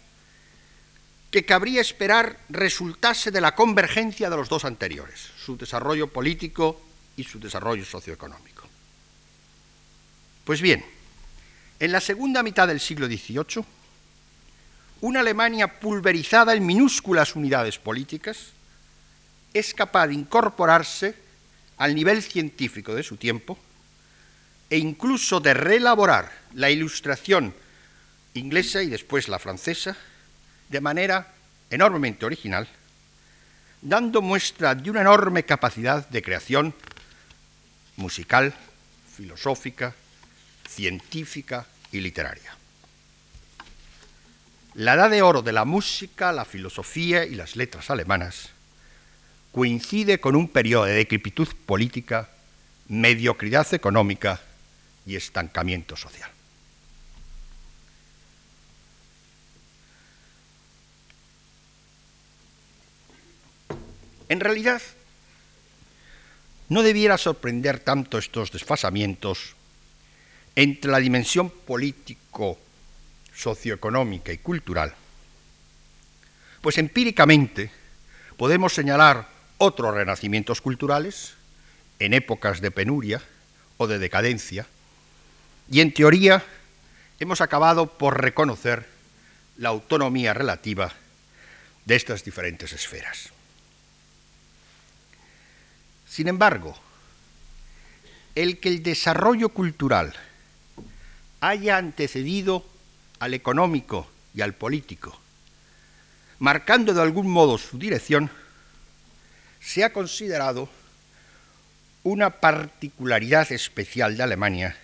que 1.31 1.45
cabría 1.45 1.81
esperar 1.81 2.39
resultase 2.49 3.31
de 3.31 3.41
la 3.41 3.55
convergencia 3.55 4.31
de 4.31 4.37
los 4.37 4.49
dos 4.49 4.65
anteriores, 4.65 5.31
su 5.39 5.57
desarrollo 5.57 6.09
político 6.09 6.81
y 7.17 7.25
su 7.25 7.39
desarrollo 7.39 7.85
socioeconómico. 7.85 8.67
Pues 10.45 10.63
bien, 10.63 10.85
en 11.81 11.93
la 11.93 12.01
segunda 12.01 12.43
mitad 12.43 12.69
del 12.69 12.81
siglo 12.81 13.07
XVIII, 13.07 13.65
una 15.01 15.21
Alemania 15.21 15.79
pulverizada 15.81 16.55
en 16.55 16.67
minúsculas 16.67 17.37
unidades 17.37 17.79
políticas 17.79 18.53
es 19.55 19.75
capaz 19.75 20.09
de 20.09 20.15
incorporarse 20.15 21.15
al 21.77 21.95
nivel 21.95 22.23
científico 22.23 22.95
de 22.95 23.03
su 23.03 23.17
tiempo 23.17 23.59
e 24.71 24.79
incluso 24.79 25.41
de 25.41 25.55
reelaborar 25.55 26.31
la 26.55 26.71
ilustración 26.71 27.55
inglesa 28.35 28.83
y 28.83 28.89
después 28.89 29.29
la 29.29 29.39
francesa 29.39 29.97
de 30.69 30.81
manera 30.81 31.33
enormemente 31.71 32.27
original, 32.27 32.69
dando 33.81 34.21
muestra 34.21 34.75
de 34.75 34.91
una 34.91 35.01
enorme 35.01 35.45
capacidad 35.45 36.07
de 36.09 36.23
creación 36.23 36.75
musical, 37.97 38.55
filosófica, 39.17 39.95
científica 40.69 41.67
y 41.93 42.01
literaria. 42.01 42.58
La 44.79 44.95
edad 44.95 45.11
de 45.11 45.23
oro 45.23 45.43
de 45.43 45.51
la 45.51 45.65
música, 45.65 46.31
la 46.31 46.45
filosofía 46.45 47.25
y 47.25 47.35
las 47.35 47.57
letras 47.57 47.91
alemanas 47.91 48.51
coincide 49.51 50.21
con 50.21 50.37
un 50.37 50.47
periodo 50.47 50.85
de 50.85 50.93
decrepitud 50.93 51.49
política, 51.67 52.29
mediocridad 52.87 53.67
económica 53.75 54.41
y 55.05 55.17
estancamiento 55.17 55.97
social. 55.97 56.31
En 64.29 64.39
realidad, 64.39 64.81
no 66.69 66.85
debiera 66.85 67.19
sorprender 67.19 67.81
tanto 67.81 68.17
estos 68.17 68.53
desfasamientos 68.53 69.57
entre 70.55 70.93
la 70.93 71.01
dimensión 71.01 71.51
político 71.51 72.61
socioeconómica 73.39 74.33
y 74.33 74.39
cultural, 74.39 74.95
pues 76.61 76.77
empíricamente 76.79 77.71
podemos 78.37 78.75
señalar 78.75 79.29
otros 79.59 79.95
renacimientos 79.95 80.61
culturales 80.61 81.35
en 82.01 82.15
épocas 82.15 82.61
de 82.61 82.71
penuria 82.71 83.23
o 83.77 83.87
de 83.87 83.99
decadencia, 83.99 84.67
y 85.71 85.81
en 85.81 85.95
teoría 85.95 86.45
hemos 87.21 87.41
acabado 87.41 87.87
por 87.87 88.21
reconocer 88.21 88.87
la 89.57 89.69
autonomía 89.69 90.35
relativa 90.35 90.93
de 91.85 91.97
estas 91.97 92.25
diferentes 92.25 92.73
esferas. 92.73 93.31
Sin 96.09 96.27
embargo, 96.27 96.77
el 98.35 98.59
que 98.59 98.69
el 98.69 98.83
desarrollo 98.83 99.51
cultural 99.51 100.15
haya 101.41 101.77
antecedido 101.77 102.65
al 103.19 103.35
económico 103.35 104.09
y 104.35 104.41
al 104.41 104.55
político, 104.55 105.19
marcando 106.39 106.95
de 106.95 107.03
algún 107.03 107.29
modo 107.29 107.59
su 107.59 107.79
dirección, 107.79 108.31
se 109.61 109.85
ha 109.85 109.93
considerado 109.93 110.69
una 112.05 112.31
particularidad 112.31 113.51
especial 113.53 114.17
de 114.17 114.23
Alemania 114.23 114.77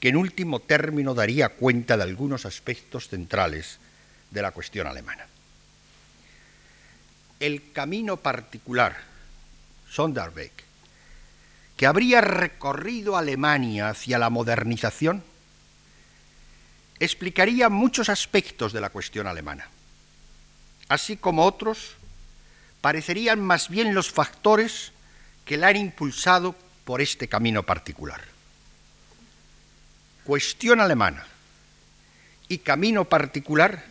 que 0.00 0.08
en 0.08 0.16
último 0.16 0.60
término 0.60 1.14
daría 1.14 1.48
cuenta 1.48 1.96
de 1.96 2.04
algunos 2.04 2.46
aspectos 2.46 3.08
centrales 3.08 3.78
de 4.30 4.42
la 4.42 4.52
cuestión 4.52 4.86
alemana. 4.86 5.26
El 7.40 7.72
camino 7.72 8.16
particular, 8.16 8.96
Sonderweg, 9.90 10.52
que 11.76 11.86
habría 11.86 12.20
recorrido 12.20 13.16
Alemania 13.16 13.90
hacia 13.90 14.18
la 14.18 14.30
modernización, 14.30 15.22
explicaría 17.00 17.68
muchos 17.68 18.08
aspectos 18.08 18.72
de 18.72 18.80
la 18.80 18.90
cuestión 18.90 19.26
alemana, 19.26 19.68
así 20.88 21.16
como 21.16 21.44
otros 21.44 21.94
parecerían 22.80 23.40
más 23.40 23.68
bien 23.68 23.94
los 23.94 24.10
factores 24.10 24.92
que 25.44 25.56
la 25.56 25.68
han 25.68 25.76
impulsado 25.76 26.54
por 26.84 27.00
este 27.00 27.28
camino 27.28 27.62
particular. 27.62 28.20
Cuestión 30.24 30.80
alemana 30.80 31.26
y 32.48 32.58
camino 32.58 33.04
particular 33.04 33.84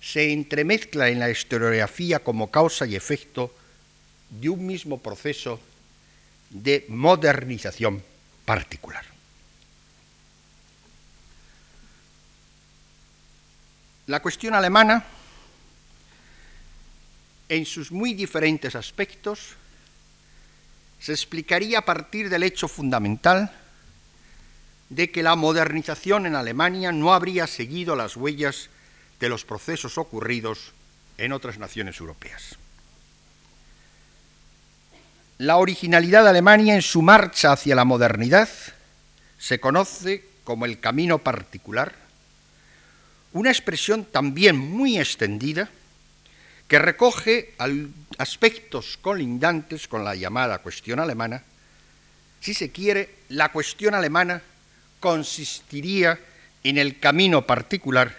se 0.00 0.32
entremezcla 0.32 1.08
en 1.08 1.18
la 1.18 1.30
historiografía 1.30 2.20
como 2.20 2.50
causa 2.50 2.86
y 2.86 2.96
efecto 2.96 3.54
de 4.30 4.48
un 4.48 4.66
mismo 4.66 4.98
proceso 5.00 5.60
de 6.50 6.86
modernización 6.88 8.02
particular. 8.44 9.04
La 14.10 14.18
cuestión 14.20 14.54
alemana, 14.54 15.04
en 17.48 17.64
sus 17.64 17.92
muy 17.92 18.12
diferentes 18.12 18.74
aspectos, 18.74 19.54
se 20.98 21.12
explicaría 21.12 21.78
a 21.78 21.84
partir 21.84 22.28
del 22.28 22.42
hecho 22.42 22.66
fundamental 22.66 23.52
de 24.88 25.12
que 25.12 25.22
la 25.22 25.36
modernización 25.36 26.26
en 26.26 26.34
Alemania 26.34 26.90
no 26.90 27.14
habría 27.14 27.46
seguido 27.46 27.94
las 27.94 28.16
huellas 28.16 28.68
de 29.20 29.28
los 29.28 29.44
procesos 29.44 29.96
ocurridos 29.96 30.72
en 31.16 31.30
otras 31.30 31.58
naciones 31.58 32.00
europeas. 32.00 32.56
La 35.38 35.58
originalidad 35.58 36.24
de 36.24 36.30
Alemania 36.30 36.74
en 36.74 36.82
su 36.82 37.00
marcha 37.00 37.52
hacia 37.52 37.76
la 37.76 37.84
modernidad 37.84 38.48
se 39.38 39.60
conoce 39.60 40.24
como 40.42 40.64
el 40.64 40.80
camino 40.80 41.18
particular, 41.18 42.09
una 43.32 43.50
expresión 43.50 44.04
también 44.04 44.56
muy 44.58 44.98
extendida 44.98 45.68
que 46.66 46.78
recoge 46.78 47.54
aspectos 48.18 48.98
colindantes 49.00 49.88
con 49.88 50.04
la 50.04 50.14
llamada 50.14 50.58
cuestión 50.58 51.00
alemana. 51.00 51.42
Si 52.40 52.54
se 52.54 52.70
quiere, 52.70 53.16
la 53.28 53.50
cuestión 53.50 53.94
alemana 53.94 54.42
consistiría 55.00 56.18
en 56.62 56.78
el 56.78 56.98
camino 57.00 57.46
particular 57.46 58.16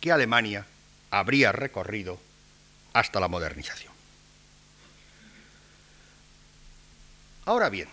que 0.00 0.12
Alemania 0.12 0.64
habría 1.10 1.52
recorrido 1.52 2.18
hasta 2.92 3.20
la 3.20 3.28
modernización. 3.28 3.92
Ahora 7.44 7.68
bien, 7.68 7.88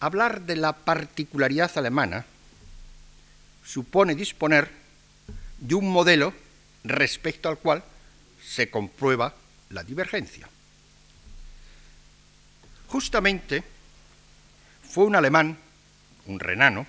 hablar 0.00 0.42
de 0.42 0.56
la 0.56 0.72
particularidad 0.72 1.70
alemana 1.76 2.24
supone 3.64 4.14
disponer 4.14 4.70
de 5.58 5.74
un 5.74 5.90
modelo 5.90 6.34
respecto 6.84 7.48
al 7.48 7.58
cual 7.58 7.82
se 8.44 8.70
comprueba 8.70 9.34
la 9.70 9.82
divergencia. 9.82 10.48
Justamente 12.88 13.64
fue 14.88 15.04
un 15.04 15.16
alemán, 15.16 15.58
un 16.26 16.38
renano, 16.38 16.86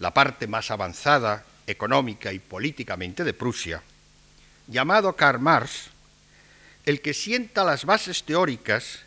la 0.00 0.12
parte 0.12 0.46
más 0.46 0.70
avanzada 0.70 1.44
económica 1.66 2.32
y 2.32 2.38
políticamente 2.38 3.24
de 3.24 3.32
Prusia, 3.32 3.82
llamado 4.66 5.14
Karl 5.16 5.40
Marx, 5.40 5.88
el 6.84 7.00
que 7.00 7.14
sienta 7.14 7.64
las 7.64 7.84
bases 7.84 8.24
teóricas 8.24 9.00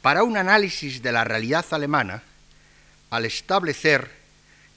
para 0.00 0.22
un 0.22 0.36
análisis 0.36 1.02
de 1.02 1.12
la 1.12 1.24
realidad 1.24 1.66
alemana 1.72 2.22
al 3.10 3.26
establecer 3.26 4.19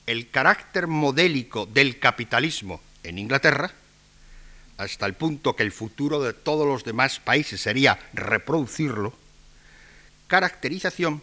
el 0.05 0.29
carácter 0.29 0.87
modélico 0.87 1.65
del 1.65 1.99
capitalismo 1.99 2.81
en 3.03 3.19
Inglaterra, 3.19 3.71
hasta 4.77 5.05
el 5.05 5.13
punto 5.13 5.55
que 5.55 5.63
el 5.63 5.71
futuro 5.71 6.21
de 6.21 6.33
todos 6.33 6.67
los 6.67 6.83
demás 6.83 7.19
países 7.19 7.61
sería 7.61 7.99
reproducirlo, 8.13 9.13
caracterización 10.27 11.21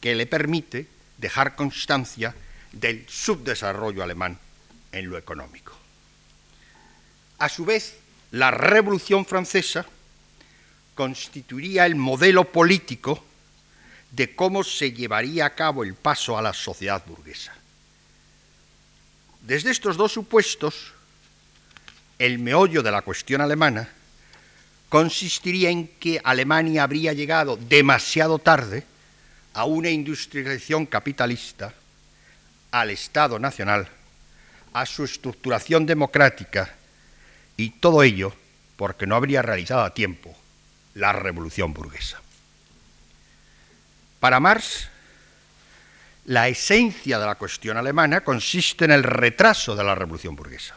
que 0.00 0.14
le 0.14 0.26
permite 0.26 0.86
dejar 1.18 1.56
constancia 1.56 2.34
del 2.72 3.04
subdesarrollo 3.08 4.02
alemán 4.02 4.38
en 4.92 5.10
lo 5.10 5.18
económico. 5.18 5.76
A 7.38 7.48
su 7.48 7.64
vez, 7.64 7.96
la 8.30 8.50
Revolución 8.50 9.26
Francesa 9.26 9.86
constituiría 10.94 11.86
el 11.86 11.96
modelo 11.96 12.52
político 12.52 13.24
de 14.10 14.34
cómo 14.34 14.62
se 14.62 14.92
llevaría 14.92 15.46
a 15.46 15.54
cabo 15.54 15.82
el 15.82 15.94
paso 15.94 16.36
a 16.36 16.42
la 16.42 16.52
sociedad 16.52 17.02
burguesa. 17.06 17.59
Desde 19.42 19.70
estos 19.70 19.96
dos 19.96 20.12
supuestos, 20.12 20.92
el 22.18 22.38
meollo 22.38 22.82
de 22.82 22.90
la 22.90 23.02
cuestión 23.02 23.40
alemana 23.40 23.88
consistiría 24.88 25.70
en 25.70 25.88
que 25.98 26.20
Alemania 26.22 26.82
habría 26.82 27.12
llegado 27.12 27.56
demasiado 27.56 28.38
tarde 28.38 28.84
a 29.54 29.64
una 29.64 29.88
industrialización 29.88 30.84
capitalista, 30.84 31.72
al 32.70 32.90
Estado 32.90 33.38
nacional, 33.38 33.88
a 34.72 34.84
su 34.86 35.04
estructuración 35.04 35.86
democrática 35.86 36.74
y 37.56 37.70
todo 37.70 38.02
ello 38.02 38.34
porque 38.76 39.06
no 39.06 39.16
habría 39.16 39.42
realizado 39.42 39.82
a 39.82 39.94
tiempo 39.94 40.36
la 40.94 41.12
revolución 41.12 41.72
burguesa. 41.72 42.20
Para 44.20 44.38
Marx, 44.38 44.89
la 46.26 46.48
esencia 46.48 47.18
de 47.18 47.26
la 47.26 47.34
cuestión 47.34 47.76
alemana 47.76 48.22
consiste 48.22 48.84
en 48.84 48.92
el 48.92 49.02
retraso 49.02 49.74
de 49.74 49.84
la 49.84 49.94
revolución 49.94 50.36
burguesa. 50.36 50.76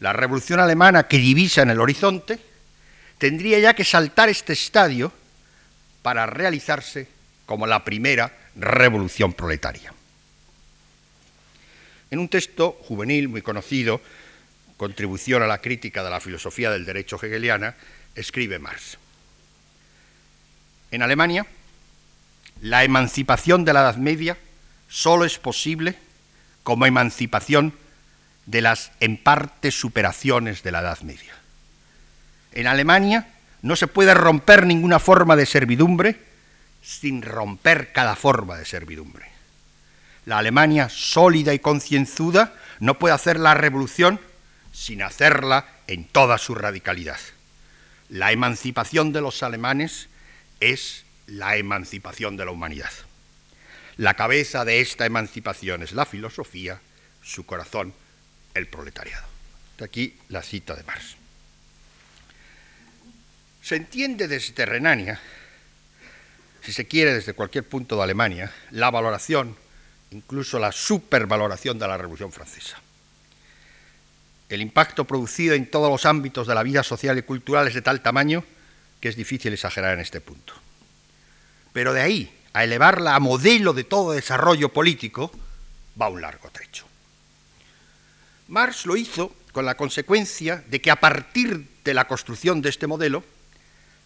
La 0.00 0.12
revolución 0.12 0.60
alemana 0.60 1.08
que 1.08 1.18
divisa 1.18 1.62
en 1.62 1.70
el 1.70 1.80
horizonte 1.80 2.38
tendría 3.18 3.58
ya 3.58 3.74
que 3.74 3.84
saltar 3.84 4.28
este 4.28 4.52
estadio 4.52 5.12
para 6.02 6.26
realizarse 6.26 7.08
como 7.46 7.66
la 7.66 7.82
primera 7.84 8.30
revolución 8.56 9.32
proletaria. 9.32 9.92
En 12.10 12.18
un 12.18 12.28
texto 12.28 12.78
juvenil 12.82 13.28
muy 13.28 13.42
conocido, 13.42 14.00
Contribución 14.76 15.42
a 15.42 15.46
la 15.46 15.62
crítica 15.62 16.04
de 16.04 16.10
la 16.10 16.20
filosofía 16.20 16.70
del 16.70 16.84
derecho 16.84 17.16
hegeliana, 17.16 17.74
escribe 18.14 18.58
Marx. 18.58 18.98
En 20.90 21.02
Alemania, 21.02 21.46
la 22.60 22.84
emancipación 22.84 23.64
de 23.64 23.72
la 23.72 23.80
Edad 23.80 23.96
Media 23.96 24.36
solo 24.88 25.24
es 25.24 25.38
posible 25.38 25.96
como 26.62 26.86
emancipación 26.86 27.72
de 28.46 28.62
las 28.62 28.92
en 29.00 29.16
parte 29.16 29.70
superaciones 29.70 30.62
de 30.62 30.72
la 30.72 30.80
Edad 30.80 31.00
Media. 31.00 31.34
En 32.52 32.66
Alemania 32.66 33.28
no 33.62 33.76
se 33.76 33.86
puede 33.86 34.14
romper 34.14 34.66
ninguna 34.66 34.98
forma 34.98 35.36
de 35.36 35.46
servidumbre 35.46 36.20
sin 36.82 37.22
romper 37.22 37.92
cada 37.92 38.16
forma 38.16 38.56
de 38.56 38.64
servidumbre 38.64 39.36
la 40.26 40.38
Alemania 40.38 40.88
sólida 40.90 41.54
y 41.54 41.60
concienzuda 41.60 42.52
no 42.80 42.98
puede 42.98 43.14
hacer 43.14 43.40
la 43.40 43.54
revolución 43.54 44.20
sin 44.72 45.02
hacerla 45.02 45.66
en 45.86 46.04
toda 46.04 46.36
su 46.36 46.54
radicalidad. 46.54 47.18
La 48.10 48.32
emancipación 48.32 49.12
de 49.12 49.20
los 49.22 49.42
alemanes 49.42 50.08
es 50.60 51.05
la 51.26 51.56
emancipación 51.56 52.36
de 52.36 52.44
la 52.44 52.50
humanidad. 52.50 52.90
La 53.96 54.14
cabeza 54.14 54.64
de 54.64 54.80
esta 54.80 55.06
emancipación 55.06 55.82
es 55.82 55.92
la 55.92 56.04
filosofía, 56.04 56.80
su 57.22 57.46
corazón 57.46 57.94
el 58.54 58.68
proletariado. 58.68 59.26
Aquí 59.82 60.16
la 60.28 60.42
cita 60.42 60.74
de 60.74 60.82
Marx. 60.84 61.16
Se 63.62 63.76
entiende 63.76 64.28
desde 64.28 64.64
Renania, 64.64 65.20
si 66.62 66.72
se 66.72 66.86
quiere 66.86 67.14
desde 67.14 67.34
cualquier 67.34 67.64
punto 67.64 67.96
de 67.96 68.02
Alemania, 68.02 68.52
la 68.70 68.90
valoración 68.90 69.56
incluso 70.10 70.58
la 70.58 70.72
supervaloración 70.72 71.78
de 71.78 71.88
la 71.88 71.96
Revolución 71.96 72.32
Francesa. 72.32 72.80
El 74.48 74.62
impacto 74.62 75.04
producido 75.04 75.54
en 75.54 75.68
todos 75.68 75.90
los 75.90 76.06
ámbitos 76.06 76.46
de 76.46 76.54
la 76.54 76.62
vida 76.62 76.82
social 76.82 77.18
y 77.18 77.22
cultural 77.22 77.66
es 77.66 77.74
de 77.74 77.82
tal 77.82 78.00
tamaño 78.00 78.44
que 79.00 79.08
es 79.08 79.16
difícil 79.16 79.52
exagerar 79.52 79.94
en 79.94 80.00
este 80.00 80.20
punto. 80.20 80.54
Pero 81.76 81.92
de 81.92 82.00
ahí 82.00 82.32
a 82.54 82.64
elevarla 82.64 83.14
a 83.14 83.20
modelo 83.20 83.74
de 83.74 83.84
todo 83.84 84.12
desarrollo 84.12 84.70
político 84.70 85.30
va 86.00 86.08
un 86.08 86.22
largo 86.22 86.48
trecho. 86.48 86.86
Marx 88.48 88.86
lo 88.86 88.96
hizo 88.96 89.36
con 89.52 89.66
la 89.66 89.76
consecuencia 89.76 90.64
de 90.68 90.80
que 90.80 90.90
a 90.90 90.96
partir 90.96 91.68
de 91.84 91.92
la 91.92 92.08
construcción 92.08 92.62
de 92.62 92.70
este 92.70 92.86
modelo, 92.86 93.22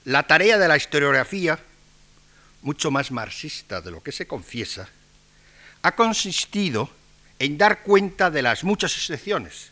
la 0.04 0.26
tarea 0.26 0.58
de 0.58 0.66
la 0.66 0.76
historiografía, 0.76 1.60
mucho 2.62 2.90
más 2.90 3.12
marxista 3.12 3.80
de 3.80 3.92
lo 3.92 4.02
que 4.02 4.10
se 4.10 4.26
confiesa, 4.26 4.88
ha 5.82 5.94
consistido 5.94 6.90
en 7.38 7.56
dar 7.56 7.84
cuenta 7.84 8.32
de 8.32 8.42
las 8.42 8.64
muchas 8.64 8.96
excepciones, 8.96 9.70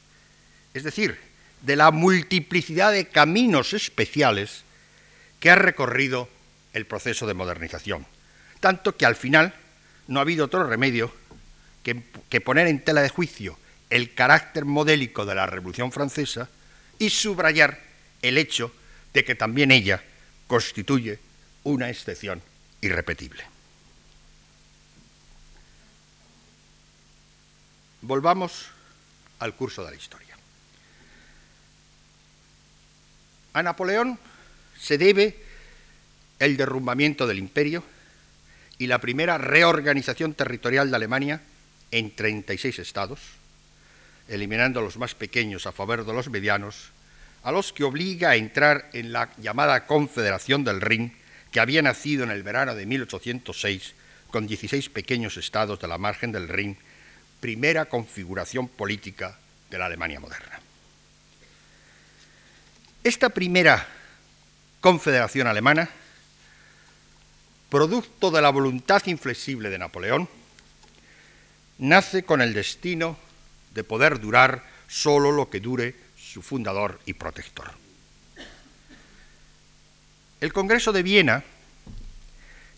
es 0.72 0.84
decir, 0.84 1.18
de 1.62 1.74
la 1.74 1.90
multiplicidad 1.90 2.92
de 2.92 3.08
caminos 3.08 3.72
especiales 3.72 4.62
que 5.40 5.50
ha 5.50 5.56
recorrido 5.56 6.28
el 6.72 6.86
proceso 6.86 7.26
de 7.26 7.34
modernización, 7.34 8.06
tanto 8.60 8.96
que 8.96 9.06
al 9.06 9.16
final 9.16 9.54
no 10.06 10.18
ha 10.18 10.22
habido 10.22 10.46
otro 10.46 10.66
remedio 10.66 11.12
que, 11.82 12.40
poner 12.40 12.66
en 12.66 12.84
tela 12.84 13.00
de 13.00 13.08
juicio 13.08 13.58
el 13.90 14.14
carácter 14.14 14.64
modélico 14.64 15.24
de 15.24 15.34
la 15.34 15.46
Revolución 15.46 15.92
Francesa 15.92 16.48
y 16.98 17.10
subrayar 17.10 17.80
el 18.20 18.36
hecho 18.36 18.72
de 19.14 19.24
que 19.24 19.34
también 19.34 19.70
ella 19.70 20.02
constituye 20.46 21.18
una 21.64 21.88
excepción 21.88 22.42
irrepetible. 22.80 23.44
Volvamos 28.02 28.66
al 29.38 29.54
curso 29.54 29.84
de 29.84 29.90
la 29.90 29.96
historia. 29.96 30.36
A 33.54 33.62
Napoleón 33.62 34.18
se 34.78 34.98
debe 34.98 35.47
el 36.38 36.56
derrumbamiento 36.56 37.26
del 37.26 37.38
imperio 37.38 37.82
y 38.78 38.86
la 38.86 39.00
primera 39.00 39.38
reorganización 39.38 40.34
territorial 40.34 40.90
de 40.90 40.96
Alemania 40.96 41.40
en 41.90 42.14
36 42.14 42.78
estados, 42.78 43.20
eliminando 44.28 44.80
los 44.80 44.96
más 44.96 45.14
pequeños 45.14 45.66
a 45.66 45.72
favor 45.72 46.04
de 46.04 46.12
los 46.12 46.28
medianos, 46.28 46.90
a 47.42 47.52
los 47.52 47.72
que 47.72 47.84
obliga 47.84 48.30
a 48.30 48.36
entrar 48.36 48.90
en 48.92 49.12
la 49.12 49.30
llamada 49.38 49.86
Confederación 49.86 50.64
del 50.64 50.80
Rin, 50.80 51.12
que 51.50 51.60
había 51.60 51.82
nacido 51.82 52.24
en 52.24 52.30
el 52.30 52.42
verano 52.42 52.74
de 52.74 52.86
1806 52.86 53.94
con 54.30 54.46
16 54.46 54.90
pequeños 54.90 55.36
estados 55.36 55.80
de 55.80 55.88
la 55.88 55.98
margen 55.98 56.32
del 56.32 56.48
Rin, 56.48 56.76
primera 57.40 57.86
configuración 57.86 58.68
política 58.68 59.38
de 59.70 59.78
la 59.78 59.86
Alemania 59.86 60.20
moderna. 60.20 60.60
Esta 63.02 63.30
primera 63.30 63.86
confederación 64.80 65.46
alemana, 65.46 65.88
producto 67.68 68.30
de 68.30 68.42
la 68.42 68.50
voluntad 68.50 69.02
inflexible 69.06 69.70
de 69.70 69.78
Napoleón, 69.78 70.28
nace 71.78 72.24
con 72.24 72.40
el 72.40 72.54
destino 72.54 73.16
de 73.74 73.84
poder 73.84 74.20
durar 74.20 74.64
solo 74.88 75.30
lo 75.32 75.50
que 75.50 75.60
dure 75.60 75.94
su 76.16 76.42
fundador 76.42 77.00
y 77.06 77.12
protector. 77.12 77.70
El 80.40 80.52
Congreso 80.52 80.92
de 80.92 81.02
Viena, 81.02 81.44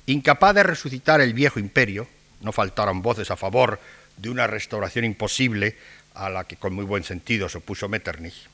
incapaz 0.07 0.55
de 0.55 0.63
resucitar 0.63 1.21
el 1.21 1.35
viejo 1.35 1.61
imperio, 1.61 2.09
no 2.41 2.53
faltaron 2.53 3.03
voces 3.03 3.31
a 3.31 3.37
favor 3.37 3.79
de 4.17 4.31
una 4.31 4.47
restauración 4.47 5.05
imposible 5.05 5.77
a 6.15 6.29
la 6.31 6.45
que 6.45 6.57
con 6.57 6.75
muy 6.75 6.85
buen 6.85 7.05
sentido 7.05 7.49
se 7.49 7.59
opuso 7.59 7.89
Metternich, 7.89 8.49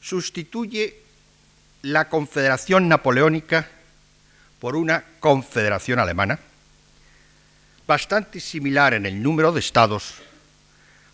sustituye 0.00 0.98
la 1.82 2.08
confederación 2.08 2.88
napoleónica 2.88 3.68
por 4.64 4.76
una 4.76 5.04
confederación 5.20 5.98
alemana, 5.98 6.38
bastante 7.86 8.40
similar 8.40 8.94
en 8.94 9.04
el 9.04 9.22
número 9.22 9.52
de 9.52 9.60
estados, 9.60 10.14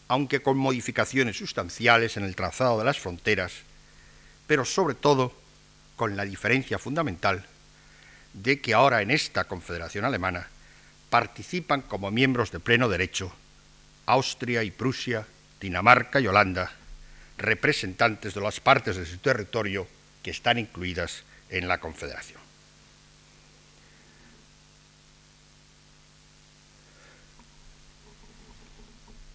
aunque 0.06 0.40
con 0.40 0.56
modificaciones 0.56 1.38
sustanciales 1.38 2.16
en 2.16 2.22
el 2.22 2.36
trazado 2.36 2.78
de 2.78 2.84
las 2.84 3.00
fronteras, 3.00 3.50
pero 4.46 4.64
sobre 4.64 4.94
todo 4.94 5.34
con 5.96 6.16
la 6.16 6.24
diferencia 6.24 6.78
fundamental 6.78 7.44
de 8.34 8.60
que 8.60 8.72
ahora 8.72 9.02
en 9.02 9.10
esta 9.10 9.42
confederación 9.42 10.04
alemana 10.04 10.46
participan 11.08 11.82
como 11.82 12.12
miembros 12.12 12.52
de 12.52 12.60
pleno 12.60 12.88
derecho 12.88 13.34
Austria 14.06 14.62
y 14.62 14.70
Prusia, 14.70 15.26
Dinamarca 15.60 16.20
y 16.20 16.28
Holanda, 16.28 16.70
representantes 17.36 18.32
de 18.32 18.42
las 18.42 18.60
partes 18.60 18.94
de 18.94 19.06
su 19.06 19.18
territorio 19.18 19.88
que 20.22 20.30
están 20.30 20.56
incluidas 20.56 21.24
en 21.48 21.66
la 21.66 21.78
confederación. 21.80 22.39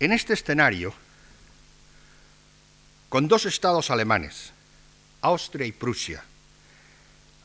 En 0.06 0.12
este 0.12 0.34
escenario, 0.34 0.94
con 3.10 3.28
dos 3.28 3.48
estados 3.48 3.90
alemanes, 3.90 4.52
Austria 5.22 5.66
y 5.66 5.72
Prusia, 5.72 6.24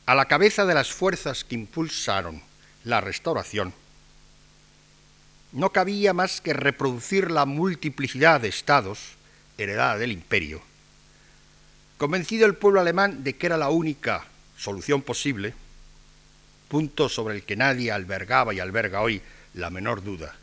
a 0.05 0.13
la 0.13 0.25
cabeza 0.25 0.63
de 0.67 0.75
las 0.75 0.91
fuerzas 0.91 1.43
que 1.43 1.55
impulsaron 1.55 2.39
la 2.83 3.01
restauración, 3.01 3.73
no 5.53 5.71
cabía 5.71 6.13
más 6.13 6.39
que 6.39 6.53
reproducir 6.53 7.31
la 7.31 7.45
multiplicidad 7.45 8.39
de 8.39 8.49
estados 8.49 8.99
heredada 9.57 9.97
del 9.97 10.11
imperio, 10.11 10.61
convencido 11.97 12.45
el 12.45 12.53
pueblo 12.53 12.79
alemán 12.79 13.23
de 13.23 13.37
que 13.37 13.47
era 13.47 13.57
la 13.57 13.71
única 13.71 14.25
solución 14.55 15.01
posible, 15.01 15.55
punto 16.67 17.09
sobre 17.09 17.37
el 17.37 17.41
que 17.41 17.55
nadie 17.55 17.91
albergaba 17.91 18.53
y 18.53 18.59
alberga 18.59 19.01
hoy 19.01 19.19
la 19.55 19.71
menor 19.71 20.03
duda, 20.03 20.35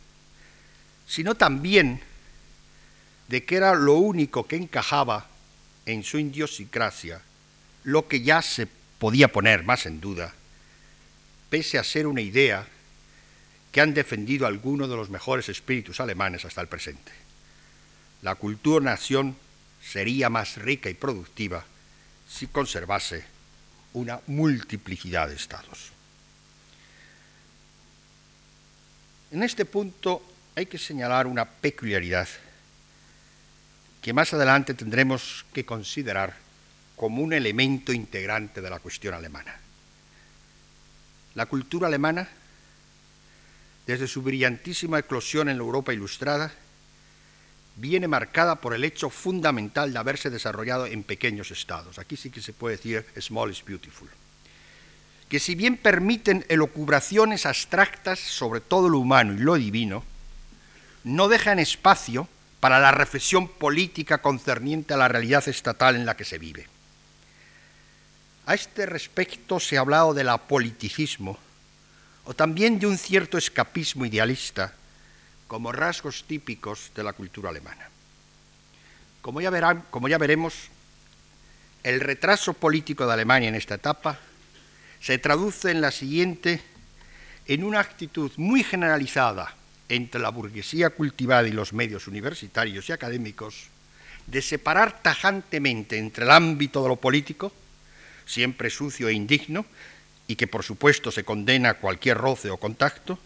sino 1.06 1.36
también 1.36 2.07
de 3.28 3.44
que 3.44 3.56
era 3.56 3.74
lo 3.74 3.94
único 3.94 4.46
que 4.46 4.56
encajaba 4.56 5.26
en 5.86 6.02
su 6.02 6.18
idiosincrasia, 6.18 7.20
lo 7.84 8.08
que 8.08 8.22
ya 8.22 8.42
se 8.42 8.66
podía 8.98 9.28
poner 9.28 9.62
más 9.64 9.86
en 9.86 10.00
duda, 10.00 10.34
pese 11.50 11.78
a 11.78 11.84
ser 11.84 12.06
una 12.06 12.20
idea 12.20 12.66
que 13.70 13.80
han 13.80 13.94
defendido 13.94 14.46
algunos 14.46 14.88
de 14.88 14.96
los 14.96 15.10
mejores 15.10 15.48
espíritus 15.48 16.00
alemanes 16.00 16.44
hasta 16.44 16.60
el 16.60 16.68
presente. 16.68 17.12
La 18.22 18.34
cultura-nación 18.34 19.36
sería 19.82 20.28
más 20.28 20.56
rica 20.56 20.90
y 20.90 20.94
productiva 20.94 21.64
si 22.28 22.46
conservase 22.48 23.24
una 23.92 24.20
multiplicidad 24.26 25.28
de 25.28 25.36
estados. 25.36 25.92
En 29.30 29.42
este 29.42 29.64
punto 29.64 30.22
hay 30.54 30.66
que 30.66 30.78
señalar 30.78 31.26
una 31.26 31.44
peculiaridad 31.44 32.28
que 34.02 34.12
más 34.12 34.32
adelante 34.32 34.74
tendremos 34.74 35.44
que 35.52 35.64
considerar 35.64 36.36
como 36.96 37.22
un 37.22 37.32
elemento 37.32 37.92
integrante 37.92 38.60
de 38.60 38.70
la 38.70 38.80
cuestión 38.80 39.14
alemana. 39.14 39.54
La 41.34 41.46
cultura 41.46 41.86
alemana, 41.86 42.28
desde 43.86 44.08
su 44.08 44.22
brillantísima 44.22 44.98
eclosión 44.98 45.48
en 45.48 45.58
la 45.58 45.62
Europa 45.62 45.92
ilustrada, 45.92 46.52
viene 47.76 48.08
marcada 48.08 48.56
por 48.56 48.74
el 48.74 48.84
hecho 48.84 49.08
fundamental 49.08 49.92
de 49.92 49.98
haberse 49.98 50.30
desarrollado 50.30 50.86
en 50.86 51.04
pequeños 51.04 51.50
estados. 51.50 51.98
Aquí 51.98 52.16
sí 52.16 52.30
que 52.30 52.42
se 52.42 52.52
puede 52.52 52.76
decir 52.76 53.06
small 53.20 53.50
is 53.50 53.64
beautiful. 53.64 54.08
Que 55.28 55.38
si 55.38 55.54
bien 55.54 55.76
permiten 55.76 56.44
elucubraciones 56.48 57.46
abstractas 57.46 58.18
sobre 58.18 58.60
todo 58.60 58.88
lo 58.88 58.98
humano 58.98 59.34
y 59.34 59.38
lo 59.38 59.54
divino, 59.54 60.02
no 61.04 61.28
dejan 61.28 61.58
espacio 61.58 62.28
para 62.60 62.80
la 62.80 62.90
reflexión 62.90 63.48
política 63.48 64.18
concerniente 64.18 64.94
a 64.94 64.96
la 64.96 65.08
realidad 65.08 65.46
estatal 65.48 65.96
en 65.96 66.06
la 66.06 66.16
que 66.16 66.24
se 66.24 66.38
vive. 66.38 66.66
A 68.46 68.54
este 68.54 68.86
respecto 68.86 69.60
se 69.60 69.76
ha 69.76 69.80
hablado 69.80 70.14
del 70.14 70.28
apoliticismo 70.28 71.38
o 72.24 72.34
también 72.34 72.78
de 72.78 72.86
un 72.86 72.98
cierto 72.98 73.38
escapismo 73.38 74.06
idealista 74.06 74.72
como 75.46 75.72
rasgos 75.72 76.24
típicos 76.24 76.90
de 76.94 77.02
la 77.02 77.12
cultura 77.12 77.50
alemana. 77.50 77.88
Como 79.22 79.40
ya, 79.40 79.50
verán, 79.50 79.84
como 79.90 80.08
ya 80.08 80.18
veremos, 80.18 80.54
el 81.82 82.00
retraso 82.00 82.54
político 82.54 83.06
de 83.06 83.12
Alemania 83.12 83.48
en 83.48 83.54
esta 83.54 83.76
etapa 83.76 84.18
se 85.00 85.18
traduce 85.18 85.70
en 85.70 85.80
la 85.80 85.90
siguiente 85.90 86.62
en 87.46 87.64
una 87.64 87.80
actitud 87.80 88.30
muy 88.36 88.64
generalizada 88.64 89.57
entre 89.88 90.20
la 90.20 90.30
burguesía 90.30 90.90
cultivada 90.90 91.48
y 91.48 91.52
los 91.52 91.72
medios 91.72 92.06
universitarios 92.06 92.88
y 92.88 92.92
académicos 92.92 93.68
de 94.26 94.42
separar 94.42 95.02
tajantemente 95.02 95.96
entre 95.98 96.24
el 96.24 96.30
ámbito 96.30 96.82
de 96.82 96.88
lo 96.88 96.96
político, 96.96 97.52
siempre 98.26 98.68
sucio 98.68 99.08
e 99.08 99.14
indigno, 99.14 99.64
y 100.26 100.36
que 100.36 100.46
por 100.46 100.62
supuesto 100.62 101.10
se 101.10 101.24
condena 101.24 101.70
a 101.70 101.74
cualquier 101.74 102.18
roce 102.18 102.50
o 102.50 102.58
contacto, 102.58 103.18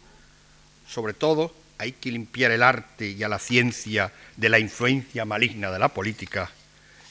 sobre 0.87 1.15
todo 1.15 1.53
hay 1.79 1.93
que 1.93 2.13
limpiar 2.13 2.53
el 2.53 2.63
arte 2.63 3.11
y 3.11 3.23
a 3.25 3.29
la 3.29 3.41
ciencia 3.41 4.13
de 4.37 4.49
la 4.49 4.61
influencia 4.61 5.25
maligna 5.25 5.73
de 5.73 5.81
la 5.81 5.89
política 5.89 6.51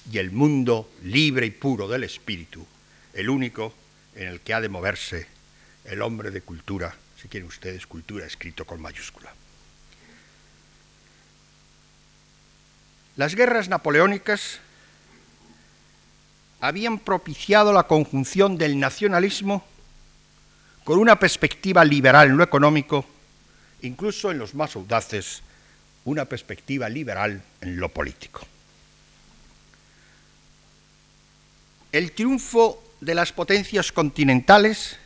y 0.10 0.18
el 0.18 0.32
mundo 0.32 0.90
libre 1.04 1.46
y 1.46 1.52
puro 1.52 1.90
del 1.90 2.06
espíritu, 2.06 2.66
el 3.14 3.30
único 3.30 3.74
en 4.16 4.30
el 4.30 4.40
que 4.40 4.54
ha 4.54 4.62
de 4.62 4.70
moverse 4.70 5.28
el 5.84 6.02
hombre 6.02 6.32
de 6.32 6.42
cultura, 6.42 6.96
si 7.22 7.28
quieren 7.28 7.50
ustedes, 7.50 7.86
cultura 7.86 8.26
escrito 8.26 8.64
con 8.66 8.82
mayúscula. 8.82 9.41
Las 13.18 13.36
guerras 13.36 13.68
napoleónicas 13.68 14.60
habían 16.62 17.00
propiciado 17.00 17.74
la 17.74 17.84
conjunción 17.84 18.58
del 18.58 18.80
nacionalismo 18.80 19.66
con 20.84 20.98
una 21.00 21.20
perspectiva 21.20 21.84
liberal 21.84 22.30
en 22.30 22.38
lo 22.38 22.44
económico, 22.44 23.06
incluso 23.82 24.32
en 24.32 24.38
los 24.38 24.56
más 24.56 24.76
audaces, 24.76 25.42
una 26.06 26.26
perspectiva 26.26 26.88
liberal 26.88 27.42
en 27.62 27.78
lo 27.78 27.90
político. 27.90 28.42
El 31.92 32.14
triunfo 32.14 32.82
de 33.02 33.16
las 33.16 33.34
potencias 33.34 33.92
continentales, 33.92 34.98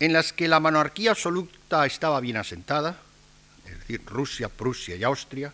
en 0.00 0.12
las 0.12 0.32
que 0.32 0.48
la 0.48 0.60
monarquía 0.60 1.12
absoluta 1.12 1.86
estaba 1.86 2.20
bien 2.20 2.36
asentada, 2.36 2.98
es 3.64 3.78
decir, 3.78 4.02
Rusia, 4.06 4.48
Prusia 4.48 4.96
y 4.96 5.04
Austria, 5.04 5.52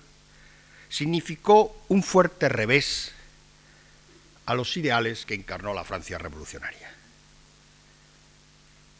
significó 0.90 1.74
un 1.88 2.02
fuerte 2.02 2.48
revés 2.48 3.12
a 4.44 4.54
los 4.54 4.76
ideales 4.76 5.24
que 5.24 5.34
encarnó 5.34 5.72
la 5.72 5.84
Francia 5.84 6.18
revolucionaria. 6.18 6.90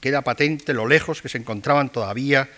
Queda 0.00 0.22
patente 0.22 0.72
lo 0.72 0.86
lejos 0.86 1.20
que 1.20 1.28
se 1.28 1.36
encontraban 1.36 1.90
todavía 1.90 2.48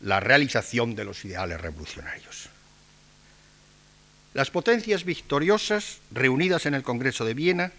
la 0.00 0.18
realización 0.18 0.96
de 0.96 1.04
los 1.04 1.24
ideales 1.24 1.60
revolucionarios. 1.60 2.48
Las 4.32 4.50
potencias 4.50 5.04
victoriosas, 5.04 5.98
reunidas 6.10 6.64
en 6.64 6.74
el 6.74 6.82
Congreso 6.82 7.24
de 7.24 7.34
Viena, 7.34 7.72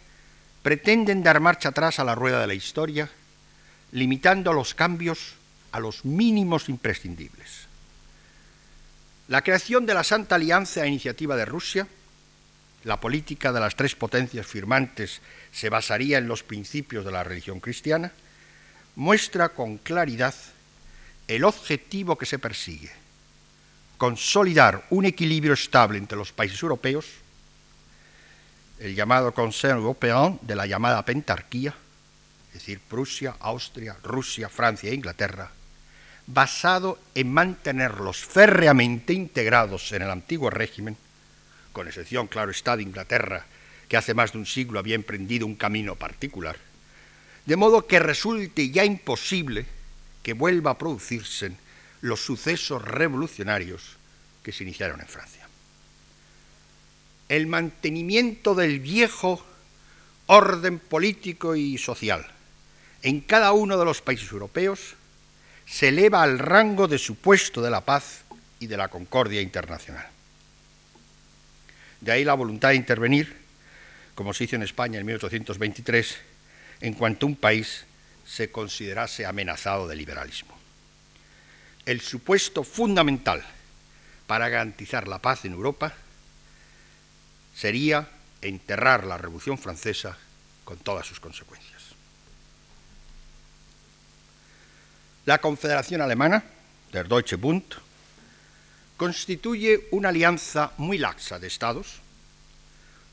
pretenden 0.62 1.24
dar 1.24 1.40
marcha 1.40 1.70
atrás 1.70 2.00
a 2.00 2.04
la 2.04 2.14
rueda 2.14 2.40
de 2.40 2.48
la 2.48 2.54
historia, 2.54 3.10
limitando 3.92 4.54
los 4.54 4.76
cambios 4.76 5.34
a 5.72 5.80
los 5.80 6.06
mínimos 6.06 6.70
imprescindibles. 6.70 7.71
La 9.32 9.44
creación 9.46 9.86
de 9.86 9.94
la 9.94 10.04
Santa 10.04 10.36
Alianza 10.36 10.82
a 10.82 10.88
iniciativa 10.88 11.38
de 11.38 11.46
Rusia, 11.46 11.88
la 12.84 13.00
política 13.00 13.54
de 13.54 13.62
las 13.62 13.78
tres 13.78 13.96
potencias 13.96 14.46
firmantes 14.46 15.22
se 15.54 15.70
basaría 15.70 16.18
en 16.18 16.28
los 16.28 16.44
principios 16.44 17.06
de 17.06 17.14
la 17.14 17.24
religión 17.24 17.62
cristiana, 17.62 18.12
muestra 18.98 19.48
con 19.48 19.78
claridad 19.78 20.36
el 21.30 21.46
objetivo 21.46 22.18
que 22.18 22.26
se 22.26 22.40
persigue, 22.40 22.92
consolidar 23.98 24.86
un 24.90 25.06
equilibrio 25.06 25.54
estable 25.54 25.98
entre 25.98 26.18
los 26.18 26.34
países 26.34 26.62
europeos, 26.62 27.06
el 28.80 28.96
llamado 28.96 29.34
Consejo 29.34 29.78
Europeo 29.78 30.40
de 30.42 30.58
la 30.58 30.66
llamada 30.66 31.06
pentarquía, 31.06 31.74
es 32.50 32.56
decir, 32.56 32.82
Prusia, 32.82 33.38
Austria, 33.40 33.96
Rusia, 34.04 34.50
Francia 34.50 34.90
e 34.90 34.94
Inglaterra, 34.94 35.52
basado 36.34 37.00
en 37.16 37.32
mantenerlos 37.32 38.18
férreamente 38.26 39.14
integrados 39.14 39.92
en 39.92 40.04
el 40.04 40.10
antiguo 40.10 40.50
régimen, 40.50 40.98
con 41.74 41.88
excepción, 41.88 42.28
claro 42.28 42.52
está, 42.52 42.78
de 42.78 42.84
Inglaterra, 42.84 43.46
que 43.88 43.98
hace 43.98 44.14
más 44.14 44.32
de 44.32 44.38
un 44.38 44.46
siglo 44.46 44.80
había 44.80 44.96
emprendido 44.96 45.46
un 45.46 45.56
camino 45.56 45.96
particular, 45.96 46.58
de 47.46 47.56
modo 47.56 47.88
que 47.88 48.00
resulte 48.00 48.70
ya 48.70 48.86
imposible 48.86 49.66
que 50.24 50.34
vuelva 50.34 50.72
a 50.72 50.78
producirse 50.78 51.52
los 52.02 52.24
sucesos 52.24 52.82
revolucionarios 52.82 53.98
que 54.44 54.52
se 54.52 54.64
iniciaron 54.64 55.02
en 55.02 55.08
Francia. 55.08 55.48
El 57.30 57.48
mantenimiento 57.48 58.56
del 58.56 58.80
viejo 58.80 59.44
orden 60.28 60.80
político 60.80 61.56
y 61.56 61.78
social 61.78 62.26
en 63.04 63.22
cada 63.22 63.52
uno 63.52 63.78
de 63.78 63.86
los 63.86 64.02
países 64.02 64.32
europeos 64.32 64.96
se 65.72 65.88
eleva 65.88 66.22
al 66.22 66.38
rango 66.38 66.90
de 66.90 66.98
supuesto 66.98 67.62
de 67.62 67.70
la 67.70 67.80
paz 67.80 68.24
y 68.60 68.68
de 68.68 68.76
la 68.76 68.90
concordia 68.90 69.42
internacional. 69.42 70.06
De 72.02 72.12
ahí 72.12 72.26
la 72.26 72.34
voluntad 72.34 72.70
de 72.70 72.76
intervenir, 72.76 73.38
como 74.14 74.34
se 74.34 74.44
hizo 74.44 74.58
en 74.58 74.64
España 74.64 75.00
en 75.00 75.06
1823, 75.06 76.18
en 76.82 76.94
cuanto 76.94 77.26
un 77.26 77.38
país 77.38 77.86
se 78.26 78.52
considerase 78.52 79.26
amenazado 79.26 79.88
de 79.88 79.96
liberalismo. 79.96 80.58
El 81.86 82.02
supuesto 82.02 82.66
fundamental 82.66 83.42
para 84.28 84.50
garantizar 84.50 85.08
la 85.08 85.20
paz 85.20 85.46
en 85.46 85.54
Europa 85.54 85.94
sería 87.56 88.10
enterrar 88.42 89.06
la 89.06 89.18
Revolución 89.18 89.58
Francesa 89.58 90.18
con 90.66 90.80
todas 90.80 91.08
sus 91.08 91.22
consecuencias. 91.22 91.71
La 95.26 95.38
Confederación 95.38 96.02
Alemana, 96.02 96.44
der 96.92 97.08
Deutsche 97.08 97.36
Bund, 97.36 97.64
constituye 98.98 99.88
una 99.92 100.10
alianza 100.10 100.72
muy 100.78 100.98
laxa 100.98 101.38
de 101.38 101.48
estados, 101.48 102.02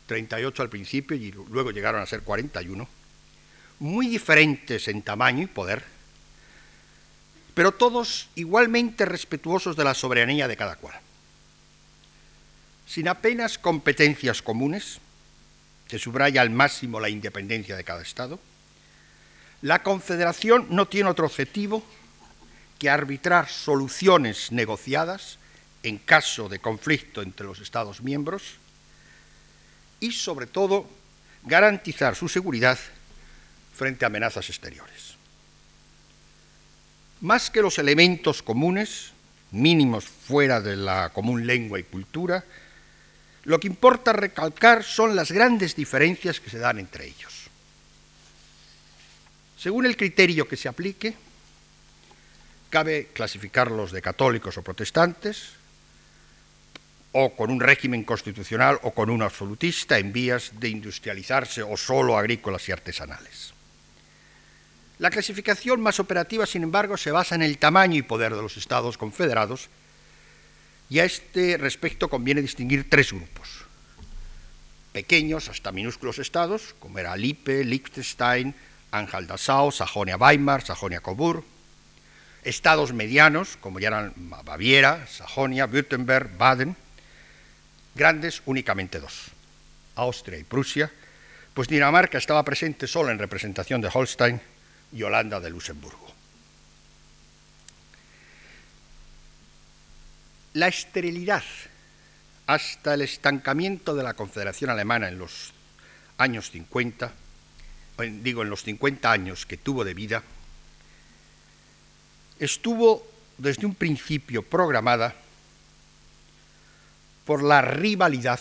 38 0.07 0.63
al 0.63 0.71
principio 0.71 1.17
y 1.17 1.33
luego 1.51 1.71
llegaron 1.71 2.01
a 2.01 2.07
ser 2.07 2.23
41, 2.23 2.89
muy 3.81 4.09
diferentes 4.09 4.89
en 4.89 5.03
tamaño 5.03 5.43
y 5.43 5.47
poder, 5.47 5.85
pero 7.53 7.73
todos 7.73 8.31
igualmente 8.37 9.05
respetuosos 9.05 9.77
de 9.77 9.85
la 9.85 9.93
soberanía 9.93 10.49
de 10.49 10.57
cada 10.57 10.77
cual. 10.77 10.99
Sin 12.87 13.07
apenas 13.07 13.59
competencias 13.59 14.41
comunes, 14.41 14.99
se 15.89 15.99
subraya 15.99 16.41
al 16.41 16.49
máximo 16.49 17.01
la 17.01 17.11
independencia 17.11 17.77
de 17.77 17.85
cada 17.85 18.01
Estado, 18.01 18.41
la 19.63 19.83
Confederación 19.83 20.67
no 20.71 20.87
tiene 20.87 21.11
otro 21.11 21.27
objetivo 21.27 21.83
que 22.79 22.91
arbitrar 22.91 23.49
soluciones 23.49 24.53
negociadas 24.53 25.39
en 25.83 25.99
caso 25.99 26.49
de 26.49 26.61
conflicto 26.61 27.23
entre 27.23 27.47
los 27.47 27.61
Estados 27.61 28.01
miembros 28.01 28.55
y, 30.01 30.13
sobre 30.13 30.47
todo, 30.47 30.89
garantizar 31.45 32.15
su 32.15 32.29
seguridad 32.29 32.79
frente 33.75 34.05
a 34.05 34.09
amenazas 34.09 34.49
exteriores. 34.49 35.15
Más 37.21 37.51
que 37.51 37.63
los 37.63 37.79
elementos 37.79 38.43
comunes, 38.43 39.13
mínimos 39.51 40.05
fuera 40.05 40.61
de 40.61 40.77
la 40.77 41.11
común 41.11 41.47
lengua 41.47 41.81
y 41.81 41.85
cultura, 41.85 42.45
lo 43.45 43.59
que 43.59 43.67
importa 43.67 44.13
recalcar 44.13 44.85
son 44.85 45.17
las 45.17 45.33
grandes 45.33 45.75
diferencias 45.75 46.39
que 46.39 46.51
se 46.51 46.59
dan 46.59 46.79
entre 46.79 47.07
ellos. 47.07 47.38
Según 49.59 49.87
el 49.87 49.97
criterio 49.97 50.47
que 50.47 50.57
se 50.57 50.69
aplique, 50.69 51.15
cabe 52.71 53.09
clasificarlos 53.13 53.91
de 53.91 54.01
católicos 54.01 54.57
o 54.57 54.63
protestantes, 54.63 55.59
o 57.11 57.35
con 57.35 57.51
un 57.51 57.59
régimen 57.59 58.05
constitucional 58.05 58.79
o 58.83 58.93
con 58.93 59.11
un 59.11 59.23
absolutista 59.23 59.99
en 59.99 60.13
vías 60.13 60.53
de 60.61 60.69
industrializarse 60.69 61.63
o 61.65 61.77
solo 61.77 62.17
agrícolas 62.17 62.69
y 62.69 62.73
artesanales. 62.73 63.53
La 64.99 65.11
clasificación 65.11 65.81
más 65.81 65.99
operativa, 65.99 66.47
sin 66.47 66.63
embargo, 66.63 66.97
se 66.97 67.11
basa 67.11 67.35
en 67.35 67.43
el 67.43 67.59
tamaño 67.59 67.97
y 67.99 68.03
poder 68.03 68.35
de 68.37 68.43
los 68.43 68.57
estados 68.57 68.99
confederados, 68.99 69.71
y 70.91 71.01
a 71.01 71.05
este 71.05 71.57
respecto 71.57 72.09
conviene 72.09 72.43
distinguir 72.43 72.89
tres 72.89 73.13
grupos. 73.13 73.65
Pequeños 74.93 75.49
hasta 75.49 75.73
minúsculos 75.73 76.19
estados, 76.19 76.75
como 76.79 76.99
era 76.99 77.17
Lippe, 77.17 77.65
Liechtenstein, 77.65 78.55
Anhalt-Dessau, 78.91 79.71
Sajonia-Weimar, 79.71 80.65
Sajonia-Coburg, 80.65 81.45
estados 82.45 82.93
medianos, 82.93 83.57
como 83.61 83.81
ya 83.81 83.89
eran 83.89 84.13
Baviera, 84.17 85.07
Sajonia, 85.07 85.67
Württemberg, 85.67 86.37
Baden, 86.39 86.77
grandes 87.95 88.43
únicamente 88.47 89.01
dos, 89.01 89.31
Austria 89.97 90.39
y 90.39 90.45
Prusia, 90.45 90.91
pues 91.55 91.69
Dinamarca 91.69 92.19
estaba 92.19 92.45
presente 92.45 92.87
solo 92.87 93.11
en 93.11 93.19
representación 93.19 93.81
de 93.81 93.91
Holstein 93.93 94.41
y 94.93 95.03
Holanda 95.03 95.41
de 95.41 95.51
Luxemburgo. 95.51 96.07
La 100.55 100.69
esterilidad 100.69 101.43
hasta 102.47 102.95
el 102.95 103.03
estancamiento 103.03 103.95
de 103.95 104.03
la 104.03 104.15
Confederación 104.15 104.71
Alemana 104.71 105.09
en 105.09 105.19
los 105.19 105.53
años 106.17 106.51
50, 106.51 107.13
digo 108.07 108.43
en 108.43 108.51
los 108.51 108.63
50 108.63 109.11
años 109.11 109.47
que 109.47 109.57
tuvo 109.57 109.85
de 109.85 109.95
vida, 109.95 110.23
estuvo 112.39 113.07
desde 113.37 113.67
un 113.67 113.75
principio 113.75 114.43
programada 114.43 115.15
por 117.25 117.43
la 117.43 117.61
rivalidad 117.61 118.41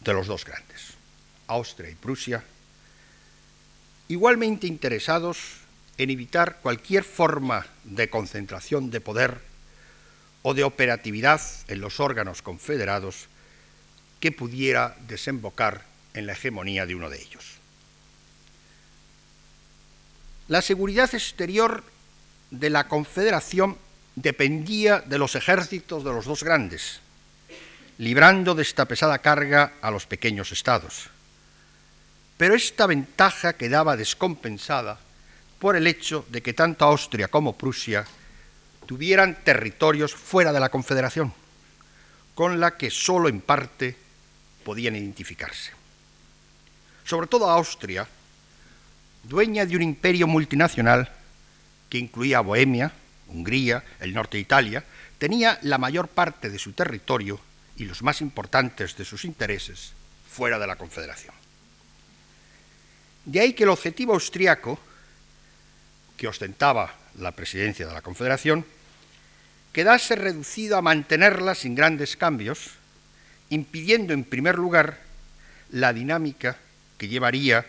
de 0.00 0.12
los 0.12 0.26
dos 0.26 0.44
grandes, 0.44 0.94
Austria 1.46 1.90
y 1.90 1.94
Prusia, 1.94 2.44
igualmente 4.08 4.66
interesados 4.66 5.38
en 5.98 6.10
evitar 6.10 6.58
cualquier 6.60 7.04
forma 7.04 7.66
de 7.84 8.10
concentración 8.10 8.90
de 8.90 9.00
poder 9.00 9.40
o 10.42 10.54
de 10.54 10.64
operatividad 10.64 11.40
en 11.68 11.80
los 11.80 12.00
órganos 12.00 12.42
confederados 12.42 13.28
que 14.20 14.32
pudiera 14.32 14.96
desembocar 15.08 15.84
en 16.14 16.26
la 16.26 16.32
hegemonía 16.32 16.86
de 16.86 16.94
uno 16.94 17.10
de 17.10 17.20
ellos. 17.20 17.65
La 20.48 20.62
seguridad 20.62 21.12
exterior 21.12 21.82
de 22.52 22.70
la 22.70 22.86
Confederación 22.86 23.76
dependía 24.14 25.00
de 25.00 25.18
los 25.18 25.34
ejércitos 25.34 26.04
de 26.04 26.12
los 26.12 26.24
dos 26.24 26.44
grandes, 26.44 27.00
librando 27.98 28.54
de 28.54 28.62
esta 28.62 28.84
pesada 28.84 29.18
carga 29.18 29.74
a 29.82 29.90
los 29.90 30.06
pequeños 30.06 30.52
estados. 30.52 31.10
Pero 32.36 32.54
esta 32.54 32.86
ventaja 32.86 33.54
quedaba 33.54 33.96
descompensada 33.96 35.00
por 35.58 35.74
el 35.74 35.86
hecho 35.88 36.24
de 36.28 36.42
que 36.42 36.54
tanto 36.54 36.84
Austria 36.84 37.26
como 37.26 37.56
Prusia 37.56 38.06
tuvieran 38.86 39.42
territorios 39.42 40.14
fuera 40.14 40.52
de 40.52 40.60
la 40.60 40.68
Confederación, 40.68 41.34
con 42.36 42.60
la 42.60 42.76
que 42.76 42.90
sólo 42.90 43.28
en 43.28 43.40
parte 43.40 43.96
podían 44.64 44.94
identificarse. 44.94 45.72
Sobre 47.04 47.26
todo 47.26 47.50
Austria, 47.50 48.06
dueña 49.28 49.66
de 49.66 49.76
un 49.76 49.82
imperio 49.82 50.26
multinacional, 50.26 51.10
que 51.88 51.98
incluía 51.98 52.40
Bohemia, 52.40 52.92
Hungría, 53.28 53.82
el 54.00 54.14
norte 54.14 54.36
de 54.36 54.42
Italia, 54.42 54.84
tenía 55.18 55.58
la 55.62 55.78
mayor 55.78 56.08
parte 56.08 56.50
de 56.50 56.58
su 56.58 56.72
territorio 56.72 57.40
y 57.76 57.84
los 57.84 58.02
más 58.02 58.20
importantes 58.20 58.96
de 58.96 59.04
sus 59.04 59.24
intereses 59.24 59.92
fuera 60.28 60.58
de 60.58 60.66
la 60.66 60.76
Confederación. 60.76 61.34
De 63.24 63.40
ahí 63.40 63.52
que 63.54 63.64
el 63.64 63.70
objetivo 63.70 64.14
austriaco, 64.14 64.78
que 66.16 66.28
ostentaba 66.28 66.94
la 67.18 67.32
presidencia 67.32 67.86
de 67.86 67.92
la 67.92 68.02
Confederación, 68.02 68.64
quedase 69.72 70.14
reducido 70.14 70.76
a 70.76 70.82
mantenerla 70.82 71.54
sin 71.54 71.74
grandes 71.74 72.16
cambios, 72.16 72.70
impidiendo 73.50 74.12
en 74.12 74.24
primer 74.24 74.56
lugar 74.56 75.00
la 75.70 75.92
dinámica 75.92 76.56
que 76.98 77.08
llevaría 77.08 77.66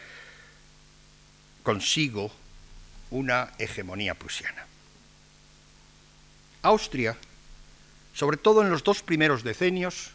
consigo 1.67 2.31
una 3.11 3.51
hegemonía 3.57 4.13
prusiana. 4.13 4.65
Austria, 6.61 7.17
sobre 8.13 8.37
todo 8.37 8.61
en 8.61 8.69
los 8.69 8.85
dos 8.85 9.03
primeros 9.03 9.43
decenios, 9.43 10.11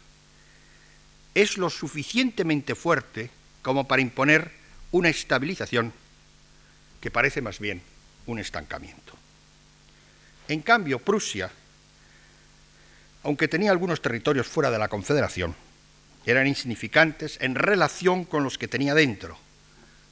es 1.35 1.59
lo 1.59 1.69
suficientemente 1.69 2.73
fuerte 2.73 3.29
como 3.61 3.87
para 3.87 4.01
imponer 4.01 4.51
una 4.89 5.09
estabilización 5.09 5.93
que 6.99 7.11
parece 7.11 7.39
más 7.43 7.59
bien 7.59 7.83
un 8.25 8.39
estancamiento. 8.39 9.13
En 10.47 10.63
cambio, 10.63 10.97
Prusia, 10.97 11.51
aunque 13.21 13.47
tenía 13.47 13.69
algunos 13.69 14.01
territorios 14.01 14.47
fuera 14.47 14.71
de 14.71 14.79
la 14.79 14.87
Confederación, 14.87 15.53
eran 16.25 16.47
insignificantes 16.47 17.37
en 17.41 17.53
relación 17.53 18.25
con 18.25 18.43
los 18.43 18.57
que 18.57 18.67
tenía 18.67 18.95
dentro, 18.95 19.37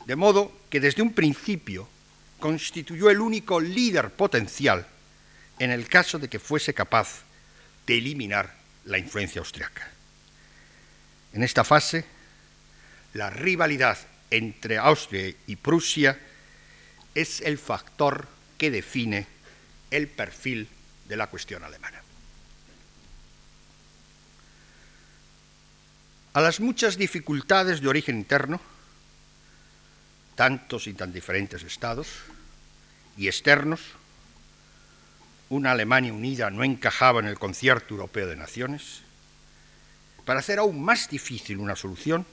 de 0.05 0.15
modo 0.15 0.51
que 0.69 0.79
desde 0.79 1.01
un 1.01 1.13
principio 1.13 1.87
constituyó 2.39 3.09
el 3.09 3.21
único 3.21 3.59
líder 3.59 4.11
potencial 4.11 4.87
en 5.59 5.71
el 5.71 5.87
caso 5.87 6.17
de 6.17 6.27
que 6.27 6.39
fuese 6.39 6.73
capaz 6.73 7.21
de 7.85 7.97
eliminar 7.97 8.55
la 8.85 8.97
influencia 8.97 9.39
austriaca. 9.39 9.87
En 11.33 11.43
esta 11.43 11.63
fase, 11.63 12.03
la 13.13 13.29
rivalidad 13.29 13.97
entre 14.31 14.77
Austria 14.77 15.33
y 15.45 15.55
Prusia 15.55 16.17
es 17.13 17.41
el 17.41 17.57
factor 17.57 18.27
que 18.57 18.71
define 18.71 19.27
el 19.91 20.07
perfil 20.07 20.67
de 21.07 21.17
la 21.17 21.27
cuestión 21.27 21.63
alemana. 21.63 22.01
A 26.33 26.39
las 26.39 26.61
muchas 26.61 26.97
dificultades 26.97 27.81
de 27.81 27.89
origen 27.89 28.17
interno, 28.17 28.61
tantos 30.35 30.87
y 30.87 30.93
tan 30.93 31.13
diferentes 31.13 31.63
estados, 31.63 32.07
y 33.17 33.27
externos, 33.27 33.81
una 35.49 35.71
Alemania 35.71 36.13
unida 36.13 36.49
no 36.49 36.63
encajaba 36.63 37.19
en 37.19 37.27
el 37.27 37.37
concierto 37.37 37.93
europeo 37.93 38.27
de 38.27 38.35
naciones, 38.35 39.01
para 40.25 40.39
hacer 40.39 40.59
aún 40.59 40.81
más 40.81 41.09
difícil 41.09 41.57
una 41.57 41.75
solución, 41.75 42.25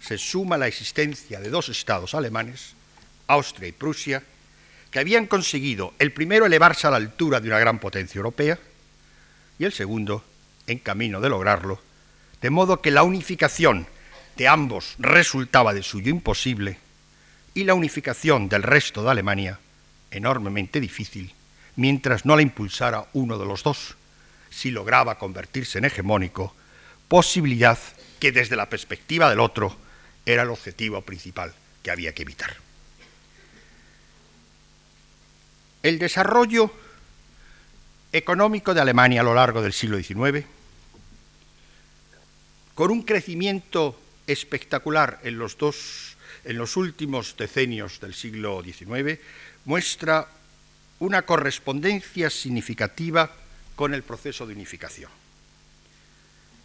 se 0.00 0.18
suma 0.18 0.56
la 0.56 0.66
existencia 0.66 1.40
de 1.40 1.50
dos 1.50 1.68
estados 1.68 2.14
alemanes, 2.14 2.74
Austria 3.26 3.68
y 3.68 3.72
Prusia, 3.72 4.22
que 4.90 4.98
habían 4.98 5.26
conseguido 5.26 5.92
el 5.98 6.12
primero 6.12 6.46
elevarse 6.46 6.86
a 6.86 6.90
la 6.90 6.98
altura 6.98 7.40
de 7.40 7.48
una 7.48 7.58
gran 7.58 7.80
potencia 7.80 8.18
europea 8.18 8.58
y 9.58 9.64
el 9.64 9.72
segundo 9.72 10.24
en 10.66 10.78
camino 10.78 11.20
de 11.20 11.28
lograrlo, 11.28 11.80
de 12.40 12.50
modo 12.50 12.80
que 12.80 12.90
la 12.90 13.02
unificación 13.02 13.86
de 14.36 14.48
ambos 14.48 14.94
resultaba 14.98 15.74
de 15.74 15.82
suyo 15.82 16.10
imposible 16.10 16.78
y 17.54 17.64
la 17.64 17.74
unificación 17.74 18.48
del 18.48 18.62
resto 18.62 19.02
de 19.02 19.10
Alemania 19.10 19.58
enormemente 20.10 20.80
difícil, 20.80 21.32
mientras 21.76 22.24
no 22.24 22.36
la 22.36 22.42
impulsara 22.42 23.06
uno 23.12 23.38
de 23.38 23.46
los 23.46 23.62
dos, 23.62 23.96
si 24.50 24.70
lograba 24.70 25.18
convertirse 25.18 25.78
en 25.78 25.84
hegemónico, 25.84 26.54
posibilidad 27.08 27.78
que 28.20 28.32
desde 28.32 28.56
la 28.56 28.68
perspectiva 28.68 29.28
del 29.28 29.40
otro 29.40 29.76
era 30.24 30.42
el 30.42 30.50
objetivo 30.50 31.02
principal 31.02 31.52
que 31.82 31.90
había 31.90 32.14
que 32.14 32.22
evitar. 32.22 32.56
El 35.82 35.98
desarrollo 35.98 36.72
económico 38.12 38.72
de 38.72 38.80
Alemania 38.80 39.20
a 39.20 39.24
lo 39.24 39.34
largo 39.34 39.60
del 39.60 39.72
siglo 39.72 39.98
XIX, 39.98 40.46
con 42.74 42.90
un 42.90 43.02
crecimiento 43.02 44.00
espectacular 44.26 45.20
en 45.24 45.38
los, 45.38 45.58
dos, 45.58 46.16
en 46.44 46.58
los 46.58 46.76
últimos 46.76 47.36
decenios 47.36 48.00
del 48.00 48.14
siglo 48.14 48.62
XIX, 48.62 49.18
muestra 49.64 50.28
una 50.98 51.22
correspondencia 51.22 52.30
significativa 52.30 53.30
con 53.74 53.94
el 53.94 54.02
proceso 54.02 54.46
de 54.46 54.54
unificación. 54.54 55.10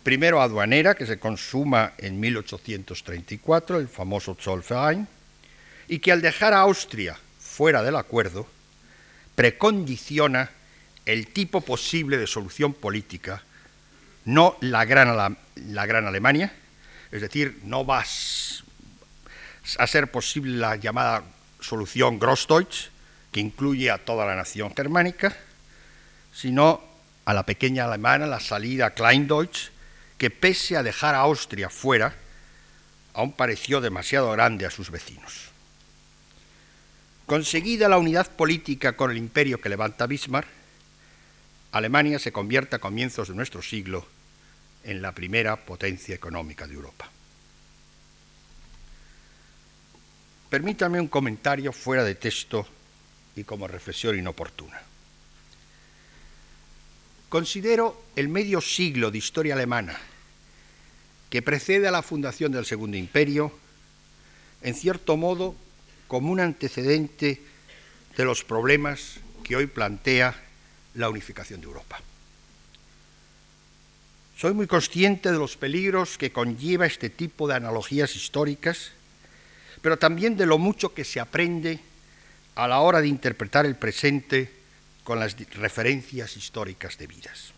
Primero 0.03 0.41
aduanera, 0.41 0.95
que 0.95 1.05
se 1.05 1.19
consuma 1.19 1.93
en 1.97 2.19
1834, 2.19 3.79
el 3.79 3.87
famoso 3.87 4.35
Zollverein, 4.39 5.07
y 5.87 5.99
que 5.99 6.11
al 6.11 6.21
dejar 6.21 6.53
a 6.53 6.61
Austria 6.61 7.17
fuera 7.39 7.83
del 7.83 7.95
acuerdo, 7.95 8.47
precondiciona 9.35 10.51
el 11.05 11.27
tipo 11.27 11.61
posible 11.61 12.17
de 12.17 12.27
solución 12.27 12.73
política, 12.73 13.43
no 14.25 14.57
la 14.61 14.85
gran, 14.85 15.37
la 15.55 15.85
gran 15.85 16.05
Alemania, 16.05 16.53
es 17.11 17.21
decir, 17.21 17.59
no 17.63 17.85
va 17.85 18.03
a 19.77 19.87
ser 19.87 20.11
posible 20.11 20.57
la 20.57 20.75
llamada 20.75 21.23
solución 21.59 22.19
Grossdeutsch, 22.19 22.89
que 23.31 23.39
incluye 23.39 23.91
a 23.91 23.97
toda 23.97 24.25
la 24.25 24.35
nación 24.35 24.73
germánica, 24.75 25.35
sino 26.33 26.81
a 27.25 27.33
la 27.33 27.45
pequeña 27.45 27.85
alemana, 27.85 28.25
la 28.25 28.39
salida 28.39 28.93
Kleindeutsch, 28.93 29.69
que 30.17 30.29
pese 30.29 30.77
a 30.77 30.83
dejar 30.83 31.15
a 31.15 31.19
Austria 31.19 31.69
fuera, 31.69 32.13
aún 33.13 33.33
pareció 33.33 33.81
demasiado 33.81 34.31
grande 34.31 34.65
a 34.65 34.71
sus 34.71 34.89
vecinos. 34.89 35.49
Conseguida 37.25 37.87
la 37.87 37.97
unidad 37.97 38.31
política 38.31 38.93
con 38.93 39.11
el 39.11 39.17
imperio 39.17 39.61
que 39.61 39.69
levanta 39.69 40.07
Bismarck, 40.07 40.47
Alemania 41.71 42.17
se 42.17 42.31
convierte 42.31 42.77
a 42.77 42.79
comienzos 42.79 43.27
de 43.27 43.35
nuestro 43.35 43.61
siglo 43.61 44.07
en 44.83 45.01
la 45.01 45.11
primera 45.13 45.55
potencia 45.55 46.15
económica 46.15 46.65
de 46.65 46.73
Europa. 46.73 47.09
Permítame 50.49 50.99
un 50.99 51.07
comentario 51.07 51.71
fuera 51.71 52.03
de 52.03 52.15
texto 52.15 52.65
y 53.35 53.43
como 53.43 53.67
reflexión 53.67 54.17
inoportuna. 54.17 54.81
Considero 57.29 58.01
el 58.15 58.27
medio 58.29 58.59
siglo 58.59 59.11
de 59.11 59.19
historia 59.19 59.53
alemana 59.53 59.95
que 61.29 61.43
precede 61.43 61.87
a 61.87 61.91
la 61.91 62.01
fundación 62.01 62.51
del 62.51 62.65
Segundo 62.65 62.97
Imperio, 62.97 63.53
en 64.63 64.73
cierto 64.73 65.15
modo, 65.15 65.55
como 66.07 66.31
un 66.31 66.39
antecedente 66.39 67.39
de 68.17 68.25
los 68.25 68.43
problemas 68.43 69.19
que 69.43 69.55
hoy 69.55 69.67
plantea 69.67 70.35
la 70.95 71.09
unificación 71.09 71.61
de 71.61 71.67
Europa. 71.67 72.01
Soy 74.35 74.53
muy 74.53 74.65
consciente 74.65 75.31
de 75.31 75.37
los 75.37 75.55
peligros 75.55 76.17
que 76.17 76.31
conlleva 76.31 76.87
este 76.87 77.11
tipo 77.11 77.47
de 77.47 77.55
analogías 77.55 78.15
históricas, 78.15 78.91
pero 79.81 79.97
también 79.97 80.35
de 80.37 80.45
lo 80.45 80.57
mucho 80.57 80.93
que 80.93 81.03
se 81.03 81.19
aprende 81.19 81.79
a 82.55 82.67
la 82.67 82.79
hora 82.79 83.01
de 83.01 83.07
interpretar 83.07 83.65
el 83.65 83.75
presente 83.75 84.51
con 85.03 85.19
las 85.19 85.35
referencias 85.55 86.37
históricas 86.37 86.97
debidas. 86.97 87.53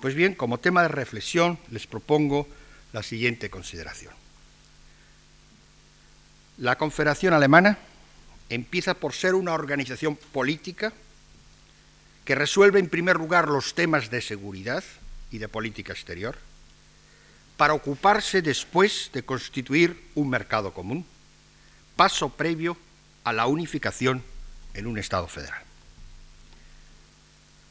Pues 0.00 0.14
bien, 0.14 0.34
como 0.34 0.58
tema 0.58 0.82
de 0.82 0.88
reflexión 0.88 1.58
les 1.70 1.86
propongo 1.86 2.48
la 2.92 3.02
siguiente 3.02 3.50
consideración. 3.50 4.14
La 6.58 6.76
Confederación 6.76 7.34
Alemana 7.34 7.78
empieza 8.48 8.94
por 8.94 9.12
ser 9.12 9.34
una 9.34 9.52
organización 9.52 10.16
política 10.16 10.92
que 12.24 12.34
resuelve 12.34 12.80
en 12.80 12.88
primer 12.88 13.16
lugar 13.16 13.48
los 13.48 13.74
temas 13.74 14.10
de 14.10 14.20
seguridad 14.20 14.84
y 15.30 15.38
de 15.38 15.48
política 15.48 15.92
exterior, 15.92 16.36
para 17.60 17.74
ocuparse 17.74 18.40
después 18.40 19.10
de 19.12 19.22
constituir 19.22 20.02
un 20.14 20.30
mercado 20.30 20.72
común, 20.72 21.04
paso 21.94 22.30
previo 22.30 22.74
a 23.22 23.34
la 23.34 23.46
unificación 23.48 24.24
en 24.72 24.86
un 24.86 24.96
Estado 24.96 25.28
federal. 25.28 25.62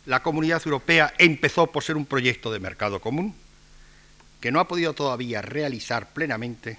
La 0.06 0.22
Comunidad 0.22 0.62
Europea 0.64 1.16
empezó 1.18 1.72
por 1.72 1.84
ser 1.84 1.98
un 1.98 2.06
proyecto 2.06 2.52
de 2.52 2.60
mercado 2.60 3.02
común 3.02 3.34
que 4.40 4.52
no 4.52 4.60
ha 4.60 4.68
podido 4.68 4.94
todavía 4.94 5.42
realizar 5.42 6.14
plenamente 6.14 6.78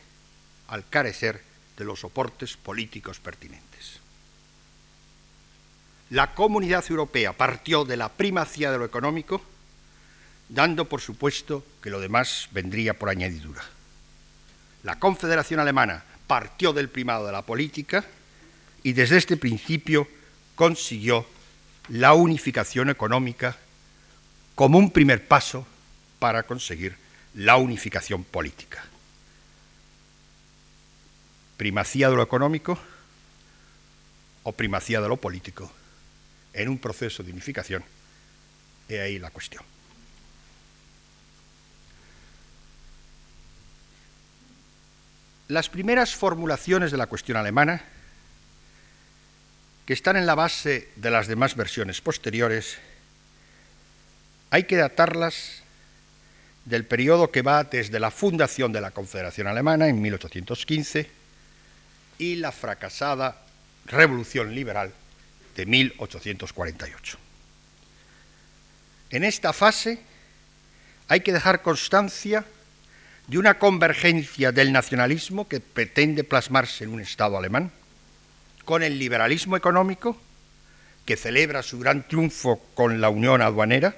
al 0.68 0.88
carecer 0.88 1.42
de 1.76 1.84
los 1.84 1.98
soportes 1.98 2.56
políticos 2.56 3.18
pertinentes. 3.18 3.98
La 6.10 6.32
comunidad 6.32 6.84
europea 6.88 7.32
partió 7.32 7.84
de 7.84 7.96
la 7.96 8.08
primacía 8.08 8.70
de 8.70 8.78
lo 8.78 8.84
económico, 8.84 9.42
dando 10.50 10.84
por 10.84 11.00
supuesto 11.00 11.64
que 11.82 11.90
lo 11.90 12.00
demás 12.00 12.48
vendría 12.52 12.94
por 12.94 13.08
añadidura. 13.08 13.62
La 14.82 14.98
Confederación 14.98 15.60
Alemana 15.60 16.04
partió 16.26 16.72
del 16.72 16.88
primado 16.88 17.26
de 17.26 17.32
la 17.32 17.42
política 17.42 18.04
y 18.82 18.92
desde 18.92 19.16
este 19.16 19.36
principio 19.36 20.06
consiguió 20.54 21.26
la 21.88 22.12
unificación 22.12 22.90
económica 22.90 23.56
como 24.54 24.78
un 24.78 24.90
primer 24.90 25.26
paso 25.26 25.66
para 26.18 26.42
conseguir 26.42 26.96
la 27.34 27.56
unificación 27.56 28.24
política 28.24 28.84
primacía 31.60 32.08
de 32.08 32.16
lo 32.16 32.22
económico 32.22 32.78
o 34.44 34.52
primacía 34.52 35.02
de 35.02 35.08
lo 35.08 35.18
político 35.18 35.70
en 36.54 36.70
un 36.70 36.78
proceso 36.78 37.22
de 37.22 37.32
unificación. 37.32 37.84
He 38.88 38.98
ahí 38.98 39.18
la 39.18 39.28
cuestión. 39.28 39.62
Las 45.50 45.68
primeras 45.68 46.14
formulaciones 46.14 46.92
de 46.92 46.96
la 46.96 47.08
cuestión 47.08 47.36
alemana, 47.36 47.82
que 49.84 49.92
están 49.92 50.14
en 50.16 50.24
la 50.24 50.36
base 50.36 50.90
de 50.94 51.10
las 51.10 51.26
demás 51.26 51.56
versiones 51.56 52.00
posteriores, 52.00 52.78
hay 54.50 54.62
que 54.62 54.76
datarlas 54.76 55.64
del 56.66 56.84
periodo 56.84 57.32
que 57.32 57.42
va 57.42 57.64
desde 57.64 57.98
la 57.98 58.12
fundación 58.12 58.70
de 58.70 58.80
la 58.80 58.92
Confederación 58.92 59.48
Alemana 59.48 59.88
en 59.88 60.00
1815 60.00 61.10
y 62.18 62.36
la 62.36 62.52
fracasada 62.52 63.42
Revolución 63.86 64.54
Liberal 64.54 64.92
de 65.56 65.66
1848. 65.66 67.18
En 69.10 69.24
esta 69.24 69.52
fase 69.52 69.98
hay 71.08 71.22
que 71.22 71.32
dejar 71.32 71.62
constancia 71.62 72.44
de 73.30 73.38
una 73.38 73.60
convergencia 73.60 74.50
del 74.50 74.72
nacionalismo 74.72 75.46
que 75.46 75.60
pretende 75.60 76.24
plasmarse 76.24 76.82
en 76.82 76.90
un 76.90 77.00
Estado 77.00 77.38
alemán 77.38 77.70
con 78.64 78.82
el 78.82 78.98
liberalismo 78.98 79.56
económico 79.56 80.20
que 81.04 81.16
celebra 81.16 81.62
su 81.62 81.78
gran 81.78 82.08
triunfo 82.08 82.60
con 82.74 83.00
la 83.00 83.08
unión 83.08 83.40
aduanera 83.40 83.94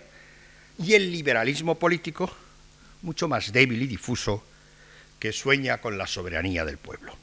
y 0.78 0.92
el 0.92 1.10
liberalismo 1.10 1.76
político 1.78 2.30
mucho 3.00 3.26
más 3.26 3.52
débil 3.52 3.80
y 3.80 3.86
difuso 3.86 4.44
que 5.18 5.32
sueña 5.32 5.78
con 5.78 5.96
la 5.96 6.06
soberanía 6.06 6.66
del 6.66 6.76
pueblo. 6.76 7.16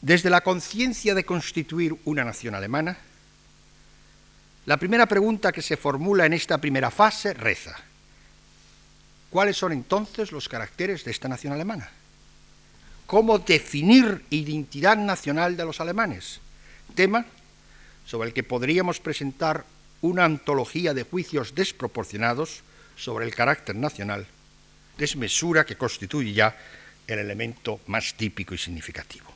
Desde 0.00 0.30
la 0.30 0.42
conciencia 0.42 1.12
de 1.12 1.24
constituir 1.24 1.96
una 2.04 2.22
nación 2.22 2.54
alemana, 2.54 2.98
la 4.64 4.76
primera 4.76 5.06
pregunta 5.06 5.50
que 5.50 5.60
se 5.60 5.76
formula 5.76 6.24
en 6.24 6.34
esta 6.34 6.58
primera 6.58 6.92
fase 6.92 7.34
reza, 7.34 7.87
¿cuáles 9.30 9.56
son 9.56 9.72
entonces 9.72 10.32
los 10.32 10.48
caracteres 10.48 11.04
de 11.04 11.10
esta 11.10 11.28
nación 11.28 11.52
alemana? 11.52 11.90
¿Cómo 13.06 13.38
definir 13.38 14.24
identidad 14.30 14.96
nacional 14.96 15.56
de 15.56 15.64
los 15.64 15.80
alemanes? 15.80 16.40
Tema 16.94 17.24
sobre 18.06 18.28
el 18.28 18.34
que 18.34 18.42
podríamos 18.42 19.00
presentar 19.00 19.64
una 20.00 20.24
antología 20.24 20.94
de 20.94 21.02
juicios 21.02 21.54
desproporcionados 21.54 22.62
sobre 22.96 23.24
el 23.26 23.34
carácter 23.34 23.76
nacional, 23.76 24.26
desmesura 24.96 25.64
que 25.64 25.76
constituye 25.76 26.32
ya 26.32 26.56
el 27.06 27.18
elemento 27.18 27.80
más 27.86 28.14
típico 28.14 28.54
y 28.54 28.58
significativo. 28.58 29.26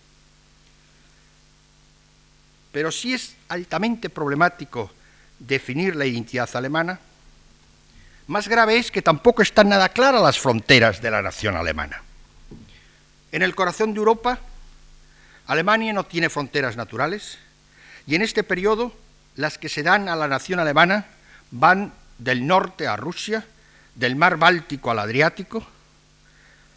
Pero 2.72 2.90
si 2.90 3.14
es 3.14 3.36
altamente 3.48 4.08
problemático 4.08 4.90
definir 5.38 5.94
la 5.94 6.06
identidad 6.06 6.48
alemana, 6.54 6.98
más 8.26 8.48
grave 8.48 8.76
es 8.76 8.90
que 8.90 9.02
tampoco 9.02 9.42
están 9.42 9.68
nada 9.68 9.88
claras 9.88 10.22
las 10.22 10.38
fronteras 10.38 11.02
de 11.02 11.10
la 11.10 11.22
nación 11.22 11.56
alemana. 11.56 12.02
En 13.32 13.42
el 13.42 13.54
corazón 13.54 13.94
de 13.94 13.98
Europa, 13.98 14.38
Alemania 15.46 15.92
no 15.92 16.04
tiene 16.04 16.30
fronteras 16.30 16.76
naturales 16.76 17.38
y 18.06 18.14
en 18.14 18.22
este 18.22 18.42
periodo 18.42 18.92
las 19.36 19.58
que 19.58 19.68
se 19.68 19.82
dan 19.82 20.08
a 20.08 20.16
la 20.16 20.28
nación 20.28 20.60
alemana 20.60 21.06
van 21.50 21.92
del 22.18 22.46
norte 22.46 22.86
a 22.86 22.96
Rusia, 22.96 23.44
del 23.94 24.16
mar 24.16 24.36
Báltico 24.36 24.90
al 24.90 24.98
Adriático, 24.98 25.66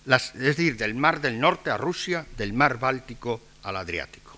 es 0.08 0.34
decir, 0.34 0.78
del 0.78 0.96
mar 0.96 1.22
del 1.22 1.40
norte 1.40 1.70
a 1.70 1.78
Rusia, 1.78 2.26
del 2.38 2.54
mar 2.54 2.80
Báltico 2.80 3.42
al 3.64 3.78
Adriático. 3.78 4.38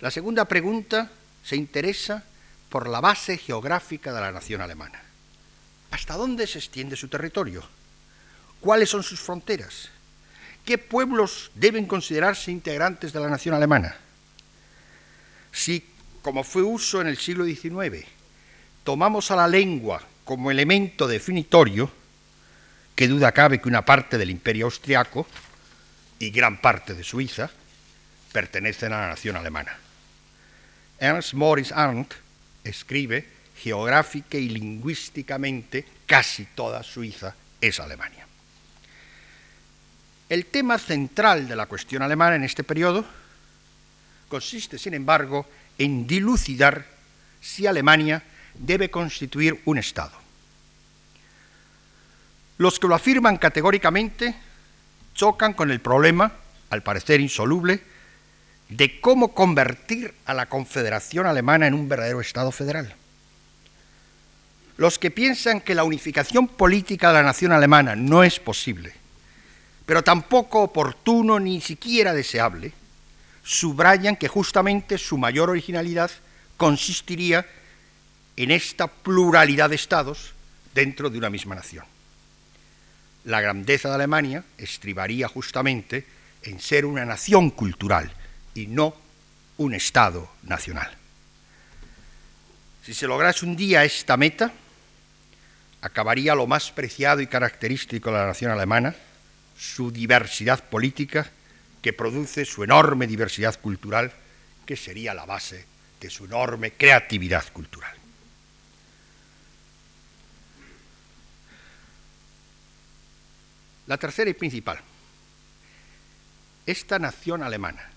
La 0.00 0.10
segunda 0.10 0.44
pregunta 0.44 1.10
se 1.42 1.56
interesa 1.56 2.22
por 2.68 2.88
la 2.88 3.00
base 3.00 3.38
geográfica 3.38 4.12
de 4.12 4.20
la 4.20 4.32
nación 4.32 4.60
alemana. 4.60 5.00
¿Hasta 5.94 6.14
dónde 6.14 6.48
se 6.48 6.58
extiende 6.58 6.96
su 6.96 7.06
territorio? 7.06 7.62
¿Cuáles 8.58 8.90
son 8.90 9.04
sus 9.04 9.20
fronteras? 9.20 9.90
¿Qué 10.64 10.76
pueblos 10.76 11.52
deben 11.54 11.86
considerarse 11.86 12.50
integrantes 12.50 13.12
de 13.12 13.20
la 13.20 13.28
nación 13.28 13.54
alemana? 13.54 13.94
Si 15.52 15.86
como 16.20 16.42
fue 16.42 16.62
uso 16.62 17.00
en 17.00 17.06
el 17.06 17.16
siglo 17.16 17.44
XIX, 17.44 18.04
tomamos 18.82 19.30
a 19.30 19.36
la 19.36 19.46
lengua 19.46 20.02
como 20.24 20.50
elemento 20.50 21.06
definitorio, 21.06 21.88
que 22.96 23.06
duda 23.06 23.30
cabe 23.30 23.60
que 23.60 23.68
una 23.68 23.84
parte 23.84 24.18
del 24.18 24.30
imperio 24.30 24.64
austriaco 24.64 25.28
y 26.18 26.30
gran 26.30 26.60
parte 26.60 26.94
de 26.94 27.04
Suiza 27.04 27.52
pertenecen 28.32 28.92
a 28.94 29.02
la 29.02 29.08
nación 29.10 29.36
alemana. 29.36 29.78
Ernst 30.98 31.34
Moritz 31.34 31.70
Arndt 31.70 32.14
escribe 32.64 33.33
geográfica 33.56 34.36
y 34.36 34.48
lingüísticamente 34.48 35.86
casi 36.06 36.46
toda 36.54 36.82
Suiza 36.82 37.34
es 37.60 37.80
Alemania. 37.80 38.26
El 40.28 40.46
tema 40.46 40.78
central 40.78 41.46
de 41.48 41.56
la 41.56 41.66
cuestión 41.66 42.02
alemana 42.02 42.36
en 42.36 42.44
este 42.44 42.64
periodo 42.64 43.04
consiste, 44.28 44.78
sin 44.78 44.94
embargo, 44.94 45.46
en 45.78 46.06
dilucidar 46.06 46.86
si 47.40 47.66
Alemania 47.66 48.22
debe 48.54 48.90
constituir 48.90 49.60
un 49.64 49.78
Estado. 49.78 50.12
Los 52.58 52.78
que 52.78 52.88
lo 52.88 52.94
afirman 52.94 53.36
categóricamente 53.36 54.34
chocan 55.14 55.54
con 55.54 55.70
el 55.70 55.80
problema, 55.80 56.32
al 56.70 56.82
parecer 56.82 57.20
insoluble, 57.20 57.82
de 58.68 59.00
cómo 59.00 59.34
convertir 59.34 60.14
a 60.24 60.34
la 60.34 60.46
Confederación 60.46 61.26
Alemana 61.26 61.66
en 61.66 61.74
un 61.74 61.88
verdadero 61.88 62.20
Estado 62.20 62.50
federal. 62.50 62.94
Los 64.76 64.98
que 64.98 65.10
piensan 65.10 65.60
que 65.60 65.74
la 65.74 65.84
unificación 65.84 66.48
política 66.48 67.08
de 67.08 67.14
la 67.14 67.22
nación 67.22 67.52
alemana 67.52 67.94
no 67.94 68.24
es 68.24 68.40
posible, 68.40 68.92
pero 69.86 70.02
tampoco 70.02 70.62
oportuno 70.62 71.38
ni 71.38 71.60
siquiera 71.60 72.12
deseable, 72.12 72.72
subrayan 73.44 74.16
que 74.16 74.26
justamente 74.26 74.98
su 74.98 75.16
mayor 75.18 75.50
originalidad 75.50 76.10
consistiría 76.56 77.46
en 78.36 78.50
esta 78.50 78.88
pluralidad 78.88 79.70
de 79.70 79.76
estados 79.76 80.32
dentro 80.74 81.08
de 81.08 81.18
una 81.18 81.30
misma 81.30 81.54
nación. 81.54 81.84
La 83.24 83.40
grandeza 83.40 83.88
de 83.88 83.94
Alemania 83.94 84.44
estribaría 84.58 85.28
justamente 85.28 86.06
en 86.42 86.60
ser 86.60 86.84
una 86.84 87.04
nación 87.04 87.50
cultural 87.50 88.12
y 88.54 88.66
no 88.66 88.94
un 89.56 89.74
Estado 89.74 90.30
nacional. 90.42 90.90
Si 92.84 92.92
se 92.92 93.06
lograse 93.06 93.46
un 93.46 93.56
día 93.56 93.84
esta 93.84 94.16
meta, 94.16 94.52
acabaría 95.84 96.34
lo 96.34 96.46
más 96.46 96.72
preciado 96.72 97.20
y 97.20 97.26
característico 97.26 98.10
de 98.10 98.16
la 98.16 98.26
nación 98.26 98.50
alemana, 98.50 98.94
su 99.54 99.90
diversidad 99.90 100.64
política 100.64 101.30
que 101.82 101.92
produce 101.92 102.46
su 102.46 102.64
enorme 102.64 103.06
diversidad 103.06 103.60
cultural, 103.60 104.10
que 104.64 104.76
sería 104.76 105.12
la 105.12 105.26
base 105.26 105.66
de 106.00 106.08
su 106.08 106.24
enorme 106.24 106.72
creatividad 106.72 107.44
cultural. 107.52 107.94
La 113.86 113.98
tercera 113.98 114.30
y 114.30 114.34
principal, 114.34 114.80
esta 116.64 116.98
nación 116.98 117.42
alemana, 117.42 117.90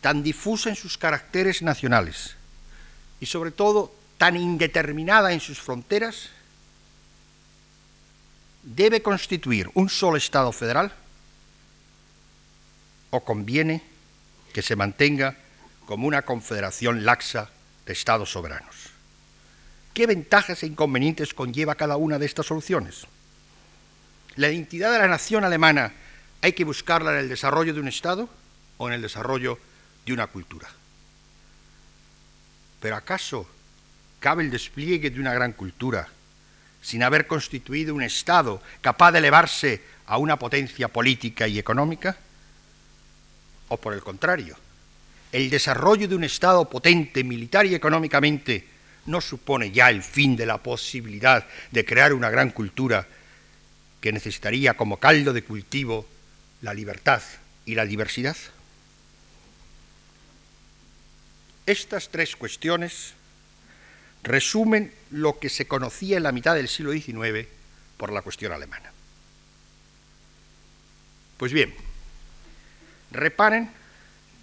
tan 0.00 0.24
difusa 0.24 0.70
en 0.70 0.76
sus 0.76 0.98
caracteres 0.98 1.62
nacionales 1.62 2.34
y 3.20 3.26
sobre 3.26 3.52
todo 3.52 3.94
tan 4.18 4.36
indeterminada 4.36 5.32
en 5.32 5.38
sus 5.38 5.60
fronteras, 5.60 6.30
debe 8.64 9.02
constituir 9.02 9.70
un 9.74 9.88
solo 9.88 10.16
Estado 10.16 10.50
federal 10.50 10.92
o 13.10 13.20
conviene 13.20 13.82
que 14.52 14.62
se 14.62 14.74
mantenga 14.74 15.36
como 15.86 16.08
una 16.08 16.22
confederación 16.22 17.04
laxa 17.04 17.50
de 17.86 17.92
estados 17.92 18.32
soberanos. 18.32 18.90
¿Qué 19.92 20.06
ventajas 20.06 20.62
e 20.62 20.66
inconvenientes 20.66 21.34
conlleva 21.34 21.76
cada 21.76 21.96
una 21.96 22.18
de 22.18 22.26
estas 22.26 22.46
soluciones? 22.46 23.06
La 24.36 24.50
identidad 24.50 24.90
de 24.90 24.98
la 24.98 25.08
nación 25.08 25.44
alemana 25.44 25.92
hay 26.40 26.54
que 26.54 26.64
buscarla 26.64 27.12
en 27.12 27.18
el 27.18 27.28
desarrollo 27.28 27.74
de 27.74 27.80
un 27.80 27.88
Estado 27.88 28.28
o 28.78 28.88
en 28.88 28.94
el 28.94 29.02
desarrollo 29.02 29.58
de 30.04 30.12
una 30.12 30.26
cultura. 30.26 30.68
Pero 32.80 32.96
¿acaso 32.96 33.46
cabe 34.18 34.42
el 34.42 34.50
despliegue 34.50 35.10
de 35.10 35.20
una 35.20 35.32
gran 35.32 35.52
cultura 35.52 36.08
sin 36.84 37.02
haber 37.02 37.26
constituido 37.26 37.94
un 37.94 38.02
Estado 38.02 38.62
capaz 38.82 39.10
de 39.12 39.18
elevarse 39.18 39.80
a 40.06 40.18
una 40.18 40.38
potencia 40.38 40.86
política 40.88 41.48
y 41.48 41.58
económica? 41.58 42.16
o 43.68 43.78
por 43.78 43.94
el 43.94 44.02
contrario, 44.02 44.56
el 45.32 45.48
desarrollo 45.48 46.06
de 46.06 46.14
un 46.14 46.22
Estado 46.22 46.68
potente 46.68 47.24
militar 47.24 47.64
y 47.64 47.74
económicamente 47.74 48.68
no 49.06 49.22
supone 49.22 49.70
ya 49.70 49.88
el 49.88 50.02
fin 50.02 50.36
de 50.36 50.44
la 50.44 50.58
posibilidad 50.58 51.46
de 51.70 51.84
crear 51.84 52.12
una 52.12 52.28
gran 52.30 52.50
cultura 52.50 53.08
que 54.02 54.12
necesitaría 54.12 54.74
como 54.74 54.98
caldo 54.98 55.32
de 55.32 55.42
cultivo 55.42 56.06
la 56.60 56.74
libertad 56.74 57.22
y 57.64 57.74
la 57.74 57.86
diversidad? 57.86 58.36
Estas 61.64 62.10
tres 62.10 62.36
cuestiones 62.36 63.14
resumen 64.24 64.92
lo 65.10 65.38
que 65.38 65.48
se 65.48 65.66
conocía 65.66 66.16
en 66.16 66.24
la 66.24 66.32
mitad 66.32 66.54
del 66.54 66.68
siglo 66.68 66.92
XIX 66.92 67.46
por 67.96 68.12
la 68.12 68.22
cuestión 68.22 68.52
alemana. 68.52 68.90
Pues 71.36 71.52
bien, 71.52 71.74
reparen 73.10 73.70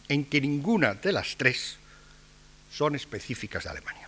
en 0.07 0.25
que 0.25 0.41
ninguna 0.41 0.93
de 0.93 1.11
las 1.11 1.35
tres 1.35 1.77
son 2.71 2.95
específicas 2.95 3.63
de 3.63 3.69
Alemania. 3.69 4.07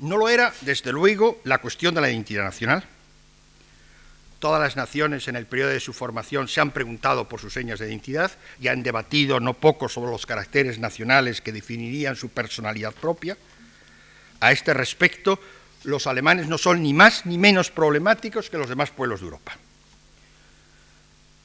No 0.00 0.16
lo 0.16 0.28
era, 0.28 0.52
desde 0.62 0.92
luego, 0.92 1.40
la 1.44 1.58
cuestión 1.58 1.94
de 1.94 2.00
la 2.00 2.10
identidad 2.10 2.44
nacional. 2.44 2.84
Todas 4.40 4.60
las 4.60 4.76
naciones 4.76 5.28
en 5.28 5.36
el 5.36 5.46
periodo 5.46 5.70
de 5.70 5.78
su 5.78 5.92
formación 5.92 6.48
se 6.48 6.60
han 6.60 6.72
preguntado 6.72 7.28
por 7.28 7.40
sus 7.40 7.52
señas 7.52 7.78
de 7.78 7.88
identidad 7.88 8.32
y 8.60 8.68
han 8.68 8.82
debatido 8.82 9.38
no 9.38 9.54
poco 9.54 9.88
sobre 9.88 10.10
los 10.10 10.26
caracteres 10.26 10.78
nacionales 10.78 11.40
que 11.40 11.52
definirían 11.52 12.16
su 12.16 12.30
personalidad 12.30 12.92
propia. 12.92 13.36
A 14.42 14.50
este 14.50 14.74
respecto, 14.74 15.38
los 15.84 16.08
alemanes 16.08 16.48
no 16.48 16.58
son 16.58 16.82
ni 16.82 16.92
más 16.92 17.26
ni 17.26 17.38
menos 17.38 17.70
problemáticos 17.70 18.50
que 18.50 18.58
los 18.58 18.68
demás 18.68 18.90
pueblos 18.90 19.20
de 19.20 19.26
Europa. 19.26 19.56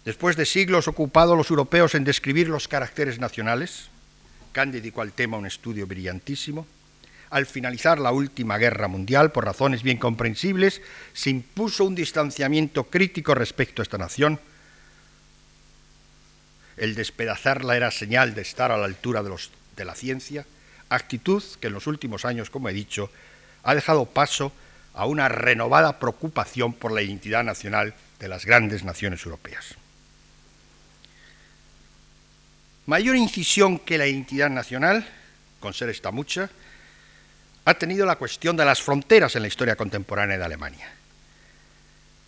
Después 0.03 0.35
de 0.35 0.45
siglos 0.45 0.87
ocupados 0.87 1.37
los 1.37 1.49
europeos 1.51 1.93
en 1.93 2.03
describir 2.03 2.49
los 2.49 2.67
caracteres 2.67 3.19
nacionales, 3.19 3.89
Kant 4.51 4.73
dedicó 4.73 5.01
al 5.01 5.13
tema 5.13 5.37
un 5.37 5.45
estudio 5.45 5.85
brillantísimo, 5.85 6.65
al 7.29 7.45
finalizar 7.45 7.99
la 7.99 8.11
última 8.11 8.57
guerra 8.57 8.87
mundial, 8.87 9.31
por 9.31 9.45
razones 9.45 9.83
bien 9.83 9.97
comprensibles, 9.97 10.81
se 11.13 11.29
impuso 11.29 11.83
un 11.83 11.93
distanciamiento 11.93 12.85
crítico 12.85 13.35
respecto 13.35 13.81
a 13.81 13.83
esta 13.83 13.97
nación. 13.97 14.39
El 16.77 16.95
despedazarla 16.95 17.75
era 17.75 17.91
señal 17.91 18.33
de 18.33 18.41
estar 18.41 18.71
a 18.71 18.77
la 18.77 18.85
altura 18.85 19.23
de, 19.23 19.85
la 19.85 19.93
ciencia, 19.93 20.45
actitud 20.89 21.43
que 21.59 21.67
en 21.67 21.73
los 21.73 21.87
últimos 21.87 22.25
años, 22.25 22.49
como 22.49 22.69
he 22.69 22.73
dicho, 22.73 23.09
ha 23.63 23.75
dejado 23.75 24.05
paso 24.05 24.51
a 24.93 25.05
una 25.05 25.29
renovada 25.29 25.99
preocupación 25.99 26.73
por 26.73 26.91
la 26.91 27.01
identidad 27.01 27.43
nacional 27.43 27.93
de 28.19 28.27
las 28.27 28.45
grandes 28.45 28.83
naciones 28.83 29.23
europeas. 29.25 29.75
Mayor 32.87 33.15
incisión 33.15 33.79
que 33.79 33.97
la 33.97 34.07
identidad 34.07 34.49
nacional, 34.49 35.05
con 35.59 35.73
ser 35.73 35.89
esta 35.89 36.11
mucha, 36.11 36.49
ha 37.65 37.73
tenido 37.73 38.05
la 38.05 38.15
cuestión 38.15 38.55
de 38.55 38.63
las 38.63 38.81
fronteras 38.81 39.35
en 39.35 39.41
la 39.41 39.49
historia 39.49 39.75
contemporánea 39.75 40.37
de 40.37 40.45
Alemania. 40.45 40.89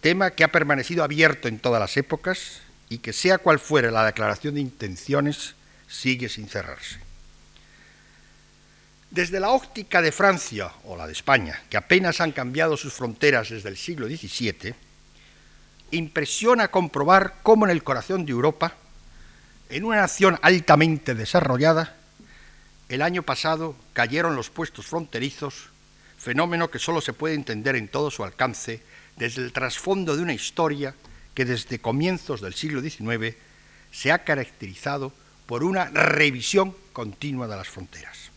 Tema 0.01 0.31
que 0.31 0.43
ha 0.43 0.51
permanecido 0.51 1.03
abierto 1.03 1.47
en 1.47 1.59
todas 1.59 1.79
las 1.79 1.95
épocas 1.95 2.59
y 2.89 2.97
que 2.97 3.13
sea 3.13 3.37
cual 3.37 3.59
fuere 3.59 3.89
la 3.89 4.05
declaración 4.05 4.55
de 4.55 4.61
intenciones, 4.61 5.55
sigue 5.87 6.27
sin 6.27 6.49
cerrarse. 6.49 7.08
Desde 9.11 9.39
la 9.39 9.49
óptica 9.49 10.03
de 10.03 10.11
Francia 10.11 10.71
o 10.85 10.95
la 10.95 11.07
de 11.07 11.13
España, 11.13 11.59
que 11.67 11.77
apenas 11.77 12.21
han 12.21 12.31
cambiado 12.31 12.77
sus 12.77 12.93
fronteras 12.93 13.49
desde 13.49 13.69
el 13.69 13.77
siglo 13.77 14.07
XVII, 14.07 14.75
impresiona 15.91 16.67
comprobar 16.67 17.37
cómo 17.41 17.65
en 17.65 17.71
el 17.71 17.83
corazón 17.83 18.23
de 18.23 18.33
Europa, 18.33 18.75
en 19.69 19.83
una 19.83 19.97
nación 19.97 20.37
altamente 20.43 21.15
desarrollada, 21.15 21.95
el 22.87 23.01
año 23.01 23.23
pasado 23.23 23.75
cayeron 23.93 24.35
los 24.35 24.51
puestos 24.51 24.85
fronterizos, 24.85 25.69
fenómeno 26.19 26.69
que 26.69 26.77
solo 26.77 27.01
se 27.01 27.13
puede 27.13 27.33
entender 27.33 27.75
en 27.75 27.87
todo 27.87 28.11
su 28.11 28.23
alcance 28.23 28.83
desde 29.15 29.41
el 29.41 29.51
trasfondo 29.53 30.15
de 30.15 30.21
una 30.21 30.33
historia 30.33 30.93
que 31.33 31.45
desde 31.45 31.79
comienzos 31.79 32.41
del 32.41 32.53
siglo 32.53 32.81
XIX 32.81 33.35
se 33.91 34.11
ha 34.11 34.23
caracterizado 34.23 35.11
por 35.47 35.63
una 35.63 35.85
revisión 35.85 36.75
continua 36.93 37.47
de 37.47 37.55
las 37.55 37.67
fronteras. 37.67 38.28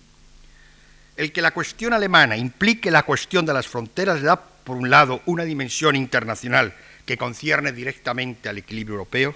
El 1.22 1.30
que 1.30 1.40
la 1.40 1.52
cuestión 1.52 1.92
alemana 1.92 2.36
implique 2.36 2.90
la 2.90 3.04
cuestión 3.04 3.46
de 3.46 3.52
las 3.52 3.68
fronteras 3.68 4.18
le 4.18 4.26
da, 4.26 4.42
por 4.42 4.76
un 4.76 4.90
lado, 4.90 5.22
una 5.26 5.44
dimensión 5.44 5.94
internacional 5.94 6.74
que 7.06 7.16
concierne 7.16 7.70
directamente 7.70 8.48
al 8.48 8.58
equilibrio 8.58 8.94
europeo, 8.94 9.32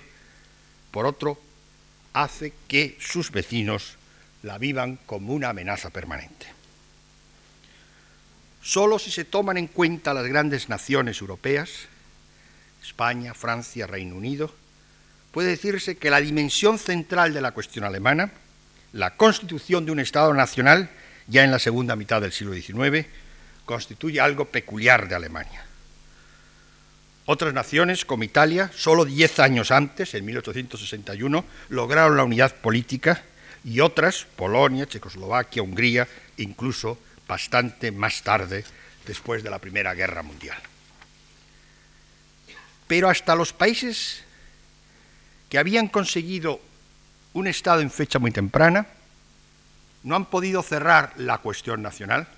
por 0.91 1.07
otro, 1.07 1.41
hace 2.13 2.53
que 2.67 2.97
sus 2.99 3.31
vecinos 3.31 3.95
la 4.43 4.59
vivan 4.59 4.99
como 5.07 5.33
una 5.33 5.51
amenaza 5.51 5.91
permanente. 5.91 6.47
Solo 8.61 8.99
si 8.99 9.13
se 9.13 9.25
toman 9.25 9.57
en 9.57 9.69
cuenta 9.69 10.13
las 10.13 10.27
grandes 10.27 10.69
naciones 10.69 11.21
europeas, 11.21 11.87
España, 12.83 13.33
Francia, 13.33 13.87
Reino 13.87 14.17
Unido, 14.17 14.53
puede 15.31 15.51
decirse 15.51 15.99
que 15.99 16.11
la 16.11 16.21
dimensión 16.21 16.81
central 16.81 17.33
de 17.33 17.43
la 17.43 17.53
cuestión 17.53 17.85
alemana, 17.85 18.33
la 18.93 19.17
constitución 19.17 19.87
de 19.87 19.93
un 19.93 20.01
Estado 20.01 20.35
nacional, 20.35 20.91
ya 21.29 21.45
en 21.45 21.51
la 21.51 21.59
segunda 21.59 21.97
mitad 21.97 22.21
del 22.21 22.33
siglo 22.33 22.55
XIX, 22.55 23.07
constituye 23.65 24.21
algo 24.21 24.47
peculiar 24.47 25.09
de 25.09 25.15
Alemania. 25.15 25.65
Otras 27.27 27.53
naciones, 27.53 28.05
como 28.05 28.23
Italia, 28.23 28.71
solo 28.75 29.05
diez 29.05 29.41
años 29.41 29.73
antes, 29.73 30.15
en 30.15 30.25
1861, 30.25 31.45
lograron 31.71 32.17
la 32.17 32.23
unidad 32.25 32.55
política 32.55 33.23
y 33.65 33.81
otras, 33.81 34.27
Polonia, 34.37 34.87
Checoslovaquia, 34.87 35.63
Hungría, 35.63 36.07
incluso 36.37 36.99
bastante 37.27 37.91
más 37.91 38.23
tarde, 38.23 38.65
después 39.05 39.43
de 39.43 39.51
la 39.51 39.59
Primera 39.59 39.95
Guerra 39.95 40.23
Mundial. 40.23 40.59
Pero 42.87 43.11
hasta 43.11 43.35
los 43.35 43.53
países 43.53 44.23
que 45.49 45.59
habían 45.59 45.89
conseguido 45.89 46.61
un 47.33 47.49
Estado 47.49 47.81
en 47.81 47.91
fecha 47.91 48.21
muy 48.21 48.31
temprana, 48.31 48.87
no 50.07 50.15
han 50.15 50.27
podido 50.27 50.63
cerrar 50.63 51.13
la 51.17 51.39
cuestión 51.39 51.83
nacional, 51.83 52.29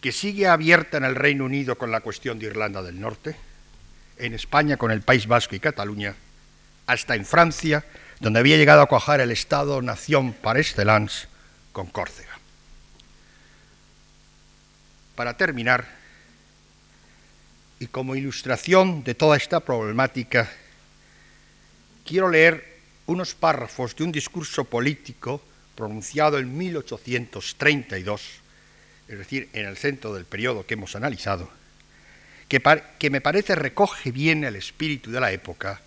que 0.00 0.12
sigue 0.12 0.46
abierta 0.46 0.96
en 0.96 1.04
el 1.04 1.16
Reino 1.16 1.44
Unido 1.44 1.76
con 1.76 1.90
la 1.90 2.00
cuestión 2.00 2.38
de 2.38 2.46
Irlanda 2.46 2.80
del 2.80 3.00
Norte, 3.00 3.34
en 4.18 4.32
España 4.32 4.76
con 4.76 4.92
el 4.92 5.02
País 5.02 5.26
Vasco 5.26 5.56
y 5.56 5.60
Cataluña, 5.60 6.14
hasta 6.86 7.16
en 7.16 7.26
Francia 7.26 7.84
donde 8.20 8.38
había 8.38 8.56
llegado 8.56 8.82
a 8.82 8.86
cuajar 8.86 9.20
el 9.20 9.32
Estado-nación 9.32 10.32
par 10.32 10.58
excellence 10.58 11.26
con 11.72 11.88
Córcega. 11.88 12.38
Para 15.16 15.36
terminar, 15.36 15.88
y 17.80 17.88
como 17.88 18.14
ilustración 18.14 19.02
de 19.02 19.16
toda 19.16 19.36
esta 19.36 19.58
problemática, 19.58 20.48
quiero 22.06 22.28
leer 22.28 22.78
unos 23.06 23.34
párrafos 23.34 23.96
de 23.96 24.04
un 24.04 24.12
discurso 24.12 24.62
político 24.62 25.42
pronunciado 25.74 26.38
en 26.38 26.56
1832, 26.56 28.22
es 29.08 29.18
decir, 29.18 29.48
en 29.52 29.66
el 29.66 29.76
centro 29.76 30.14
del 30.14 30.24
periodo 30.24 30.66
que 30.66 30.74
hemos 30.74 30.96
analizado, 30.96 31.50
que, 32.48 32.62
que 32.98 33.10
me 33.10 33.20
parece 33.20 33.54
recoge 33.54 34.10
bien 34.10 34.44
el 34.44 34.56
espíritu 34.56 35.10
de 35.10 35.20
la 35.20 35.32
época 35.32 35.80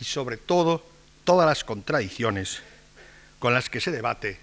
y 0.00 0.04
sobre 0.04 0.36
todo 0.36 0.84
todas 1.24 1.46
las 1.46 1.64
contradicciones 1.64 2.62
con 3.38 3.54
las 3.54 3.68
que 3.68 3.80
se 3.80 3.90
debate 3.90 4.38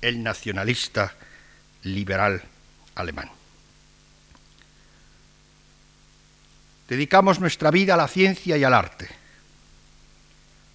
el 0.00 0.22
nacionalista 0.22 1.14
liberal 1.82 2.42
alemán. 2.94 3.30
Dedicamos 6.88 7.40
nuestra 7.40 7.70
vida 7.70 7.94
a 7.94 7.96
la 7.96 8.08
ciencia 8.08 8.56
y 8.56 8.64
al 8.64 8.74
arte. 8.74 9.08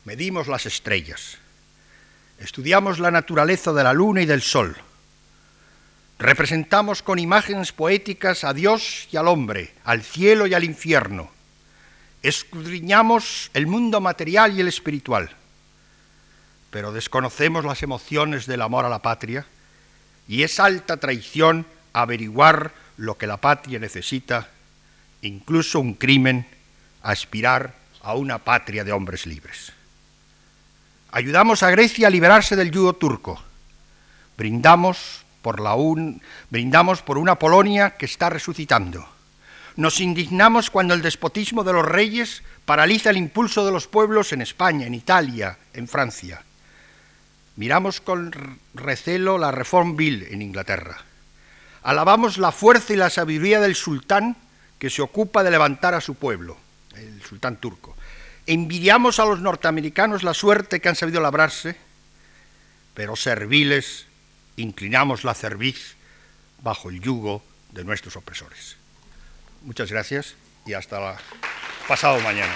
Medimos 0.06 0.48
las 0.48 0.66
estrellas. 0.66 1.38
Estudiamos 2.40 3.00
la 3.00 3.12
naturaleza 3.12 3.74
de 3.74 3.84
la 3.84 3.94
luna 3.94 4.22
y 4.22 4.26
del 4.26 4.42
sol. 4.42 4.76
Representamos 6.20 7.04
con 7.04 7.20
imágenes 7.20 7.72
poéticas 7.72 8.44
a 8.44 8.54
Dios 8.54 9.08
y 9.12 9.18
al 9.18 9.28
hombre, 9.28 9.74
al 9.84 10.02
cielo 10.04 10.48
y 10.48 10.54
al 10.54 10.64
infierno. 10.64 11.30
Escudriñamos 12.24 13.52
el 13.54 13.68
mundo 13.68 14.02
material 14.02 14.56
y 14.56 14.62
el 14.62 14.68
espiritual 14.68 15.36
pero 16.70 16.92
desconocemos 16.92 17.66
las 17.66 17.82
emociones 17.84 18.46
del 18.46 18.62
amor 18.62 18.86
a 18.86 18.90
la 18.90 19.02
patria 19.02 19.46
y 20.28 20.44
es 20.44 20.60
alta 20.60 20.98
traición 20.98 21.66
averiguar 21.94 22.74
lo 22.98 23.18
que 23.18 23.28
la 23.28 23.38
patria 23.38 23.80
necesita, 23.80 24.50
incluso 25.22 25.80
un 25.80 25.94
crimen, 25.94 26.46
aspirar 27.02 27.76
a 28.02 28.16
una 28.16 28.40
patria 28.40 28.84
de 28.84 28.92
hombres 28.92 29.26
libres. 29.26 29.74
Ayudamos 31.12 31.64
a 31.64 31.72
Grecia 31.72 32.08
a 32.08 32.10
liberarse 32.12 32.56
del 32.56 32.72
yugo 32.72 32.94
turco. 32.94 33.42
Brindamos 34.38 35.26
por, 35.42 35.60
la 35.60 35.76
brindamos 36.50 37.02
por 37.02 37.18
una 37.18 37.40
Polonia 37.40 37.92
que 37.98 38.06
está 38.06 38.30
resucitando. 38.30 39.08
Nos 39.76 40.02
indignamos 40.02 40.70
cuando 40.70 40.94
el 40.94 41.02
despotismo 41.02 41.64
de 41.64 41.74
los 41.74 41.86
reyes 41.86 42.44
paraliza 42.66 43.12
el 43.12 43.18
impulso 43.18 43.66
de 43.66 43.72
los 43.72 43.88
pueblos 43.88 44.34
en 44.34 44.42
España, 44.42 44.88
en 44.88 44.94
Italia, 44.94 45.58
en 45.74 45.88
Francia. 45.88 46.44
Miramos 47.56 48.02
con 48.02 48.60
recelo 48.76 49.38
la 49.38 49.52
Reform 49.52 49.96
Bill 49.96 50.28
en 50.30 50.42
Inglaterra. 50.42 50.98
Alabamos 51.82 52.38
la 52.38 52.52
fuerza 52.52 52.94
y 52.94 52.98
la 52.98 53.10
sabiduría 53.10 53.60
del 53.60 53.76
sultán 53.76 54.36
que 54.78 54.92
se 54.92 55.02
ocupa 55.02 55.44
de 55.44 55.52
levantar 55.52 55.96
a 55.96 56.02
su 56.02 56.16
pueblo, 56.16 56.58
el 56.96 57.22
sultán 57.24 57.58
turco. 57.58 57.96
Envidiamos 58.48 59.20
a 59.20 59.26
los 59.26 59.42
norteamericanos 59.42 60.24
la 60.24 60.34
suerte 60.34 60.80
que 60.80 60.88
han 60.88 60.96
sabido 60.96 61.20
labrarse, 61.20 61.76
pero 62.94 63.16
serviles 63.16 64.08
inclinamos 64.56 65.24
la 65.24 65.34
cerviz 65.34 65.96
bajo 66.64 66.90
el 66.90 67.02
yugo 67.02 67.44
de 67.74 67.84
nuestros 67.84 68.16
opresores. 68.16 68.78
Muchas 69.64 69.92
gracias 69.92 70.36
y 70.66 70.74
hasta 70.74 71.18
pasado 71.88 72.20
mañana. 72.22 72.54